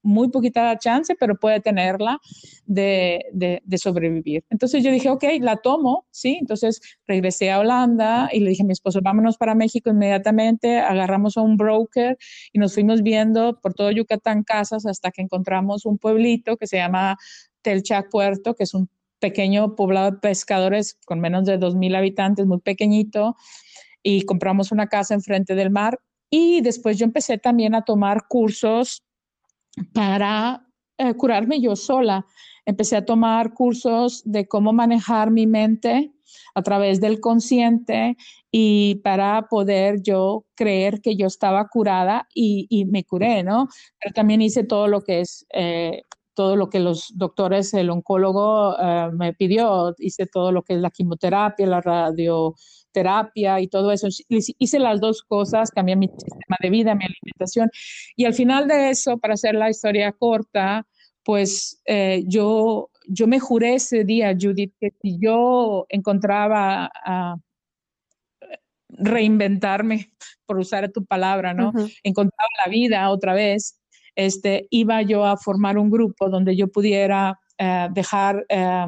muy 0.09 0.29
poquita 0.29 0.75
chance, 0.79 1.15
pero 1.15 1.35
puede 1.35 1.59
tenerla 1.59 2.19
de, 2.65 3.25
de, 3.31 3.77
sobrevivir. 3.77 4.43
Entonces 4.49 4.83
yo 4.83 4.91
dije, 4.91 5.09
ok, 5.09 5.23
la 5.39 5.57
tomo, 5.57 6.07
¿sí? 6.09 6.37
Entonces 6.41 6.81
regresé 7.05 7.51
a 7.51 7.59
Holanda 7.59 8.29
y 8.33 8.39
le 8.39 8.49
dije 8.49 8.63
a 8.63 8.65
mi 8.65 8.73
esposo, 8.73 9.01
vámonos 9.03 9.37
para 9.37 9.53
México 9.53 9.91
inmediatamente, 9.91 10.79
agarramos 10.79 11.37
a 11.37 11.41
un 11.41 11.57
broker 11.57 12.17
y 12.51 12.57
nos 12.57 12.73
fuimos 12.73 13.03
viendo 13.03 13.59
por 13.61 13.75
todo 13.75 13.91
Yucatán 13.91 14.43
casas 14.43 14.87
hasta 14.87 15.11
que 15.11 15.21
encontramos 15.21 15.85
un 15.85 15.99
pueblito 15.99 16.57
que 16.57 16.65
se 16.65 16.77
llama 16.77 17.15
Telchac 17.61 18.09
Puerto, 18.09 18.55
que 18.55 18.63
es 18.63 18.73
un 18.73 18.89
pequeño 19.19 19.75
poblado 19.75 20.11
de 20.11 20.17
pescadores 20.17 20.97
con 21.05 21.19
menos 21.19 21.45
de 21.45 21.59
2.000 21.59 21.95
habitantes, 21.95 22.47
muy 22.47 22.59
pequeñito, 22.59 23.35
y 24.01 24.23
compramos 24.23 24.71
una 24.71 24.87
casa 24.87 25.13
enfrente 25.13 25.53
del 25.53 25.69
mar. 25.69 25.99
Y 26.31 26.61
después 26.61 26.97
yo 26.97 27.05
empecé 27.05 27.37
también 27.37 27.75
a 27.75 27.83
tomar 27.83 28.27
cursos 28.27 29.03
para 29.93 30.65
eh, 30.97 31.13
curarme 31.15 31.61
yo 31.61 31.75
sola. 31.75 32.25
Empecé 32.65 32.97
a 32.97 33.05
tomar 33.05 33.53
cursos 33.53 34.21
de 34.25 34.47
cómo 34.47 34.73
manejar 34.73 35.31
mi 35.31 35.47
mente 35.47 36.11
a 36.53 36.61
través 36.61 37.01
del 37.01 37.19
consciente 37.19 38.17
y 38.51 38.95
para 39.03 39.47
poder 39.47 40.01
yo 40.01 40.45
creer 40.55 41.01
que 41.01 41.15
yo 41.15 41.27
estaba 41.27 41.67
curada 41.67 42.27
y, 42.33 42.85
me 42.89 43.03
curé, 43.03 43.43
¿no? 43.43 43.67
Pero 43.99 44.13
también 44.13 44.41
hice 44.41 44.63
todo 44.63 44.87
lo 44.87 45.01
que 45.01 45.21
es... 45.21 45.45
Eh, 45.53 46.03
todo 46.35 46.55
lo 46.55 46.69
que 46.69 46.79
los 46.79 47.11
doctores, 47.17 47.73
el 47.73 47.89
oncólogo 47.89 48.73
eh, 48.79 49.09
me 49.11 49.33
pidió, 49.33 49.93
hice 49.97 50.25
todo 50.25 50.53
lo 50.53 50.63
que 50.63 50.75
es 50.75 50.79
la 50.79 50.89
quimioterapia, 50.89 51.67
la 51.67 51.81
radio, 51.81 52.55
terapia 52.91 53.59
y 53.59 53.67
todo 53.67 53.91
eso. 53.91 54.07
Hice 54.29 54.79
las 54.79 54.99
dos 54.99 55.23
cosas, 55.23 55.71
cambié 55.71 55.95
mi 55.95 56.07
sistema 56.07 56.57
de 56.61 56.69
vida, 56.69 56.95
mi 56.95 57.05
alimentación. 57.05 57.69
Y 58.15 58.25
al 58.25 58.33
final 58.33 58.67
de 58.67 58.89
eso, 58.89 59.17
para 59.17 59.35
hacer 59.35 59.55
la 59.55 59.69
historia 59.69 60.11
corta, 60.11 60.85
pues 61.23 61.81
eh, 61.85 62.23
yo, 62.27 62.89
yo 63.07 63.27
me 63.27 63.39
juré 63.39 63.75
ese 63.75 64.03
día, 64.03 64.35
Judith, 64.39 64.73
que 64.79 64.91
si 65.01 65.17
yo 65.19 65.85
encontraba 65.89 66.89
a 67.05 67.35
reinventarme, 68.89 70.11
por 70.45 70.57
usar 70.57 70.91
tu 70.91 71.05
palabra, 71.05 71.53
¿no? 71.53 71.71
Encontraba 72.01 72.49
la 72.65 72.71
vida 72.71 73.09
otra 73.11 73.33
vez, 73.33 73.79
este, 74.15 74.67
iba 74.71 75.03
yo 75.03 75.25
a 75.25 75.37
formar 75.37 75.77
un 75.77 75.91
grupo 75.91 76.29
donde 76.29 76.55
yo 76.55 76.67
pudiera 76.67 77.39
eh, 77.57 77.87
dejar... 77.91 78.45
Eh, 78.49 78.87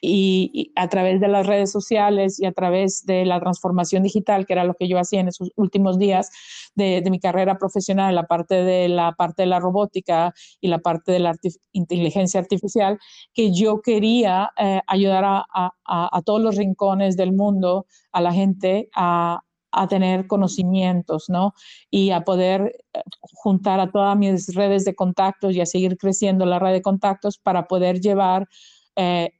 y, 0.00 0.72
a 0.76 0.88
través 0.88 1.20
de 1.20 1.28
las 1.28 1.46
redes 1.46 1.70
sociales 1.70 2.40
y 2.40 2.46
a 2.46 2.52
través 2.52 3.04
de 3.06 3.24
la 3.24 3.40
transformación 3.40 4.02
digital, 4.02 4.46
que 4.46 4.54
era 4.54 4.64
lo 4.64 4.74
que 4.74 4.88
yo 4.88 4.98
hacía 4.98 5.20
en 5.20 5.28
esos 5.28 5.50
últimos 5.56 5.98
días 5.98 6.30
de, 6.74 7.02
mi 7.10 7.20
carrera 7.20 7.58
profesional, 7.58 8.14
la 8.14 8.26
parte 8.26 8.54
de 8.62 8.88
la 8.88 9.12
parte 9.12 9.42
de 9.42 9.46
la 9.46 9.58
robótica 9.60 10.32
y 10.60 10.68
la 10.68 10.78
parte 10.78 11.12
de 11.12 11.18
la 11.18 11.34
inteligencia 11.72 12.40
artificial, 12.40 12.98
que 13.34 13.52
yo 13.52 13.80
quería 13.82 14.50
eh, 14.56 14.80
ayudar 14.86 15.24
a, 15.24 15.44
a 15.84 16.22
todos 16.22 16.40
los 16.40 16.56
rincones 16.56 17.16
del 17.16 17.32
mundo, 17.32 17.86
a 18.12 18.20
la 18.20 18.32
gente 18.32 18.88
a, 18.94 19.42
a 19.72 19.88
tener 19.88 20.26
conocimientos, 20.26 21.28
¿no? 21.28 21.54
Y 21.90 22.10
a 22.10 22.22
poder 22.22 22.84
eh, 22.92 23.02
juntar 23.32 23.80
a 23.80 23.90
todas 23.90 24.16
mis 24.16 24.54
redes 24.54 24.84
de 24.84 24.94
contactos 24.94 25.54
y 25.54 25.60
a 25.60 25.66
seguir 25.66 25.96
creciendo 25.96 26.46
la 26.46 26.58
red 26.58 26.72
de 26.72 26.82
contactos 26.82 27.38
para 27.38 27.66
poder 27.66 28.00
llevar 28.00 28.48
eh, 28.96 29.30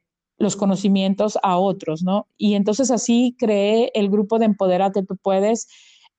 los 0.41 0.55
conocimientos 0.55 1.37
a 1.43 1.57
otros, 1.57 2.03
¿no? 2.03 2.27
Y 2.37 2.55
entonces 2.55 2.91
así 2.91 3.35
creé 3.37 3.91
el 3.93 4.09
grupo 4.09 4.39
de 4.39 4.45
Empoderate 4.45 5.03
Tú 5.03 5.15
Puedes. 5.17 5.67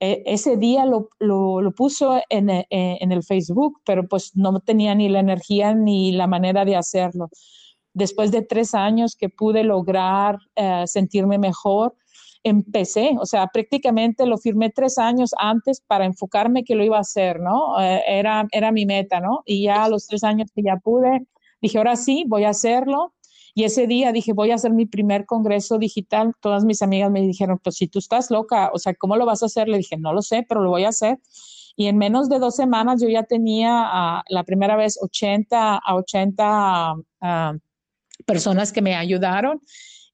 E, 0.01 0.23
ese 0.27 0.57
día 0.57 0.85
lo, 0.87 1.11
lo, 1.19 1.73
puso 1.73 2.21
en, 2.29 2.51
eh, 2.51 2.67
en, 2.71 3.13
el 3.13 3.23
Facebook, 3.23 3.81
pero 3.85 4.09
pues 4.09 4.35
no 4.35 4.61
tenía 4.61 4.95
ni 4.95 5.09
la 5.09 5.21
energía 5.21 5.75
ni 5.75 6.13
la 6.13 6.27
manera 6.27 6.65
de 6.65 6.77
hacerlo. 6.77 7.29
Después 7.95 8.31
de 8.31 8.43
tres 8.43 8.75
años 8.75 9.17
que 9.17 9.29
pude 9.29 9.65
lograr 9.65 10.39
sentirme 10.87 11.37
mejor, 11.37 11.95
empecé, 12.45 13.17
o 13.21 13.27
sea, 13.27 13.47
prácticamente 13.49 14.27
lo 14.27 14.39
firmé 14.39 14.71
tres 14.71 14.99
años 14.99 15.31
antes 15.39 15.81
para 15.81 16.05
enfocarme 16.05 16.65
que 16.65 16.75
lo 16.75 16.85
iba 16.85 16.97
a 16.97 17.01
hacer, 17.01 17.41
¿no? 17.41 17.81
Eh, 17.81 18.03
era, 18.07 18.47
era 18.51 18.73
mi 18.73 18.87
meta, 18.87 19.21
¿no? 19.21 19.43
Y 19.45 19.65
ya 19.65 19.85
a 19.85 19.89
los 19.89 20.07
tres 20.07 20.25
años 20.25 20.51
que 20.55 20.63
ya 20.63 20.77
pude, 20.77 21.27
dije, 21.61 21.79
ahora 21.79 21.97
sí, 21.97 22.25
voy 22.27 22.45
a 22.45 22.51
hacerlo. 22.51 23.15
Y 23.55 23.65
ese 23.65 23.87
día 23.87 24.13
dije, 24.13 24.33
voy 24.33 24.51
a 24.51 24.55
hacer 24.55 24.73
mi 24.73 24.87
primer 24.87 25.27
congreso 25.27 25.79
digital. 25.79 26.33
Todas 26.41 26.65
mis 26.65 26.81
amigas 26.81 27.11
me 27.11 27.21
dijeron, 27.21 27.59
pues 27.63 27.77
si 27.77 27.87
tú 27.87 27.99
estás 27.99 28.31
loca, 28.31 28.71
o 28.73 28.79
sea, 28.79 28.95
¿cómo 28.95 29.17
lo 29.17 29.27
vas 29.27 29.43
a 29.43 29.47
hacer? 29.47 29.69
Le 29.69 29.77
dije, 29.77 29.97
no 29.99 30.13
lo 30.13 30.23
sé, 30.23 30.45
pero 30.49 30.63
lo 30.63 30.71
voy 30.71 30.85
a 30.85 30.89
hacer. 30.89 31.19
Y 31.77 31.87
en 31.87 31.99
menos 31.99 32.29
de 32.29 32.39
dos 32.39 32.57
semanas 32.57 33.01
yo 33.01 33.09
ya 33.09 33.25
tenía 33.25 33.73
uh, 33.73 34.23
la 34.29 34.45
primera 34.45 34.77
vez 34.77 34.99
80 35.01 35.77
a 35.79 35.95
80 35.97 36.95
uh, 36.95 37.59
personas 38.27 38.73
que 38.73 38.83
me 38.83 38.95
ayudaron 38.95 39.61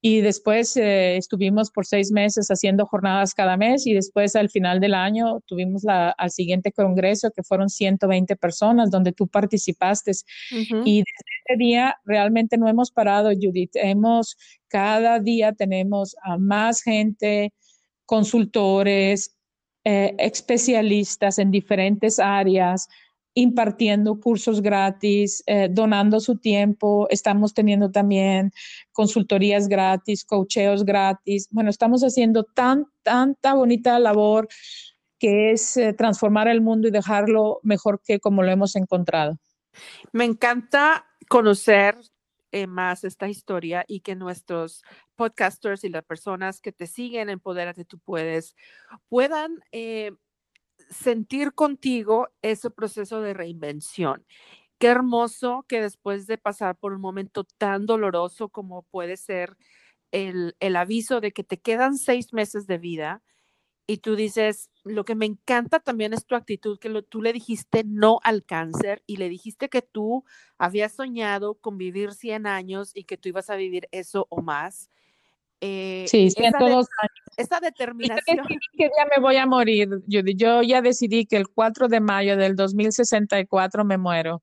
y 0.01 0.21
después 0.21 0.77
eh, 0.77 1.17
estuvimos 1.17 1.71
por 1.71 1.85
seis 1.85 2.13
meses 2.13 2.49
haciendo 2.49 2.87
jornadas 2.87 3.35
cada 3.35 3.57
mes 3.57 3.85
y 3.87 3.95
después 3.95 4.37
al 4.37 4.49
final 4.49 4.79
del 4.79 4.95
año 4.95 5.41
tuvimos 5.47 5.83
la, 5.83 6.11
al 6.11 6.31
siguiente 6.31 6.71
congreso 6.71 7.33
que 7.33 7.43
fueron 7.43 7.69
120 7.69 8.37
personas 8.37 8.91
donde 8.93 9.13
tú 9.13 9.27
participaste. 9.27 10.13
Y 10.51 10.99
desde 10.99 11.25
ese 11.47 11.59
día 11.59 11.97
realmente 12.05 12.59
no 12.59 12.69
hemos 12.69 12.93
parado, 12.93 13.31
Judith. 13.31 13.73
Hemos, 13.75 14.37
cada 14.69 15.19
día 15.19 15.53
tenemos 15.53 16.15
a 16.23 16.39
más 16.39 16.83
gente, 16.83 17.53
consultores, 18.07 19.37
eh, 19.85 20.15
especialistas 20.19 21.39
en 21.41 21.51
diferentes 21.51 22.21
áreas, 22.21 22.89
impartiendo 23.35 24.19
cursos 24.21 24.61
gratis, 24.61 25.43
eh, 25.47 25.69
donando 25.71 26.21
su 26.21 26.37
tiempo. 26.37 27.07
Estamos 27.11 27.55
teniendo 27.55 27.91
también 27.91 28.51
consultorías 28.93 29.69
gratis, 29.69 30.25
cocheos 30.25 30.85
gratis. 30.85 31.49
Bueno, 31.51 31.71
estamos 31.71 32.03
haciendo 32.03 32.45
tan, 32.45 32.87
tanta 33.03 33.55
bonita 33.55 33.99
labor 33.99 34.49
que 35.19 35.53
es 35.53 35.77
eh, 35.77 35.93
transformar 35.93 36.49
el 36.49 36.61
mundo 36.61 36.89
y 36.89 36.91
dejarlo 36.91 37.61
mejor 37.63 38.01
que 38.05 38.21
como 38.21 38.43
lo 38.43 38.51
hemos 38.51 38.77
encontrado. 38.77 39.39
Me 40.13 40.25
encanta 40.25 41.07
conocer 41.29 41.97
eh, 42.51 42.67
más 42.67 43.05
esta 43.05 43.29
historia 43.29 43.85
y 43.87 44.01
que 44.01 44.17
nuestros 44.17 44.83
podcasters 45.17 45.85
y 45.85 45.91
las 45.91 46.05
personas 46.05 46.61
que 46.61 46.73
te 46.73 46.87
siguen 46.87 47.29
en 47.29 47.41
Poderate 47.41 47.85
Tú 47.85 47.99
Puedes 47.99 48.57
puedan 49.09 49.61
sentir 50.91 51.53
contigo 51.55 52.29
ese 52.43 52.71
proceso 52.71 53.21
de 53.21 53.35
reinvención. 53.35 54.25
Qué 54.79 54.89
hermoso 54.89 55.65
que 55.69 55.81
después 55.81 56.27
de 56.27 56.39
pasar 56.39 56.77
por 56.77 56.93
un 56.93 57.01
momento 57.01 57.45
tan 57.45 57.87
doloroso 57.87 58.49
como 58.49 58.83
puede 58.85 59.17
ser 59.17 59.57
el, 60.13 60.55
aviso 60.77 61.21
de 61.21 61.33
que 61.33 61.45
te 61.45 61.59
quedan 61.59 61.99
seis 61.99 62.33
meses 62.33 62.67
de 62.67 62.79
vida 62.79 63.23
y 63.87 63.99
tú 63.99 64.17
dices, 64.17 64.71
lo 64.85 65.05
que 65.05 65.15
me 65.15 65.27
encanta 65.27 65.81
también 65.81 66.13
es 66.13 66.27
tu 66.27 66.35
actitud, 66.35 66.79
que 66.79 67.03
tú 67.03 67.23
le 67.23 67.33
dijiste 67.33 67.85
no 67.85 68.21
al 68.23 68.45
cáncer 68.45 69.03
y 69.07 69.17
le 69.17 69.29
dijiste 69.29 69.69
que 69.69 69.83
tú 69.83 70.25
habías 70.59 70.93
soñado 70.93 71.55
con 71.55 71.79
vivir 71.79 72.13
100 72.13 72.47
años 72.47 72.93
y 72.95 73.05
que 73.05 73.17
tú 73.17 73.31
ibas 73.31 73.51
a 73.51 73.57
vivir 73.57 73.89
eso 73.91 74.27
o 74.31 74.43
más 74.43 74.91
eh, 75.61 76.05
sí, 76.09 76.29
todos 76.59 76.87
esa 77.37 77.61
determinación. 77.61 78.47
que 78.47 78.91
ya 78.97 79.07
me 79.15 79.23
voy 79.23 79.37
a 79.37 79.47
morir, 79.47 79.89
Judy. 80.11 80.35
Yo 80.35 80.63
ya 80.63 80.83
decidí 80.83 81.27
que 81.27 81.37
el 81.37 81.49
4 81.49 81.89
de 81.89 82.01
mayo 82.01 82.37
del 82.37 82.57
2064 82.57 83.85
me 83.85 83.97
muero 83.97 84.43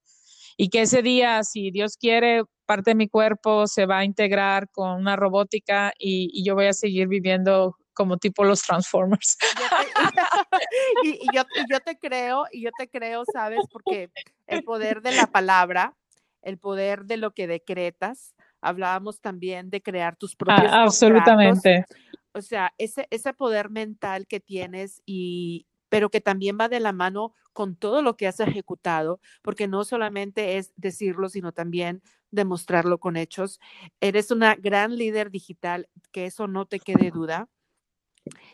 y 0.58 0.70
que 0.70 0.82
ese 0.82 1.02
día, 1.02 1.44
si 1.44 1.72
Dios 1.72 1.98
quiere, 1.98 2.44
parte 2.66 2.92
de 2.92 2.96
mi 2.96 3.08
cuerpo 3.08 3.68
se 3.68 3.86
va 3.86 4.00
a 4.00 4.06
integrar 4.06 4.70
con 4.72 4.92
una 4.92 5.16
robótica 5.16 5.94
y, 6.00 6.44
yo 6.44 6.56
voy 6.56 6.68
a 6.68 6.74
seguir 6.74 7.08
viviendo 7.08 7.76
como 7.94 8.18
tipo 8.18 8.44
los 8.44 8.62
Transformers. 8.62 9.38
y, 11.04 11.20
yo, 11.34 11.44
y 11.56 11.72
yo 11.72 11.80
te 11.80 11.98
creo, 11.98 12.46
y 12.52 12.64
yo 12.64 12.70
te 12.78 12.90
creo, 12.90 13.24
¿sabes? 13.32 13.60
Porque 13.72 14.10
el 14.48 14.64
poder 14.64 15.02
de 15.02 15.14
la 15.14 15.28
palabra, 15.28 15.96
el 16.42 16.58
poder 16.58 17.06
de 17.06 17.18
lo 17.18 17.32
que 17.32 17.48
decretas, 17.48 18.36
hablábamos 18.68 19.22
también 19.22 19.70
de 19.70 19.82
crear 19.82 20.16
tus 20.16 20.36
propios. 20.36 20.72
Ah, 20.72 20.84
absolutamente. 20.84 21.86
O 22.34 22.42
sea, 22.42 22.74
ese, 22.78 23.08
ese 23.12 23.34
poder 23.34 23.70
mental 23.70 24.28
que 24.28 24.40
tienes 24.40 25.02
y 25.06 25.68
pero 25.88 26.10
que 26.10 26.20
también 26.20 26.58
va 26.60 26.68
de 26.68 26.80
la 26.80 26.92
mano 26.92 27.34
con 27.54 27.76
todo 27.78 28.02
lo 28.02 28.18
que 28.18 28.28
has 28.28 28.40
ejecutado, 28.42 29.22
porque 29.42 29.68
no 29.68 29.86
solamente 29.86 30.58
es 30.58 30.74
decirlo, 30.76 31.30
sino 31.30 31.54
también 31.54 32.02
demostrarlo 32.32 32.98
con 33.00 33.16
hechos. 33.16 33.62
Eres 34.02 34.30
una 34.32 34.56
gran 34.56 34.98
líder 34.98 35.32
digital, 35.32 35.88
que 36.12 36.26
eso 36.26 36.48
no 36.48 36.66
te 36.66 36.80
quede 36.80 37.12
duda. 37.12 37.48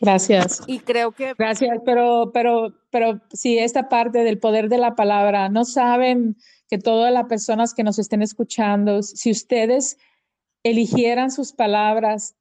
Gracias. 0.00 0.62
Y 0.66 0.80
creo 0.80 1.12
que... 1.12 1.34
Gracias, 1.36 1.78
pero, 1.84 2.30
pero, 2.32 2.74
pero 2.90 3.20
sí, 3.32 3.58
esta 3.58 3.88
parte 3.88 4.22
del 4.22 4.38
poder 4.38 4.68
de 4.68 4.78
la 4.78 4.94
palabra, 4.94 5.48
no 5.48 5.64
saben 5.64 6.36
que 6.72 6.78
todas 6.78 7.12
las 7.12 7.26
personas 7.26 7.74
que 7.74 7.84
nos 7.84 7.98
estén 7.98 8.22
escuchando, 8.22 9.02
si 9.02 9.30
ustedes 9.30 9.98
eligieran 10.62 11.30
sus 11.30 11.52
palabras, 11.52 12.34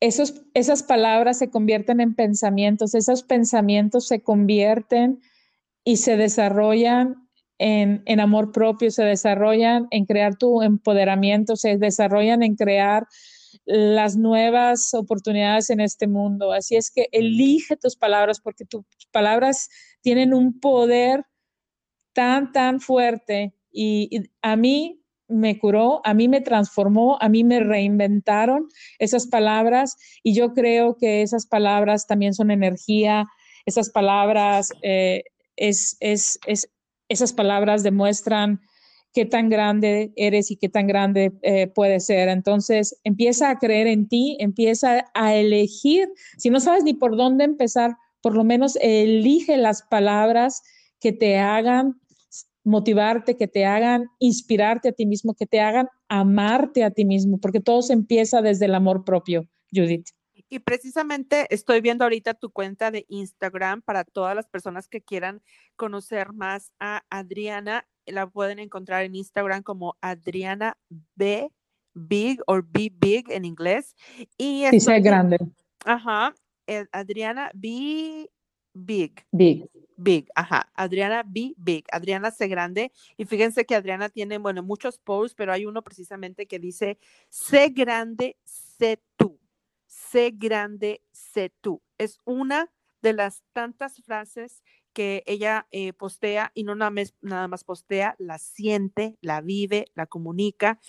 esos, 0.00 0.40
esas 0.54 0.82
palabras 0.82 1.36
se 1.36 1.50
convierten 1.50 2.00
en 2.00 2.14
pensamientos, 2.14 2.94
esos 2.94 3.22
pensamientos 3.22 4.08
se 4.08 4.22
convierten 4.22 5.20
y 5.84 5.98
se 5.98 6.16
desarrollan 6.16 7.28
en, 7.58 8.02
en, 8.06 8.20
amor 8.20 8.52
propio, 8.52 8.90
se 8.90 9.04
desarrollan 9.04 9.86
en 9.90 10.06
crear 10.06 10.36
tu 10.36 10.62
empoderamiento, 10.62 11.56
se 11.56 11.76
desarrollan 11.76 12.42
en 12.42 12.56
crear 12.56 13.06
las 13.66 14.16
nuevas 14.16 14.94
oportunidades 14.94 15.68
en 15.68 15.80
este 15.80 16.06
mundo. 16.06 16.54
Así 16.54 16.74
es 16.74 16.90
que 16.90 17.08
elige 17.12 17.76
tus 17.76 17.96
palabras 17.96 18.40
porque 18.40 18.64
tus 18.64 18.82
palabras 19.12 19.68
tienen 20.00 20.32
un 20.32 20.58
poder 20.58 21.26
tan, 22.12 22.52
tan 22.52 22.80
fuerte 22.80 23.54
y, 23.72 24.30
a 24.42 24.56
mí 24.56 25.02
me 25.28 25.58
curó, 25.58 26.00
a 26.04 26.12
mí 26.12 26.26
me 26.26 26.40
transformó, 26.40 27.16
a 27.20 27.28
mí 27.28 27.44
me 27.44 27.60
reinventaron 27.60 28.68
esas 28.98 29.28
palabras 29.28 29.96
y 30.24 30.34
yo 30.34 30.54
creo 30.54 30.96
que 30.96 31.22
esas 31.22 31.46
palabras 31.46 32.06
también 32.06 32.34
son 32.34 32.50
energía, 32.50 33.28
esas 33.64 33.90
palabras, 33.90 34.70
eh, 34.82 35.22
es, 35.54 35.96
es, 36.00 36.38
es, 36.46 36.68
esas 37.08 37.32
palabras 37.32 37.82
demuestran 37.82 38.60
qué 39.12 39.24
tan 39.24 39.48
grande 39.48 40.12
eres 40.16 40.50
y 40.50 40.56
qué 40.56 40.68
tan 40.68 40.86
grande 40.86 41.32
eh, 41.42 41.66
puede 41.68 42.00
ser. 42.00 42.28
Entonces, 42.28 42.98
empieza 43.04 43.50
a 43.50 43.58
creer 43.58 43.86
en 43.86 44.08
ti, 44.08 44.36
empieza 44.40 45.04
a 45.14 45.34
elegir, 45.34 46.08
si 46.38 46.50
no 46.50 46.60
sabes 46.60 46.84
ni 46.84 46.94
por 46.94 47.16
dónde 47.16 47.44
empezar, 47.44 47.96
por 48.22 48.34
lo 48.34 48.44
menos 48.44 48.76
elige 48.80 49.56
las 49.56 49.82
palabras 49.82 50.62
que 51.00 51.12
te 51.12 51.38
hagan 51.38 52.00
motivarte, 52.64 53.36
que 53.36 53.48
te 53.48 53.64
hagan 53.64 54.08
inspirarte 54.18 54.90
a 54.90 54.92
ti 54.92 55.06
mismo, 55.06 55.34
que 55.34 55.46
te 55.46 55.60
hagan 55.60 55.88
amarte 56.08 56.84
a 56.84 56.90
ti 56.90 57.04
mismo, 57.04 57.38
porque 57.38 57.60
todo 57.60 57.82
se 57.82 57.92
empieza 57.92 58.42
desde 58.42 58.66
el 58.66 58.74
amor 58.74 59.04
propio, 59.04 59.48
Judith. 59.72 60.08
Y 60.48 60.58
precisamente 60.58 61.46
estoy 61.50 61.80
viendo 61.80 62.04
ahorita 62.04 62.34
tu 62.34 62.50
cuenta 62.50 62.90
de 62.90 63.06
Instagram 63.08 63.82
para 63.82 64.04
todas 64.04 64.34
las 64.34 64.48
personas 64.48 64.88
que 64.88 65.00
quieran 65.00 65.42
conocer 65.76 66.32
más 66.32 66.72
a 66.80 67.04
Adriana. 67.08 67.86
La 68.04 68.28
pueden 68.28 68.58
encontrar 68.58 69.04
en 69.04 69.14
Instagram 69.14 69.62
como 69.62 69.96
Adriana 70.00 70.76
B 71.14 71.50
Big 71.94 72.40
o 72.46 72.60
Be 72.62 72.92
Big 72.92 73.30
en 73.30 73.44
inglés. 73.44 73.94
Y 74.36 74.64
sí, 74.78 75.00
grande. 75.00 75.38
Ajá, 75.84 76.34
Adriana 76.92 77.50
B 77.54 78.28
Big. 78.74 79.24
Big. 79.30 79.68
Big, 80.02 80.28
ajá, 80.34 80.70
Adriana 80.74 81.22
B. 81.26 81.54
Big, 81.58 81.84
Adriana 81.92 82.30
C. 82.30 82.48
Grande. 82.48 82.90
Y 83.18 83.26
fíjense 83.26 83.66
que 83.66 83.74
Adriana 83.74 84.08
tiene, 84.08 84.38
bueno, 84.38 84.62
muchos 84.62 84.98
posts, 84.98 85.34
pero 85.36 85.52
hay 85.52 85.66
uno 85.66 85.82
precisamente 85.82 86.46
que 86.46 86.58
dice, 86.58 86.98
sé 87.28 87.68
grande, 87.68 88.38
sé 88.44 89.02
tú, 89.16 89.38
sé 89.86 90.32
grande, 90.34 91.02
sé 91.12 91.52
tú. 91.60 91.82
Es 91.98 92.18
una 92.24 92.70
de 93.02 93.12
las 93.12 93.42
tantas 93.52 94.02
frases 94.02 94.62
que 94.94 95.22
ella 95.26 95.66
eh, 95.70 95.92
postea 95.92 96.50
y 96.54 96.64
no 96.64 96.74
nada 96.74 96.90
más, 96.90 97.14
nada 97.20 97.46
más 97.46 97.62
postea, 97.64 98.16
la 98.18 98.38
siente, 98.38 99.18
la 99.20 99.40
vive, 99.42 99.86
la 99.94 100.06
comunica. 100.06 100.80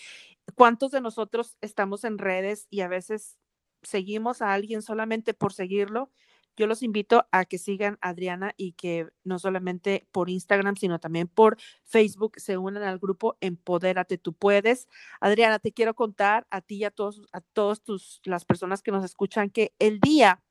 ¿Cuántos 0.55 0.91
de 0.91 1.01
nosotros 1.01 1.57
estamos 1.61 2.03
en 2.03 2.17
redes 2.17 2.67
y 2.69 2.81
a 2.81 2.87
veces 2.87 3.37
seguimos 3.83 4.41
a 4.41 4.53
alguien 4.53 4.81
solamente 4.81 5.33
por 5.33 5.53
seguirlo? 5.53 6.11
Yo 6.57 6.67
los 6.67 6.83
invito 6.83 7.25
a 7.31 7.45
que 7.45 7.57
sigan 7.57 7.97
a 8.01 8.09
Adriana 8.09 8.53
y 8.57 8.73
que 8.73 9.07
no 9.23 9.39
solamente 9.39 10.07
por 10.11 10.29
Instagram, 10.29 10.75
sino 10.75 10.99
también 10.99 11.27
por 11.27 11.57
Facebook 11.83 12.33
se 12.37 12.57
unan 12.57 12.83
al 12.83 12.99
grupo 12.99 13.37
Empodérate 13.41 14.17
tú 14.17 14.33
puedes. 14.33 14.87
Adriana, 15.19 15.59
te 15.59 15.71
quiero 15.71 15.95
contar 15.95 16.45
a 16.49 16.61
ti 16.61 16.75
y 16.75 16.83
a 16.83 16.91
todos 16.91 17.21
a 17.31 17.41
todos 17.41 17.81
tus 17.81 18.21
las 18.25 18.45
personas 18.45 18.81
que 18.81 18.91
nos 18.91 19.03
escuchan 19.03 19.49
que 19.49 19.73
el 19.79 19.99
día 19.99 20.41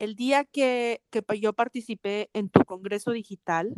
el 0.00 0.16
día 0.16 0.44
que, 0.44 1.02
que 1.10 1.22
yo 1.38 1.52
participé 1.52 2.30
en 2.32 2.48
tu 2.48 2.64
congreso 2.64 3.12
digital, 3.12 3.74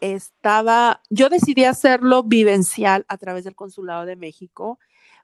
estaba, 0.00 1.00
yo 1.08 1.30
decidí 1.30 1.64
hacerlo 1.64 2.22
vivencial 2.22 3.06
a 3.08 3.16
través 3.16 3.44
del 3.44 3.56
Consulado 3.56 4.04
de 4.04 4.16
México, 4.16 4.78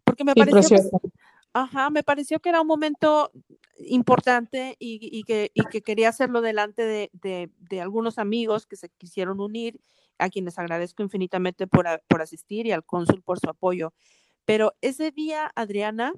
porque 0.05 0.25
me 0.25 0.35
pareció 0.35 0.77
que, 0.77 1.11
ajá, 1.53 1.91
me 1.91 2.03
pareció 2.03 2.41
que 2.41 2.49
era 2.49 2.63
un 2.63 2.67
momento 2.67 3.31
importante 3.87 4.77
y, 4.79 5.23
que, 5.25 5.51
que, 5.71 5.83
quería 5.83 6.09
hacerlo 6.09 6.41
delante 6.41 6.83
de, 6.85 7.11
de, 7.59 7.81
algunos 7.81 8.19
amigos 8.19 8.67
que 8.67 8.77
se 8.77 8.89
quisieron 8.89 9.41
unir, 9.41 9.81
a 10.19 10.29
quienes 10.29 10.59
agradezco 10.59 11.03
infinitamente 11.03 11.67
por, 11.67 11.87
por 12.07 12.21
asistir 12.21 12.67
y 12.67 12.73
al 12.73 12.85
cónsul 12.85 13.23
por 13.23 13.39
su 13.39 13.49
apoyo. 13.49 13.95
Pero 14.45 14.75
ese 14.83 15.11
día, 15.11 15.51
Adriana, 15.55 16.13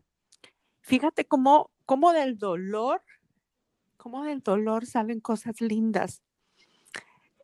fíjate 0.80 1.24
cómo 1.24 1.72
cómo 1.92 2.12
del 2.12 2.38
dolor, 2.38 3.02
cómo 3.96 4.24
del 4.24 4.40
dolor 4.40 4.86
salen 4.86 5.20
cosas 5.20 5.60
lindas. 5.60 6.22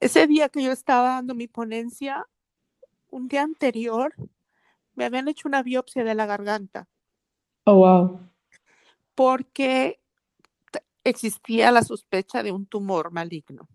Ese 0.01 0.27
día 0.27 0.49
que 0.49 0.63
yo 0.63 0.73
estaba 0.73 1.09
dando 1.11 1.35
mi 1.35 1.49
ponencia, 1.49 2.27
un 3.11 3.29
día 3.29 3.43
anterior, 3.43 4.15
me 4.95 5.05
habían 5.05 5.29
hecho 5.29 5.49
una 5.49 5.63
biopsia 5.63 6.05
de 6.05 6.15
la 6.15 6.27
garganta. 6.27 6.89
Oh, 7.65 7.75
wow. 7.75 8.21
Porque 9.15 10.01
existía 11.09 11.71
la 11.71 11.83
sospecha 11.83 12.43
de 12.43 12.53
un 12.53 12.67
tumor 12.67 13.11
maligno. 13.13 13.69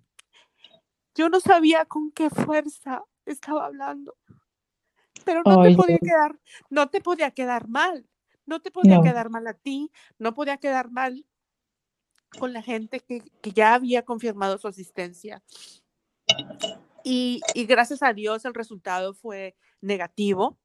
Yo 1.15 1.29
no 1.29 1.39
sabía 1.39 1.85
con 1.85 2.11
qué 2.11 2.29
fuerza 2.29 3.03
estaba 3.25 3.65
hablando, 3.65 4.15
pero 5.23 5.41
no 5.45 5.63
te 5.63 5.75
podía 5.75 5.99
quedar, 5.99 6.39
no 6.69 6.89
te 6.89 7.01
podía 7.01 7.31
quedar 7.31 7.67
mal. 7.67 8.07
No 8.45 8.61
te 8.61 8.71
podía 8.71 9.01
quedar 9.01 9.29
mal 9.29 9.47
a 9.47 9.53
ti, 9.53 9.89
no 10.17 10.33
podía 10.33 10.57
quedar 10.57 10.91
mal 10.91 11.25
con 12.37 12.51
la 12.51 12.61
gente 12.61 12.99
que, 12.99 13.23
ya 13.53 13.73
había 13.73 14.03
confirmado 14.03 14.57
su 14.57 14.67
asistencia. 14.67 15.41
Y, 17.03 17.41
gracias 17.67 18.03
a 18.03 18.13
Dios 18.13 18.43
el 18.45 18.53
resultado 18.53 19.13
fue 19.13 19.55
negativo, 19.81 20.57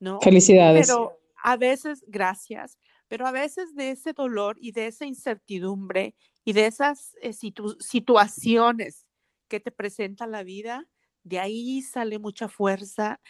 ¿no? 0.00 0.20
Felicidades. 0.20 0.86
Pero 0.86 1.18
a 1.42 1.56
veces, 1.56 2.04
gracias, 2.06 2.78
pero 3.08 3.26
a 3.26 3.32
veces 3.32 3.74
de 3.74 3.90
ese 3.90 4.12
dolor 4.12 4.56
y 4.60 4.72
de 4.72 4.86
esa 4.86 5.06
incertidumbre 5.06 6.14
y 6.44 6.52
de 6.52 6.66
esas 6.66 7.16
eh, 7.20 7.32
situaciones 7.32 9.06
que 9.48 9.60
te 9.60 9.70
presenta 9.70 10.26
la 10.26 10.42
vida, 10.42 10.86
de 11.24 11.38
ahí 11.40 11.82
sale 11.82 12.18
mucha 12.18 12.48
fuerza 12.48 13.20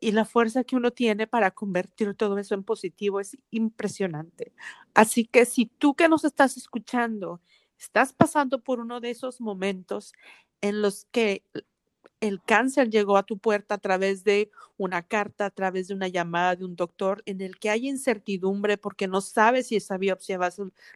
y 0.00 0.12
la 0.12 0.24
fuerza 0.24 0.64
que 0.64 0.76
uno 0.76 0.90
tiene 0.90 1.26
para 1.26 1.50
convertir 1.52 2.14
todo 2.14 2.38
eso 2.38 2.54
en 2.54 2.64
positivo 2.64 3.20
es 3.20 3.38
impresionante. 3.50 4.52
Así 4.94 5.24
que 5.24 5.44
si 5.44 5.66
tú 5.66 5.94
que 5.94 6.08
nos 6.08 6.24
estás 6.24 6.56
escuchando, 6.56 7.40
estás 7.78 8.12
pasando 8.12 8.62
por 8.62 8.80
uno 8.80 9.00
de 9.00 9.10
esos 9.10 9.40
momentos 9.40 10.12
en 10.60 10.82
los 10.82 11.04
que 11.06 11.44
el 12.22 12.40
cáncer 12.40 12.88
llegó 12.88 13.16
a 13.16 13.24
tu 13.24 13.36
puerta 13.38 13.74
a 13.74 13.78
través 13.78 14.22
de 14.22 14.48
una 14.76 15.02
carta, 15.02 15.46
a 15.46 15.50
través 15.50 15.88
de 15.88 15.94
una 15.94 16.06
llamada 16.06 16.54
de 16.54 16.64
un 16.64 16.76
doctor, 16.76 17.20
en 17.26 17.40
el 17.40 17.58
que 17.58 17.68
hay 17.68 17.88
incertidumbre 17.88 18.78
porque 18.78 19.08
no 19.08 19.20
sabes 19.20 19.66
si 19.66 19.76
esa 19.76 19.98
biopsia 19.98 20.38
va 20.38 20.46
a 20.46 20.52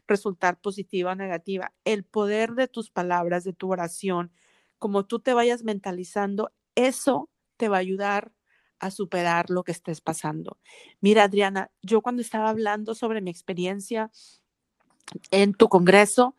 resultar 0.07 0.57
positiva 0.61 1.11
o 1.11 1.15
negativa. 1.15 1.73
El 1.83 2.05
poder 2.05 2.53
de 2.53 2.69
tus 2.69 2.89
palabras, 2.89 3.43
de 3.43 3.51
tu 3.51 3.69
oración, 3.69 4.31
como 4.79 5.05
tú 5.05 5.19
te 5.19 5.33
vayas 5.33 5.63
mentalizando, 5.63 6.53
eso 6.75 7.29
te 7.57 7.67
va 7.67 7.75
a 7.75 7.81
ayudar 7.81 8.31
a 8.79 8.89
superar 8.89 9.49
lo 9.49 9.65
que 9.65 9.73
estés 9.73 9.99
pasando. 9.99 10.57
Mira, 11.01 11.23
Adriana, 11.23 11.71
yo 11.81 12.01
cuando 12.01 12.21
estaba 12.21 12.47
hablando 12.49 12.95
sobre 12.95 13.19
mi 13.19 13.31
experiencia 13.31 14.11
en 15.31 15.53
tu 15.53 15.67
congreso, 15.67 16.37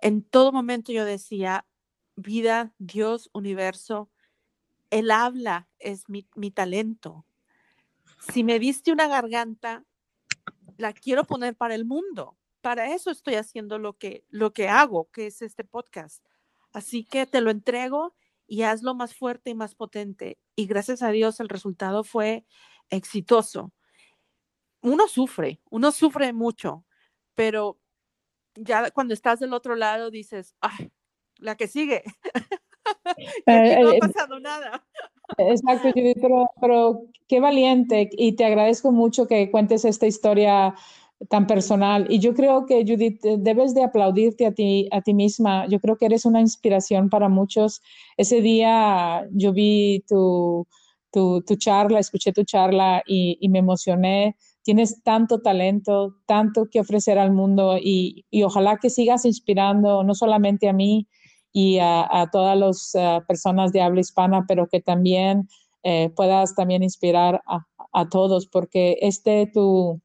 en 0.00 0.22
todo 0.22 0.52
momento 0.52 0.92
yo 0.92 1.04
decía, 1.04 1.66
vida, 2.14 2.72
Dios, 2.78 3.28
universo, 3.32 4.08
el 4.90 5.10
habla 5.10 5.68
es 5.78 6.08
mi, 6.08 6.50
talento. 6.50 7.24
Si 8.32 8.44
me 8.44 8.58
diste 8.58 8.92
una 8.92 9.06
garganta, 9.06 9.84
la 10.76 10.92
quiero 10.92 11.24
poner 11.24 11.56
para 11.56 11.74
el 11.74 11.84
mundo. 11.84 12.36
Para 12.60 12.92
eso 12.92 13.10
estoy 13.10 13.36
haciendo 13.36 13.78
lo 13.78 13.96
que, 13.96 14.24
lo 14.28 14.52
que 14.52 14.68
hago, 14.68 15.10
que 15.10 15.26
es 15.28 15.42
este 15.42 15.64
podcast. 15.64 16.24
Así 16.72 17.04
que 17.04 17.26
te 17.26 17.40
lo 17.40 17.50
entrego 17.50 18.14
y 18.46 18.62
hazlo 18.62 18.94
más 18.94 19.14
fuerte 19.14 19.50
y 19.50 19.54
más 19.54 19.74
potente. 19.74 20.38
Y 20.56 20.66
gracias 20.66 21.02
a 21.02 21.10
Dios 21.10 21.40
el 21.40 21.48
resultado 21.48 22.04
fue 22.04 22.44
exitoso. 22.90 23.72
Uno 24.82 25.08
sufre, 25.08 25.60
uno 25.70 25.92
sufre 25.92 26.32
mucho, 26.32 26.84
pero 27.34 27.78
ya 28.54 28.90
cuando 28.90 29.14
estás 29.14 29.40
del 29.40 29.52
otro 29.52 29.76
lado 29.76 30.10
dices, 30.10 30.54
ay, 30.60 30.92
la 31.36 31.56
que 31.56 31.68
sigue. 31.68 32.02
Eh, 33.46 33.82
no 33.82 33.90
ha 33.90 33.94
eh, 33.94 33.98
pasado 34.00 34.40
nada. 34.40 34.84
Exacto, 35.38 35.90
Judith, 35.94 36.18
pero, 36.20 36.50
pero 36.60 37.02
qué 37.28 37.40
valiente 37.40 38.08
y 38.12 38.32
te 38.32 38.44
agradezco 38.44 38.92
mucho 38.92 39.26
que 39.26 39.50
cuentes 39.50 39.84
esta 39.84 40.06
historia 40.06 40.74
tan 41.28 41.46
personal. 41.46 42.06
Y 42.08 42.18
yo 42.18 42.34
creo 42.34 42.66
que, 42.66 42.84
Judith, 42.86 43.20
debes 43.22 43.74
de 43.74 43.84
aplaudirte 43.84 44.46
a 44.46 44.52
ti, 44.52 44.88
a 44.90 45.02
ti 45.02 45.14
misma. 45.14 45.66
Yo 45.66 45.80
creo 45.80 45.96
que 45.96 46.06
eres 46.06 46.24
una 46.24 46.40
inspiración 46.40 47.10
para 47.10 47.28
muchos. 47.28 47.82
Ese 48.16 48.40
día 48.40 49.26
yo 49.32 49.52
vi 49.52 50.04
tu, 50.08 50.66
tu, 51.10 51.42
charla, 51.56 51.98
escuché 51.98 52.32
tu 52.32 52.44
charla 52.44 53.02
y, 53.06 53.46
me 53.48 53.58
emocioné. 53.58 54.36
Tienes 54.62 55.02
tanto 55.02 55.40
talento, 55.40 56.16
tanto 56.26 56.66
que 56.70 56.80
ofrecer 56.80 57.18
al 57.18 57.32
mundo 57.32 57.76
y, 57.78 58.24
ojalá 58.44 58.78
que 58.78 58.90
sigas 58.90 59.24
inspirando 59.24 60.02
no 60.04 60.14
solamente 60.14 60.68
a 60.68 60.72
mí 60.72 61.06
y 61.52 61.78
a, 61.80 62.28
todas 62.32 62.56
las 62.56 62.94
eh, 62.94 63.20
personas 63.26 63.72
de 63.72 63.82
habla 63.82 64.00
hispana, 64.00 64.44
pero 64.46 64.68
que 64.68 64.80
también 64.80 65.48
eh, 65.82 66.10
puedas 66.14 66.54
también 66.54 66.82
inspirar 66.82 67.42
a, 67.46 67.66
a 67.92 68.08
todos, 68.08 68.46
porque 68.46 68.98
este 69.00 69.50
tu, 69.52 70.00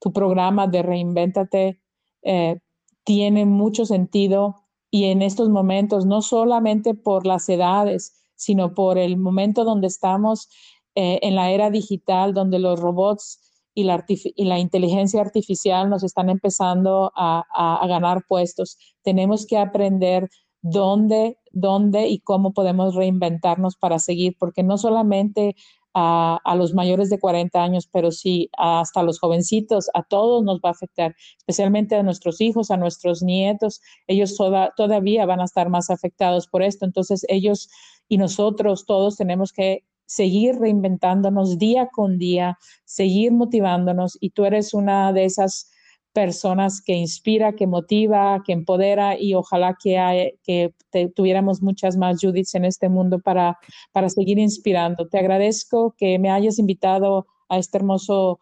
tu 0.00 0.12
programa 0.12 0.66
de 0.66 0.82
Reinvéntate 0.82 1.80
eh, 2.22 2.58
tiene 3.04 3.46
mucho 3.46 3.86
sentido 3.86 4.56
y 4.90 5.04
en 5.04 5.22
estos 5.22 5.48
momentos, 5.50 6.06
no 6.06 6.22
solamente 6.22 6.94
por 6.94 7.26
las 7.26 7.48
edades, 7.48 8.14
sino 8.36 8.74
por 8.74 8.98
el 8.98 9.18
momento 9.18 9.64
donde 9.64 9.86
estamos 9.86 10.48
eh, 10.94 11.18
en 11.22 11.34
la 11.34 11.50
era 11.50 11.70
digital, 11.70 12.32
donde 12.32 12.58
los 12.58 12.80
robots 12.80 13.40
y 13.74 13.84
la, 13.84 14.04
y 14.08 14.44
la 14.44 14.58
inteligencia 14.58 15.20
artificial 15.20 15.90
nos 15.90 16.02
están 16.02 16.30
empezando 16.30 17.12
a, 17.14 17.44
a, 17.54 17.86
ganar 17.86 18.24
puestos. 18.28 18.78
Tenemos 19.02 19.46
que 19.46 19.58
aprender 19.58 20.28
dónde, 20.62 21.38
dónde 21.52 22.08
y 22.08 22.20
cómo 22.20 22.52
podemos 22.52 22.94
reinventarnos 22.94 23.76
para 23.76 23.98
seguir, 23.98 24.36
porque 24.38 24.62
no 24.62 24.78
solamente 24.78 25.54
a, 25.94 26.54
los 26.56 26.74
mayores 26.74 27.10
de 27.10 27.18
40 27.18 27.62
años, 27.62 27.88
pero 27.90 28.10
sí 28.12 28.50
hasta 28.56 29.02
los 29.02 29.18
jovencitos, 29.18 29.90
a 29.94 30.02
todos 30.02 30.44
nos 30.44 30.60
va 30.60 30.68
a 30.70 30.72
afectar, 30.72 31.14
especialmente 31.38 31.96
a 31.96 32.02
nuestros 32.02 32.40
hijos, 32.40 32.70
a 32.70 32.76
nuestros 32.76 33.22
nietos. 33.22 33.80
Ellos 34.06 34.36
todavía 34.76 35.26
van 35.26 35.40
a 35.40 35.44
estar 35.44 35.68
más 35.70 35.90
afectados 35.90 36.46
por 36.46 36.62
esto. 36.62 36.84
Entonces 36.84 37.24
ellos 37.28 37.68
y 38.08 38.18
nosotros 38.18 38.86
todos 38.86 39.16
tenemos 39.16 39.52
que 39.52 39.84
seguir 40.06 40.58
reinventándonos 40.58 41.58
día 41.58 41.88
con 41.92 42.18
día, 42.18 42.58
seguir 42.84 43.32
motivándonos 43.32 44.16
y 44.20 44.30
tú 44.30 44.44
eres 44.44 44.72
una 44.72 45.12
de 45.12 45.24
esas 45.24 45.70
personas 46.12 46.82
que 46.82 46.94
inspira, 46.94 47.54
que 47.54 47.66
motiva, 47.66 48.42
que 48.44 48.52
empodera 48.52 49.18
y 49.18 49.34
ojalá 49.34 49.76
que, 49.80 50.38
que 50.42 50.72
tuviéramos 51.14 51.62
muchas 51.62 51.96
más 51.96 52.18
Judiths 52.20 52.54
en 52.54 52.64
este 52.64 52.88
mundo 52.88 53.20
para, 53.20 53.58
para 53.92 54.08
seguir 54.08 54.38
inspirando. 54.38 55.08
Te 55.08 55.18
agradezco 55.18 55.94
que 55.96 56.18
me 56.18 56.30
hayas 56.30 56.58
invitado 56.58 57.26
a 57.48 57.58
este 57.58 57.78
hermoso 57.78 58.40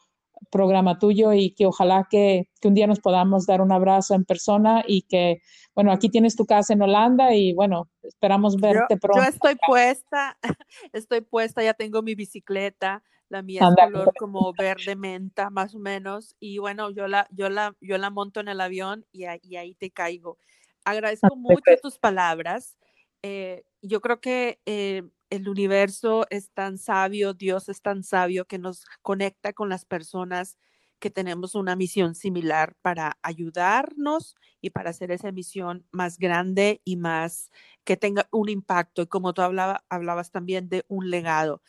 programa 0.51 0.99
tuyo 0.99 1.33
y 1.33 1.51
que 1.51 1.67
ojalá 1.67 2.07
que, 2.11 2.49
que, 2.61 2.69
un 2.69 2.75
día 2.75 2.87
nos 2.87 3.01
podamos 3.01 3.47
dar 3.47 3.61
un 3.61 3.73
abrazo 3.73 4.15
en 4.15 4.25
persona 4.25 4.85
y 4.87 5.03
que, 5.03 5.41
bueno, 5.75 5.93
aquí 5.93 6.09
tienes 6.09 6.37
tu 6.37 6.47
casa 6.47 6.73
en 6.73 6.83
Holanda 6.83 7.35
y 7.35 7.53
bueno, 7.53 7.89
esperamos 8.03 8.57
verte 8.57 8.97
pronto. 8.97 9.23
Yo 9.23 9.29
estoy 9.29 9.57
puesta, 9.67 10.39
estoy 10.93 11.21
puesta, 11.23 11.63
ya 11.63 11.75
tengo 11.75 12.03
mi 12.03 12.15
bicicleta, 12.15 13.03
la 13.29 13.43
mía 13.43 13.63
es 13.63 13.75
color 13.75 14.13
como 14.19 14.53
verde 14.53 14.97
menta 14.97 15.51
más 15.51 15.75
o 15.75 15.79
menos 15.79 16.37
y 16.41 16.59
bueno, 16.59 16.91
yo 16.91 17.09
la, 17.09 17.27
yo 17.31 17.49
la, 17.49 17.77
yo 17.81 17.99
la 17.99 18.11
monto 18.11 18.41
en 18.41 18.49
el 18.49 18.61
avión 18.61 19.07
y, 19.13 19.25
y 19.43 19.57
ahí 19.57 19.75
te 19.75 19.91
caigo. 19.91 20.39
Agradezco 20.85 21.37
mucho 21.37 21.63
tus 21.83 21.99
palabras. 21.99 22.77
Eh, 23.23 23.65
yo 23.83 24.01
creo 24.01 24.21
que 24.21 24.61
eh, 24.67 25.03
el 25.31 25.49
universo 25.49 26.27
es 26.31 26.51
tan 26.53 26.79
sabio, 26.79 27.35
Dios 27.35 27.69
es 27.69 27.83
tan 27.83 28.05
sabio 28.05 28.45
que 28.47 28.59
nos 28.59 28.85
conecta 29.03 29.53
con 29.53 29.69
las 29.69 29.85
personas 29.85 30.57
que 30.99 31.11
tenemos 31.11 31.55
una 31.55 31.77
misión 31.77 32.15
similar 32.15 32.75
para 32.83 33.19
ayudarnos 33.23 34.35
y 34.61 34.71
para 34.71 34.91
hacer 34.91 35.11
esa 35.11 35.31
misión 35.33 35.85
más 35.91 36.19
grande 36.19 36.81
y 36.85 36.97
más 36.97 37.51
que 37.85 37.97
tenga 37.97 38.29
un 38.31 38.49
impacto. 38.49 39.03
Y 39.03 39.07
como 39.07 39.35
tú 39.35 39.43
hablaba, 39.43 39.85
hablabas 39.89 40.31
también 40.31 40.69
de 40.69 40.85
un 40.89 41.11
legado. 41.11 41.63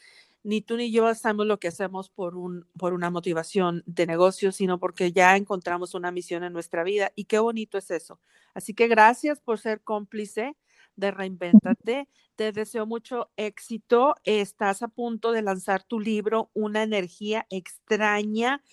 Ni 0.48 0.62
tú 0.62 0.78
ni 0.78 0.94
yo 0.94 1.08
hacemos 1.08 1.46
lo 1.46 1.60
que 1.60 1.68
hacemos 1.68 2.10
por, 2.10 2.38
un, 2.38 2.66
por 2.80 2.94
una 2.94 3.10
motivación 3.10 3.84
de 3.86 4.08
negocio, 4.08 4.54
sino 4.54 4.80
porque 4.80 5.12
ya 5.12 5.36
encontramos 5.36 5.94
una 5.94 6.10
misión 6.10 6.46
en 6.46 6.54
nuestra 6.54 6.86
vida. 6.86 7.12
Y 7.16 7.26
qué 7.26 7.38
bonito 7.40 7.78
es 7.78 7.92
eso. 7.92 8.22
Así 8.54 8.74
que 8.74 8.88
gracias 8.88 9.42
por 9.42 9.60
ser 9.60 9.82
cómplice 9.82 10.56
de 10.96 11.12
Reinventate. 11.12 12.08
Te 12.38 12.54
deseo 12.54 12.86
mucho 12.86 13.30
éxito. 13.36 14.16
Estás 14.24 14.84
a 14.84 14.88
punto 14.88 15.34
de 15.34 15.42
lanzar 15.42 15.84
tu 15.84 16.00
libro, 16.00 16.50
Una 16.54 16.82
energía 16.82 17.46
extraña. 17.50 18.64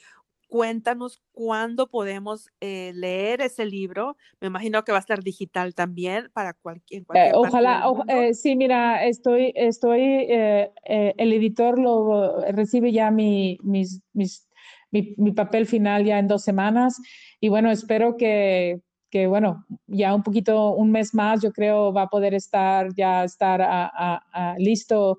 Cuéntanos 0.55 1.21
cuándo 1.33 1.89
podemos 1.89 2.49
eh, 2.61 2.93
leer 2.95 3.41
ese 3.41 3.65
libro. 3.65 4.17
Me 4.41 4.47
imagino 4.47 4.85
que 4.85 4.93
va 4.93 4.99
a 4.99 5.01
estar 5.01 5.21
digital 5.21 5.75
también 5.75 6.31
para 6.33 6.53
cualquier. 6.55 7.03
Eh, 7.13 7.33
ojalá, 7.35 7.83
eh, 8.07 8.35
sí, 8.35 8.55
mira, 8.55 9.05
estoy, 9.05 9.53
estoy, 9.57 10.29
el 10.29 11.33
editor 11.33 11.77
lo 11.77 12.41
recibe 12.53 12.93
ya 12.93 13.11
mi, 13.11 13.59
mis, 13.65 14.01
mis, 14.13 14.49
mi, 14.93 15.17
mi 15.17 15.33
papel 15.33 15.67
final 15.67 16.05
ya 16.05 16.21
en 16.21 16.29
dos 16.29 16.45
semanas 16.45 17.03
y 17.41 17.49
bueno, 17.49 17.73
espero 17.73 18.17
que 18.17 18.81
que 19.11 19.29
bueno, 19.29 19.65
ya 19.87 20.13
un 20.13 20.25
poquito, 20.25 20.71
un 20.75 20.91
mes 20.91 21.15
más, 21.15 21.41
yo 21.41 21.53
creo 21.53 21.93
va 21.93 22.03
a 22.03 22.09
poder 22.09 22.35
estar, 22.35 22.89
ya 22.97 23.23
estar 23.23 23.61
a, 23.63 24.57
listo. 24.59 25.19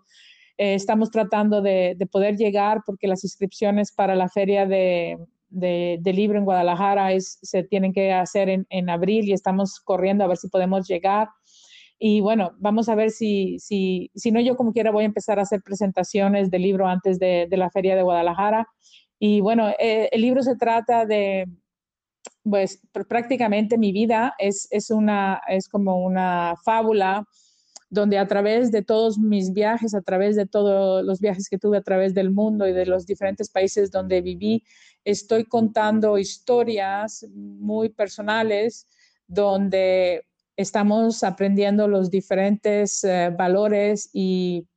Eh, 0.58 0.76
estamos 0.76 1.12
tratando 1.12 1.62
de, 1.62 1.98
poder 2.12 2.36
llegar 2.38 2.82
porque 2.86 3.08
las 3.08 3.24
inscripciones 3.24 3.92
para 3.92 4.16
la 4.16 4.30
feria 4.30 4.66
de, 4.66 5.18
de, 5.50 6.14
libro 6.14 6.38
en 6.38 6.46
Guadalajara 6.46 7.12
es, 7.12 7.40
se 7.42 7.64
tienen 7.64 7.94
que 7.94 8.14
hacer 8.14 8.50
en, 8.50 8.66
en, 8.70 8.90
abril 8.90 9.26
y 9.26 9.34
estamos 9.34 9.80
corriendo 9.80 10.24
a 10.24 10.28
ver 10.28 10.38
si 10.38 10.48
podemos 10.48 10.88
llegar. 10.88 11.30
Y 11.98 12.22
bueno, 12.22 12.52
vamos 12.58 12.90
a 12.90 12.96
ver 12.96 13.12
si, 13.12 13.58
si, 13.60 14.12
si 14.16 14.32
no, 14.32 14.42
yo 14.42 14.56
como 14.56 14.74
quiera 14.74 14.92
voy 14.92 15.04
a 15.04 15.08
empezar 15.08 15.40
a 15.40 15.44
hacer 15.44 15.62
presentaciones 15.62 16.52
del 16.52 16.62
libro 16.62 16.88
antes 16.88 17.20
de, 17.20 17.48
de 17.50 17.58
la 17.58 17.70
feria 17.70 17.96
de 17.96 18.04
Guadalajara. 18.04 18.68
Y 19.20 19.42
bueno, 19.42 19.70
eh, 19.80 20.10
el 20.12 20.22
libro 20.22 20.42
se 20.44 20.58
trata 20.58 21.06
de, 21.06 21.46
pues 22.44 22.82
prácticamente 23.08 23.78
mi 23.78 23.92
vida 23.92 24.36
es, 24.38 24.68
es, 24.72 24.92
una, 24.92 25.42
es 25.48 25.68
como 25.68 25.98
una 25.98 26.56
fábula 26.64 27.26
donde 27.96 28.20
a 28.20 28.28
través 28.28 28.72
de 28.72 28.84
todos 28.84 29.18
mis 29.18 29.54
viajes, 29.54 29.96
a 29.96 30.02
través 30.02 30.36
de 30.36 30.46
todos 30.46 31.04
los 31.04 31.20
viajes 31.20 31.50
que 31.50 31.58
tuve 31.58 31.78
a 31.78 31.82
través 31.82 32.14
del 32.14 32.30
mundo 32.30 32.68
y 32.68 32.74
de 32.74 32.86
los 32.86 33.08
diferentes 33.08 33.50
países 33.50 33.90
donde 33.90 34.22
viví, 34.22 34.64
estoy 35.04 35.46
contando 35.46 36.18
historias 36.20 37.26
muy 37.34 37.90
personales 37.90 38.86
donde 39.28 40.26
estamos 40.58 41.24
aprendiendo 41.24 41.88
los 41.88 42.12
diferentes 42.12 43.04
eh, 43.04 43.34
valores 43.36 44.10
y 44.14 44.68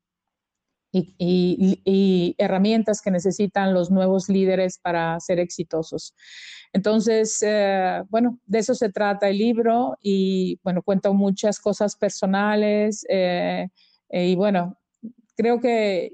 y, 0.93 2.34
herramientas 2.39 3.01
que 3.03 3.11
necesitan 3.11 3.74
los 3.74 3.91
nuevos 3.91 4.28
líderes 4.28 4.78
para 4.78 5.18
ser 5.20 5.39
exitosos. 5.39 6.14
Entonces, 6.72 7.39
eh, 7.43 8.03
bueno, 8.11 8.39
de 8.47 8.59
eso 8.59 8.74
se 8.74 8.91
trata 8.91 9.28
el 9.28 9.39
libro 9.39 9.97
y, 10.03 10.59
bueno, 10.62 10.82
cuento 10.82 11.14
muchas 11.14 11.61
cosas 11.61 11.97
personales 11.97 13.05
eh, 13.09 13.68
y, 14.11 14.34
bueno, 14.36 14.78
creo 15.36 15.61
que, 15.61 16.12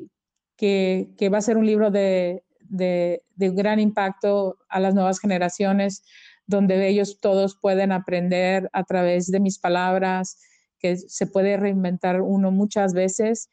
que, 0.56 1.28
va 1.32 1.38
a 1.38 1.42
ser 1.42 1.56
un 1.56 1.66
libro 1.66 1.90
de, 1.90 2.44
de, 2.60 3.22
de 3.34 3.50
gran 3.50 3.80
impacto 3.80 4.58
a 4.68 4.80
las 4.80 4.94
nuevas 4.94 5.20
generaciones, 5.20 6.04
donde 6.46 6.88
ellos 6.88 7.20
todos 7.20 7.56
pueden 7.60 7.92
aprender 7.92 8.68
a 8.72 8.84
través 8.84 9.30
de 9.30 9.40
mis 9.40 9.58
palabras, 9.58 10.38
que 10.78 10.96
se 10.96 11.26
puede 11.26 11.56
reinventar 11.56 12.20
uno 12.20 12.50
muchas 12.50 12.92
veces 12.92 13.48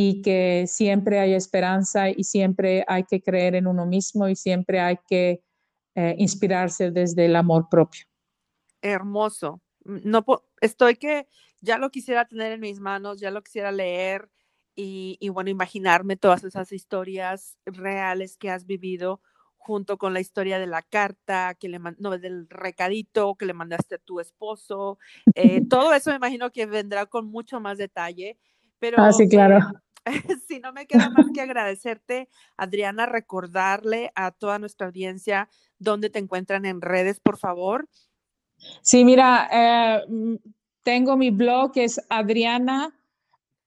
y 0.00 0.22
que 0.22 0.66
siempre 0.68 1.18
hay 1.18 1.34
esperanza 1.34 2.08
y 2.08 2.22
siempre 2.22 2.84
hay 2.86 3.02
que 3.02 3.20
creer 3.20 3.56
en 3.56 3.66
uno 3.66 3.84
mismo 3.84 4.28
y 4.28 4.36
siempre 4.36 4.78
hay 4.78 4.96
que 5.08 5.42
eh, 5.96 6.14
inspirarse 6.18 6.92
desde 6.92 7.26
el 7.26 7.34
amor 7.34 7.66
propio. 7.68 8.04
Hermoso. 8.80 9.60
No 9.84 10.24
estoy 10.60 10.94
que 10.94 11.26
ya 11.60 11.78
lo 11.78 11.90
quisiera 11.90 12.28
tener 12.28 12.52
en 12.52 12.60
mis 12.60 12.78
manos, 12.78 13.18
ya 13.18 13.32
lo 13.32 13.42
quisiera 13.42 13.72
leer 13.72 14.30
y, 14.76 15.18
bueno, 15.30 15.50
imaginarme 15.50 16.16
todas 16.16 16.44
esas 16.44 16.70
historias 16.70 17.58
reales 17.66 18.36
que 18.36 18.50
has 18.50 18.66
vivido 18.66 19.20
junto 19.56 19.98
con 19.98 20.14
la 20.14 20.20
historia 20.20 20.60
de 20.60 20.68
la 20.68 20.82
carta, 20.82 21.56
que 21.58 21.68
le 21.68 21.80
no, 21.98 22.16
del 22.18 22.48
recadito 22.48 23.34
que 23.34 23.46
le 23.46 23.52
mandaste 23.52 23.96
a 23.96 23.98
tu 23.98 24.20
esposo. 24.20 25.00
Eh, 25.34 25.60
todo 25.68 25.92
eso 25.92 26.10
me 26.10 26.16
imagino 26.16 26.52
que 26.52 26.66
vendrá 26.66 27.06
con 27.06 27.26
mucho 27.26 27.58
más 27.58 27.78
detalle. 27.78 28.38
Pero, 28.78 29.02
ah, 29.02 29.10
sí, 29.10 29.28
claro. 29.28 29.58
si 30.48 30.60
no 30.60 30.72
me 30.72 30.86
queda 30.86 31.10
más 31.10 31.30
que 31.32 31.40
agradecerte, 31.40 32.28
Adriana, 32.56 33.06
recordarle 33.06 34.12
a 34.14 34.30
toda 34.30 34.58
nuestra 34.58 34.86
audiencia 34.86 35.48
dónde 35.78 36.10
te 36.10 36.18
encuentran 36.18 36.64
en 36.64 36.80
redes, 36.80 37.20
por 37.20 37.38
favor. 37.38 37.88
Sí, 38.82 39.04
mira, 39.04 39.48
eh, 39.52 40.04
mm, 40.08 40.34
tengo 40.82 41.16
mi 41.16 41.30
blog 41.30 41.72
que 41.72 41.84
es 41.84 42.00
Adriana 42.08 42.94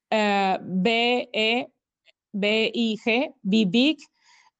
eh, 0.09 0.57
B 0.61 1.29
E 1.31 1.67
B 2.33 2.71
I 2.73 2.97
G 2.97 3.33
B 3.41 3.65
Big 3.67 3.99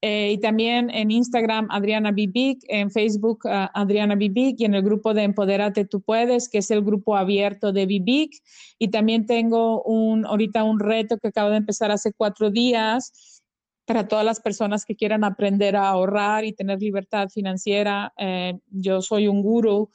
eh, 0.04 0.32
y 0.32 0.38
también 0.38 0.90
en 0.90 1.12
Instagram 1.12 1.68
Adriana 1.70 2.10
Bibic, 2.10 2.64
en 2.66 2.90
Facebook 2.90 3.42
uh, 3.44 3.68
Adriana 3.72 4.16
Bibic 4.16 4.58
y 4.58 4.64
en 4.64 4.74
el 4.74 4.82
grupo 4.82 5.14
de 5.14 5.22
Empoderate 5.22 5.84
Tú 5.84 6.00
Puedes, 6.00 6.48
que 6.48 6.58
es 6.58 6.72
el 6.72 6.82
grupo 6.82 7.16
abierto 7.16 7.72
de 7.72 7.86
Bibic. 7.86 8.42
Y 8.80 8.88
también 8.88 9.26
tengo 9.26 9.80
un, 9.84 10.26
ahorita 10.26 10.64
un 10.64 10.80
reto 10.80 11.18
que 11.18 11.28
acabo 11.28 11.50
de 11.50 11.58
empezar 11.58 11.92
hace 11.92 12.12
cuatro 12.12 12.50
días 12.50 13.42
para 13.84 14.08
todas 14.08 14.24
las 14.24 14.40
personas 14.40 14.84
que 14.84 14.96
quieran 14.96 15.22
aprender 15.22 15.76
a 15.76 15.88
ahorrar 15.88 16.44
y 16.44 16.52
tener 16.52 16.80
libertad 16.80 17.28
financiera. 17.28 18.12
Eh, 18.16 18.58
yo 18.70 19.02
soy 19.02 19.28
un 19.28 19.40
guru 19.40 19.88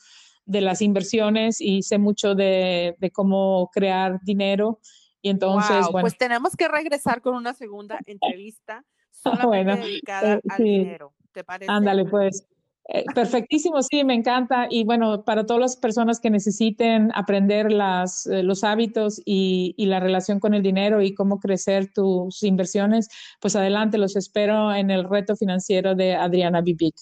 de 0.45 0.61
las 0.61 0.81
inversiones 0.81 1.59
y 1.59 1.83
sé 1.83 1.97
mucho 1.97 2.33
de, 2.33 2.95
de 2.97 3.11
cómo 3.11 3.69
crear 3.73 4.21
dinero. 4.23 4.79
Y 5.21 5.29
entonces, 5.31 5.87
bueno. 5.91 6.03
Pues 6.03 6.17
tenemos 6.17 6.55
que 6.55 6.69
regresar 6.69 7.21
con 7.21 7.35
una 7.35 7.53
segunda 7.53 7.99
entrevista 8.05 8.85
solamente 9.21 9.81
dedicada 9.81 10.35
eh, 10.35 10.41
al 10.49 10.63
dinero. 10.63 11.13
¿Te 11.31 11.43
parece? 11.43 11.71
Ándale, 11.71 12.05
pues. 12.05 12.45
Eh, 12.89 13.03
perfectísimo, 13.13 13.81
sí, 13.81 14.05
me 14.05 14.13
encanta. 14.13 14.67
Y 14.69 14.85
bueno, 14.85 15.25
para 15.25 15.45
todas 15.45 15.59
las 15.59 15.75
personas 15.75 16.21
que 16.21 16.29
necesiten 16.29 17.11
aprender 17.15 17.69
las, 17.69 18.25
eh, 18.27 18.43
los 18.43 18.63
hábitos 18.63 19.21
y, 19.25 19.75
y, 19.77 19.87
la 19.87 19.99
relación 19.99 20.39
con 20.39 20.53
el 20.53 20.63
dinero 20.63 21.01
y 21.01 21.13
cómo 21.13 21.39
crecer 21.39 21.91
tus 21.91 22.41
inversiones, 22.43 23.09
pues 23.41 23.57
adelante, 23.57 23.97
los 23.97 24.15
espero 24.15 24.73
en 24.73 24.89
el 24.89 25.03
reto 25.03 25.35
financiero 25.35 25.95
de 25.95 26.15
Adriana 26.15 26.61
Bibic. 26.61 26.95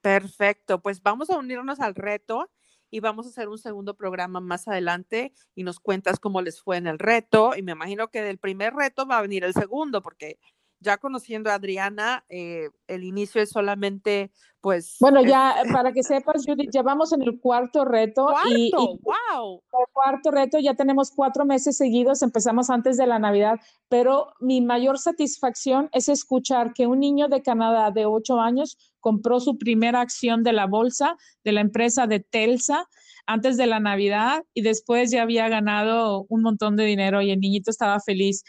Perfecto, 0.00 0.82
pues 0.82 1.00
vamos 1.00 1.30
a 1.30 1.38
unirnos 1.38 1.78
al 1.78 1.94
reto 1.94 2.50
y 2.90 2.98
vamos 3.00 3.24
a 3.24 3.28
hacer 3.30 3.48
un 3.48 3.58
segundo 3.58 3.96
programa 3.96 4.40
más 4.40 4.68
adelante 4.68 5.32
y 5.54 5.62
nos 5.62 5.78
cuentas 5.78 6.18
cómo 6.18 6.42
les 6.42 6.60
fue 6.60 6.76
en 6.76 6.88
el 6.88 6.98
reto. 6.98 7.52
Y 7.56 7.62
me 7.62 7.72
imagino 7.72 8.08
que 8.08 8.20
del 8.20 8.38
primer 8.38 8.74
reto 8.74 9.06
va 9.06 9.18
a 9.18 9.22
venir 9.22 9.44
el 9.44 9.54
segundo, 9.54 10.02
porque 10.02 10.38
ya 10.82 10.98
conociendo 10.98 11.50
a 11.50 11.54
Adriana, 11.54 12.24
eh, 12.28 12.68
el 12.86 13.04
inicio 13.04 13.40
es 13.40 13.50
solamente, 13.50 14.30
pues... 14.60 14.96
Bueno, 15.00 15.22
ya 15.22 15.62
para 15.72 15.92
que 15.92 16.02
sepas, 16.02 16.44
Judith, 16.46 16.70
ya 16.72 16.82
vamos 16.82 17.12
en 17.12 17.22
el 17.22 17.40
cuarto 17.40 17.84
reto. 17.84 18.26
¿Cuarto? 18.26 18.50
Y, 18.50 18.70
¡Wow! 18.72 19.62
El 19.72 19.86
cuarto 19.92 20.30
reto, 20.30 20.58
ya 20.58 20.74
tenemos 20.74 21.10
cuatro 21.10 21.44
meses 21.44 21.76
seguidos, 21.76 22.22
empezamos 22.22 22.68
antes 22.68 22.96
de 22.96 23.06
la 23.06 23.18
Navidad, 23.18 23.60
pero 23.88 24.34
mi 24.40 24.60
mayor 24.60 24.98
satisfacción 24.98 25.88
es 25.92 26.08
escuchar 26.08 26.74
que 26.74 26.86
un 26.86 27.00
niño 27.00 27.28
de 27.28 27.42
Canadá 27.42 27.90
de 27.90 28.04
ocho 28.04 28.40
años 28.40 28.76
compró 29.00 29.40
su 29.40 29.56
primera 29.56 30.00
acción 30.00 30.42
de 30.42 30.52
la 30.52 30.66
bolsa 30.66 31.16
de 31.44 31.52
la 31.52 31.60
empresa 31.60 32.06
de 32.06 32.20
Telsa 32.20 32.88
antes 33.26 33.56
de 33.56 33.66
la 33.66 33.80
Navidad 33.80 34.44
y 34.54 34.62
después 34.62 35.10
ya 35.10 35.22
había 35.22 35.48
ganado 35.48 36.26
un 36.28 36.42
montón 36.42 36.76
de 36.76 36.84
dinero 36.84 37.22
y 37.22 37.30
el 37.30 37.40
niñito 37.40 37.70
estaba 37.70 38.00
feliz 38.00 38.44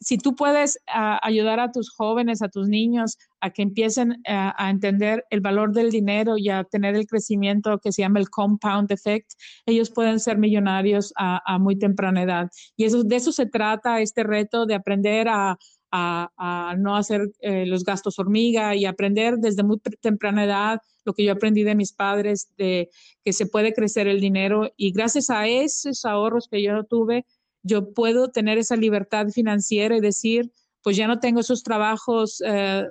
si 0.00 0.18
tú 0.18 0.34
puedes 0.34 0.78
ayudar 0.86 1.60
a 1.60 1.72
tus 1.72 1.90
jóvenes, 1.90 2.42
a 2.42 2.48
tus 2.48 2.68
niños, 2.68 3.18
a 3.40 3.50
que 3.50 3.62
empiecen 3.62 4.22
a, 4.26 4.70
entender 4.70 5.24
el 5.30 5.40
valor 5.40 5.72
del 5.72 5.90
dinero 5.90 6.36
y 6.38 6.48
a 6.48 6.64
tener 6.64 6.94
el 6.94 7.06
crecimiento 7.06 7.78
que 7.78 7.92
se 7.92 8.02
llama 8.02 8.20
el 8.20 8.30
compound 8.30 8.90
effect, 8.90 9.32
ellos 9.66 9.90
pueden 9.90 10.20
ser 10.20 10.38
millonarios 10.38 11.12
a, 11.16 11.58
muy 11.58 11.76
temprana 11.78 12.22
edad. 12.22 12.50
Y 12.76 12.84
eso, 12.84 13.04
de 13.04 13.16
eso 13.16 13.32
se 13.32 13.46
trata 13.46 14.00
este 14.00 14.24
reto 14.24 14.66
de 14.66 14.74
aprender 14.74 15.28
a, 15.28 15.56
no 16.76 16.94
hacer 16.96 17.30
eh, 17.40 17.64
los 17.64 17.82
gastos 17.82 18.18
hormiga 18.18 18.74
y 18.74 18.84
aprender 18.84 19.38
desde 19.38 19.62
muy 19.62 19.78
temprana 20.02 20.44
edad 20.44 20.80
lo 21.06 21.14
que 21.14 21.24
yo 21.24 21.32
aprendí 21.32 21.62
de 21.62 21.74
mis 21.74 21.92
padres, 21.92 22.48
de 22.58 22.90
que 23.24 23.32
se 23.32 23.46
puede 23.46 23.72
crecer 23.72 24.08
el 24.08 24.20
dinero. 24.20 24.70
Y 24.76 24.90
gracias 24.90 25.30
a 25.30 25.46
esos 25.46 26.04
ahorros 26.04 26.48
que 26.50 26.62
yo 26.62 26.84
tuve, 26.84 27.24
yo 27.66 27.92
puedo 27.92 28.30
tener 28.30 28.58
esa 28.58 28.76
libertad 28.76 29.28
financiera 29.28 29.96
y 29.96 30.00
decir, 30.00 30.52
pues 30.82 30.96
ya 30.96 31.08
no 31.08 31.18
tengo 31.18 31.40
esos 31.40 31.62
trabajos 31.64 32.40
eh, 32.46 32.84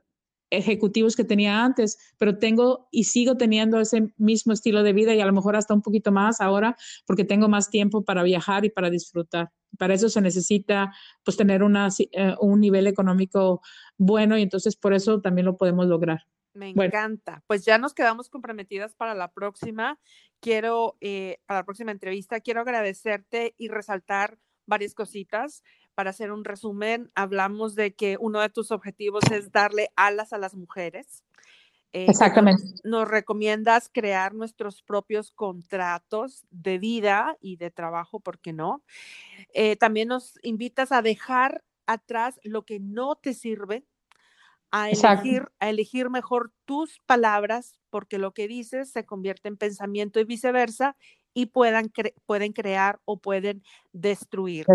ejecutivos 0.49 1.15
que 1.15 1.23
tenía 1.23 1.63
antes, 1.63 1.97
pero 2.17 2.37
tengo 2.37 2.87
y 2.91 3.05
sigo 3.05 3.37
teniendo 3.37 3.79
ese 3.79 4.13
mismo 4.17 4.53
estilo 4.53 4.83
de 4.83 4.93
vida 4.93 5.13
y 5.13 5.21
a 5.21 5.25
lo 5.25 5.33
mejor 5.33 5.55
hasta 5.55 5.73
un 5.73 5.81
poquito 5.81 6.11
más 6.11 6.41
ahora 6.41 6.75
porque 7.05 7.23
tengo 7.23 7.47
más 7.47 7.69
tiempo 7.69 8.03
para 8.03 8.23
viajar 8.23 8.65
y 8.65 8.69
para 8.69 8.89
disfrutar. 8.89 9.51
Para 9.77 9.93
eso 9.93 10.09
se 10.09 10.21
necesita 10.21 10.93
pues 11.23 11.37
tener 11.37 11.63
una, 11.63 11.89
eh, 12.11 12.35
un 12.39 12.59
nivel 12.59 12.87
económico 12.87 13.61
bueno 13.97 14.37
y 14.37 14.41
entonces 14.41 14.75
por 14.75 14.93
eso 14.93 15.21
también 15.21 15.45
lo 15.45 15.57
podemos 15.57 15.87
lograr. 15.87 16.25
Me 16.53 16.69
encanta. 16.69 17.43
Pues 17.47 17.65
ya 17.65 17.77
nos 17.77 17.93
quedamos 17.93 18.29
comprometidas 18.29 18.95
para 18.95 19.13
la 19.13 19.31
próxima. 19.33 19.99
Quiero, 20.39 20.95
eh, 21.01 21.39
para 21.45 21.59
la 21.61 21.65
próxima 21.65 21.91
entrevista, 21.91 22.39
quiero 22.39 22.61
agradecerte 22.61 23.55
y 23.57 23.67
resaltar 23.67 24.37
varias 24.65 24.93
cositas. 24.93 25.63
Para 25.93 26.09
hacer 26.09 26.31
un 26.31 26.43
resumen, 26.43 27.11
hablamos 27.15 27.75
de 27.75 27.93
que 27.93 28.17
uno 28.19 28.41
de 28.41 28.49
tus 28.49 28.71
objetivos 28.71 29.23
es 29.31 29.51
darle 29.51 29.89
alas 29.95 30.33
a 30.33 30.37
las 30.37 30.55
mujeres. 30.55 31.23
Eh, 31.93 32.07
Exactamente. 32.09 32.61
Nos, 32.83 33.07
recomiendas 33.07 33.89
crear 33.89 34.33
nuestros 34.33 34.81
propios 34.81 35.31
contratos 35.31 36.45
de 36.51 36.77
vida 36.77 37.37
y 37.39 37.55
de 37.55 37.71
trabajo, 37.71 38.19
¿por 38.19 38.39
qué 38.39 38.51
no? 38.51 38.83
Eh, 39.53 39.77
también 39.77 40.09
nos 40.09 40.37
invitas 40.43 40.91
a 40.91 41.01
dejar 41.01 41.63
atrás 41.85 42.37
lo 42.43 42.65
que 42.65 42.81
no 42.81 43.15
te 43.15 43.33
sirve, 43.33 43.85
a 44.71 44.89
elegir, 44.89 45.47
a 45.59 45.69
elegir 45.69 46.09
mejor 46.09 46.51
tus 46.65 46.99
palabras, 47.05 47.79
porque 47.89 48.17
lo 48.17 48.33
que 48.33 48.49
dices 48.49 48.91
se 48.91 49.05
convierte 49.05 49.47
en 49.47 49.55
pensamiento 49.55 50.19
y 50.19 50.25
viceversa, 50.25 50.97
y 51.35 51.47
puedan 51.47 51.91
pueden 52.25 52.53
crear 52.53 53.01
o 53.03 53.17
pueden 53.17 53.61
destruir. 53.91 54.65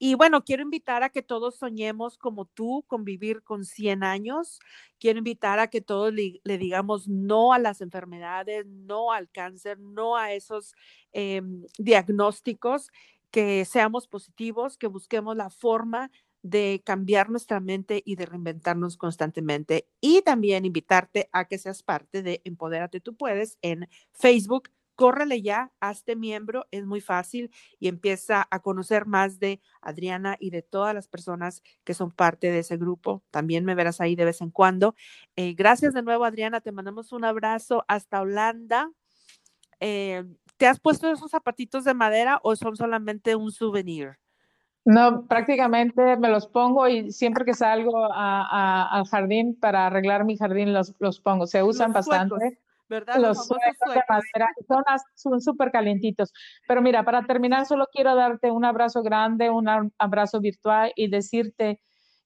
Y 0.00 0.16
bueno, 0.16 0.44
quiero 0.44 0.64
invitar 0.64 1.04
a 1.04 1.10
que 1.10 1.22
todos 1.22 1.54
soñemos 1.54 2.18
como 2.18 2.44
tú, 2.44 2.84
con 2.88 3.04
vivir 3.04 3.42
con 3.44 3.64
100 3.64 4.02
años. 4.02 4.58
Quiero 4.98 5.18
invitar 5.18 5.60
a 5.60 5.68
que 5.68 5.80
todos 5.80 6.12
le, 6.12 6.40
digamos 6.44 7.06
no 7.06 7.52
a 7.52 7.60
las 7.60 7.80
enfermedades, 7.80 8.66
no 8.66 9.12
al 9.12 9.30
cáncer, 9.30 9.78
no 9.78 10.16
a 10.16 10.32
esos 10.32 10.74
em, 11.12 11.62
diagnósticos, 11.78 12.90
que 13.30 13.64
seamos 13.64 14.08
positivos, 14.08 14.76
que 14.76 14.88
busquemos 14.88 15.36
la 15.36 15.50
forma 15.50 16.10
de 16.42 16.82
cambiar 16.84 17.30
nuestra 17.30 17.60
mente 17.60 18.02
y 18.04 18.16
de 18.16 18.26
reinventarnos 18.26 18.96
constantemente. 18.96 19.86
Y 20.00 20.22
también 20.22 20.64
invitarte 20.64 21.28
a 21.30 21.44
que 21.44 21.58
seas 21.58 21.84
parte 21.84 22.22
de 22.22 22.40
Empodérate 22.44 23.00
Tú 23.00 23.14
Puedes 23.14 23.58
en 23.62 23.88
Facebook, 24.12 24.70
córrele 24.98 25.42
ya, 25.42 25.70
hazte 25.78 26.16
miembro, 26.16 26.66
es 26.72 26.84
muy 26.84 27.00
fácil 27.00 27.52
y 27.78 27.86
empieza 27.86 28.48
a 28.50 28.58
conocer 28.58 29.06
más 29.06 29.38
de 29.38 29.60
Adriana 29.80 30.36
y 30.40 30.50
de 30.50 30.62
todas 30.62 30.92
las 30.92 31.06
personas 31.06 31.62
que 31.84 31.94
son 31.94 32.10
parte 32.10 32.50
de 32.50 32.58
ese 32.58 32.76
grupo. 32.76 33.22
También 33.30 33.64
me 33.64 33.76
verás 33.76 34.00
ahí 34.00 34.16
de 34.16 34.24
vez 34.24 34.40
en 34.40 34.50
cuando. 34.50 34.96
Eh, 35.36 35.54
gracias 35.54 35.94
de 35.94 36.02
nuevo, 36.02 36.24
Adriana, 36.24 36.60
te 36.60 36.72
mandamos 36.72 37.12
un 37.12 37.24
abrazo 37.24 37.84
hasta 37.86 38.20
Holanda. 38.20 38.90
Eh, 39.78 40.24
¿Te 40.56 40.66
has 40.66 40.80
puesto 40.80 41.08
esos 41.08 41.30
zapatitos 41.30 41.84
de 41.84 41.94
madera 41.94 42.40
o 42.42 42.56
son 42.56 42.74
solamente 42.74 43.36
un 43.36 43.52
souvenir? 43.52 44.18
No, 44.84 45.28
prácticamente 45.28 46.16
me 46.16 46.28
los 46.28 46.48
pongo 46.48 46.88
y 46.88 47.12
siempre 47.12 47.44
que 47.44 47.54
salgo 47.54 48.12
al 48.12 49.06
jardín 49.06 49.54
para 49.54 49.86
arreglar 49.86 50.24
mi 50.24 50.36
jardín 50.36 50.72
los, 50.72 50.92
los 50.98 51.20
pongo. 51.20 51.46
Se 51.46 51.62
usan 51.62 51.92
bastante. 51.92 52.58
¿Verdad? 52.88 53.16
Los, 53.18 53.48
de 53.48 53.56
madera 54.08 54.48
son 55.14 55.40
súper 55.40 55.70
calientitos. 55.70 56.32
Pero 56.66 56.82
mira, 56.82 57.04
para 57.04 57.26
terminar, 57.26 57.66
solo 57.66 57.86
quiero 57.92 58.14
darte 58.14 58.50
un 58.50 58.64
abrazo 58.64 59.02
grande, 59.02 59.50
un 59.50 59.92
abrazo 59.98 60.40
virtual 60.40 60.92
y 60.96 61.08
decirte 61.08 61.80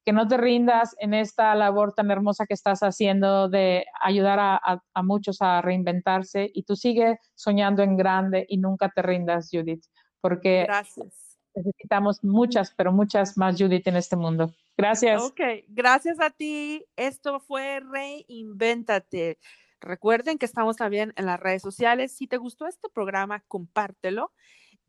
que 0.04 0.12
no 0.12 0.26
te 0.26 0.36
rindas 0.36 0.96
en 0.98 1.14
esta 1.14 1.54
labor 1.54 1.94
tan 1.94 2.10
hermosa 2.10 2.46
que 2.46 2.54
estás 2.54 2.80
haciendo 2.80 3.48
de 3.48 3.84
ayudar 4.00 4.38
a, 4.40 4.82
a, 4.92 5.02
muchos 5.02 5.40
a 5.40 5.62
reinventarse 5.62 6.50
y 6.52 6.64
tú 6.64 6.74
sigue 6.74 7.18
soñando 7.34 7.82
en 7.82 7.96
grande 7.96 8.44
y 8.48 8.58
nunca 8.58 8.90
te 8.90 9.02
rindas, 9.02 9.48
Judith, 9.52 9.84
porque 10.20 10.64
Gracias. 10.66 11.38
necesitamos 11.54 12.24
muchas, 12.24 12.74
pero 12.76 12.92
muchas 12.92 13.36
más 13.36 13.56
Judith 13.56 13.86
en 13.86 13.96
este 13.96 14.16
mundo. 14.16 14.52
Gracias. 14.76 15.22
Ok, 15.22 15.40
gracias 15.68 16.18
a 16.20 16.30
ti. 16.30 16.84
Esto 16.96 17.38
fue 17.38 17.80
Reinvéntate. 17.80 19.38
Recuerden 19.82 20.38
que 20.38 20.46
estamos 20.46 20.76
también 20.76 21.12
en 21.16 21.26
las 21.26 21.40
redes 21.40 21.62
sociales. 21.62 22.12
Si 22.12 22.26
te 22.26 22.36
gustó 22.36 22.66
este 22.66 22.88
programa, 22.88 23.44
compártelo. 23.48 24.32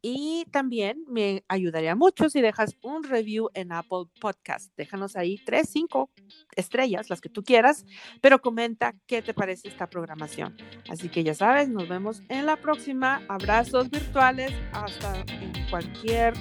Y 0.05 0.45
también 0.51 1.05
me 1.07 1.45
ayudaría 1.47 1.95
mucho 1.95 2.29
si 2.29 2.41
dejas 2.41 2.75
un 2.81 3.05
review 3.05 3.49
en 3.53 3.71
Apple 3.71 4.03
Podcast. 4.19 4.69
Déjanos 4.75 5.15
ahí 5.15 5.41
tres, 5.45 5.69
cinco 5.71 6.11
estrellas, 6.57 7.09
las 7.09 7.21
que 7.21 7.29
tú 7.29 7.41
quieras, 7.41 7.85
pero 8.21 8.41
comenta 8.41 8.95
qué 9.07 9.21
te 9.21 9.33
parece 9.33 9.69
esta 9.69 9.89
programación. 9.89 10.57
Así 10.89 11.07
que 11.07 11.23
ya 11.23 11.33
sabes, 11.33 11.69
nos 11.69 11.87
vemos 11.87 12.21
en 12.27 12.45
la 12.45 12.57
próxima. 12.57 13.21
Abrazos 13.29 13.89
virtuales 13.89 14.51
hasta 14.73 15.21
en 15.21 15.53
cualquier 15.69 16.33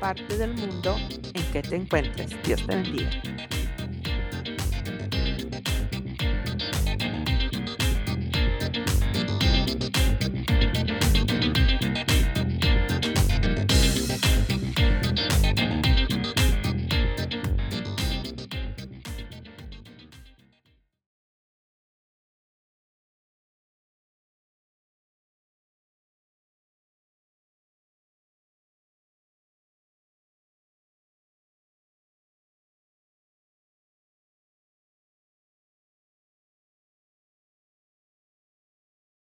parte 0.00 0.38
del 0.38 0.54
mundo 0.54 0.94
en 1.34 1.52
que 1.52 1.62
te 1.62 1.74
encuentres. 1.74 2.40
Dios 2.44 2.64
te 2.64 2.76
bendiga. 2.76 3.57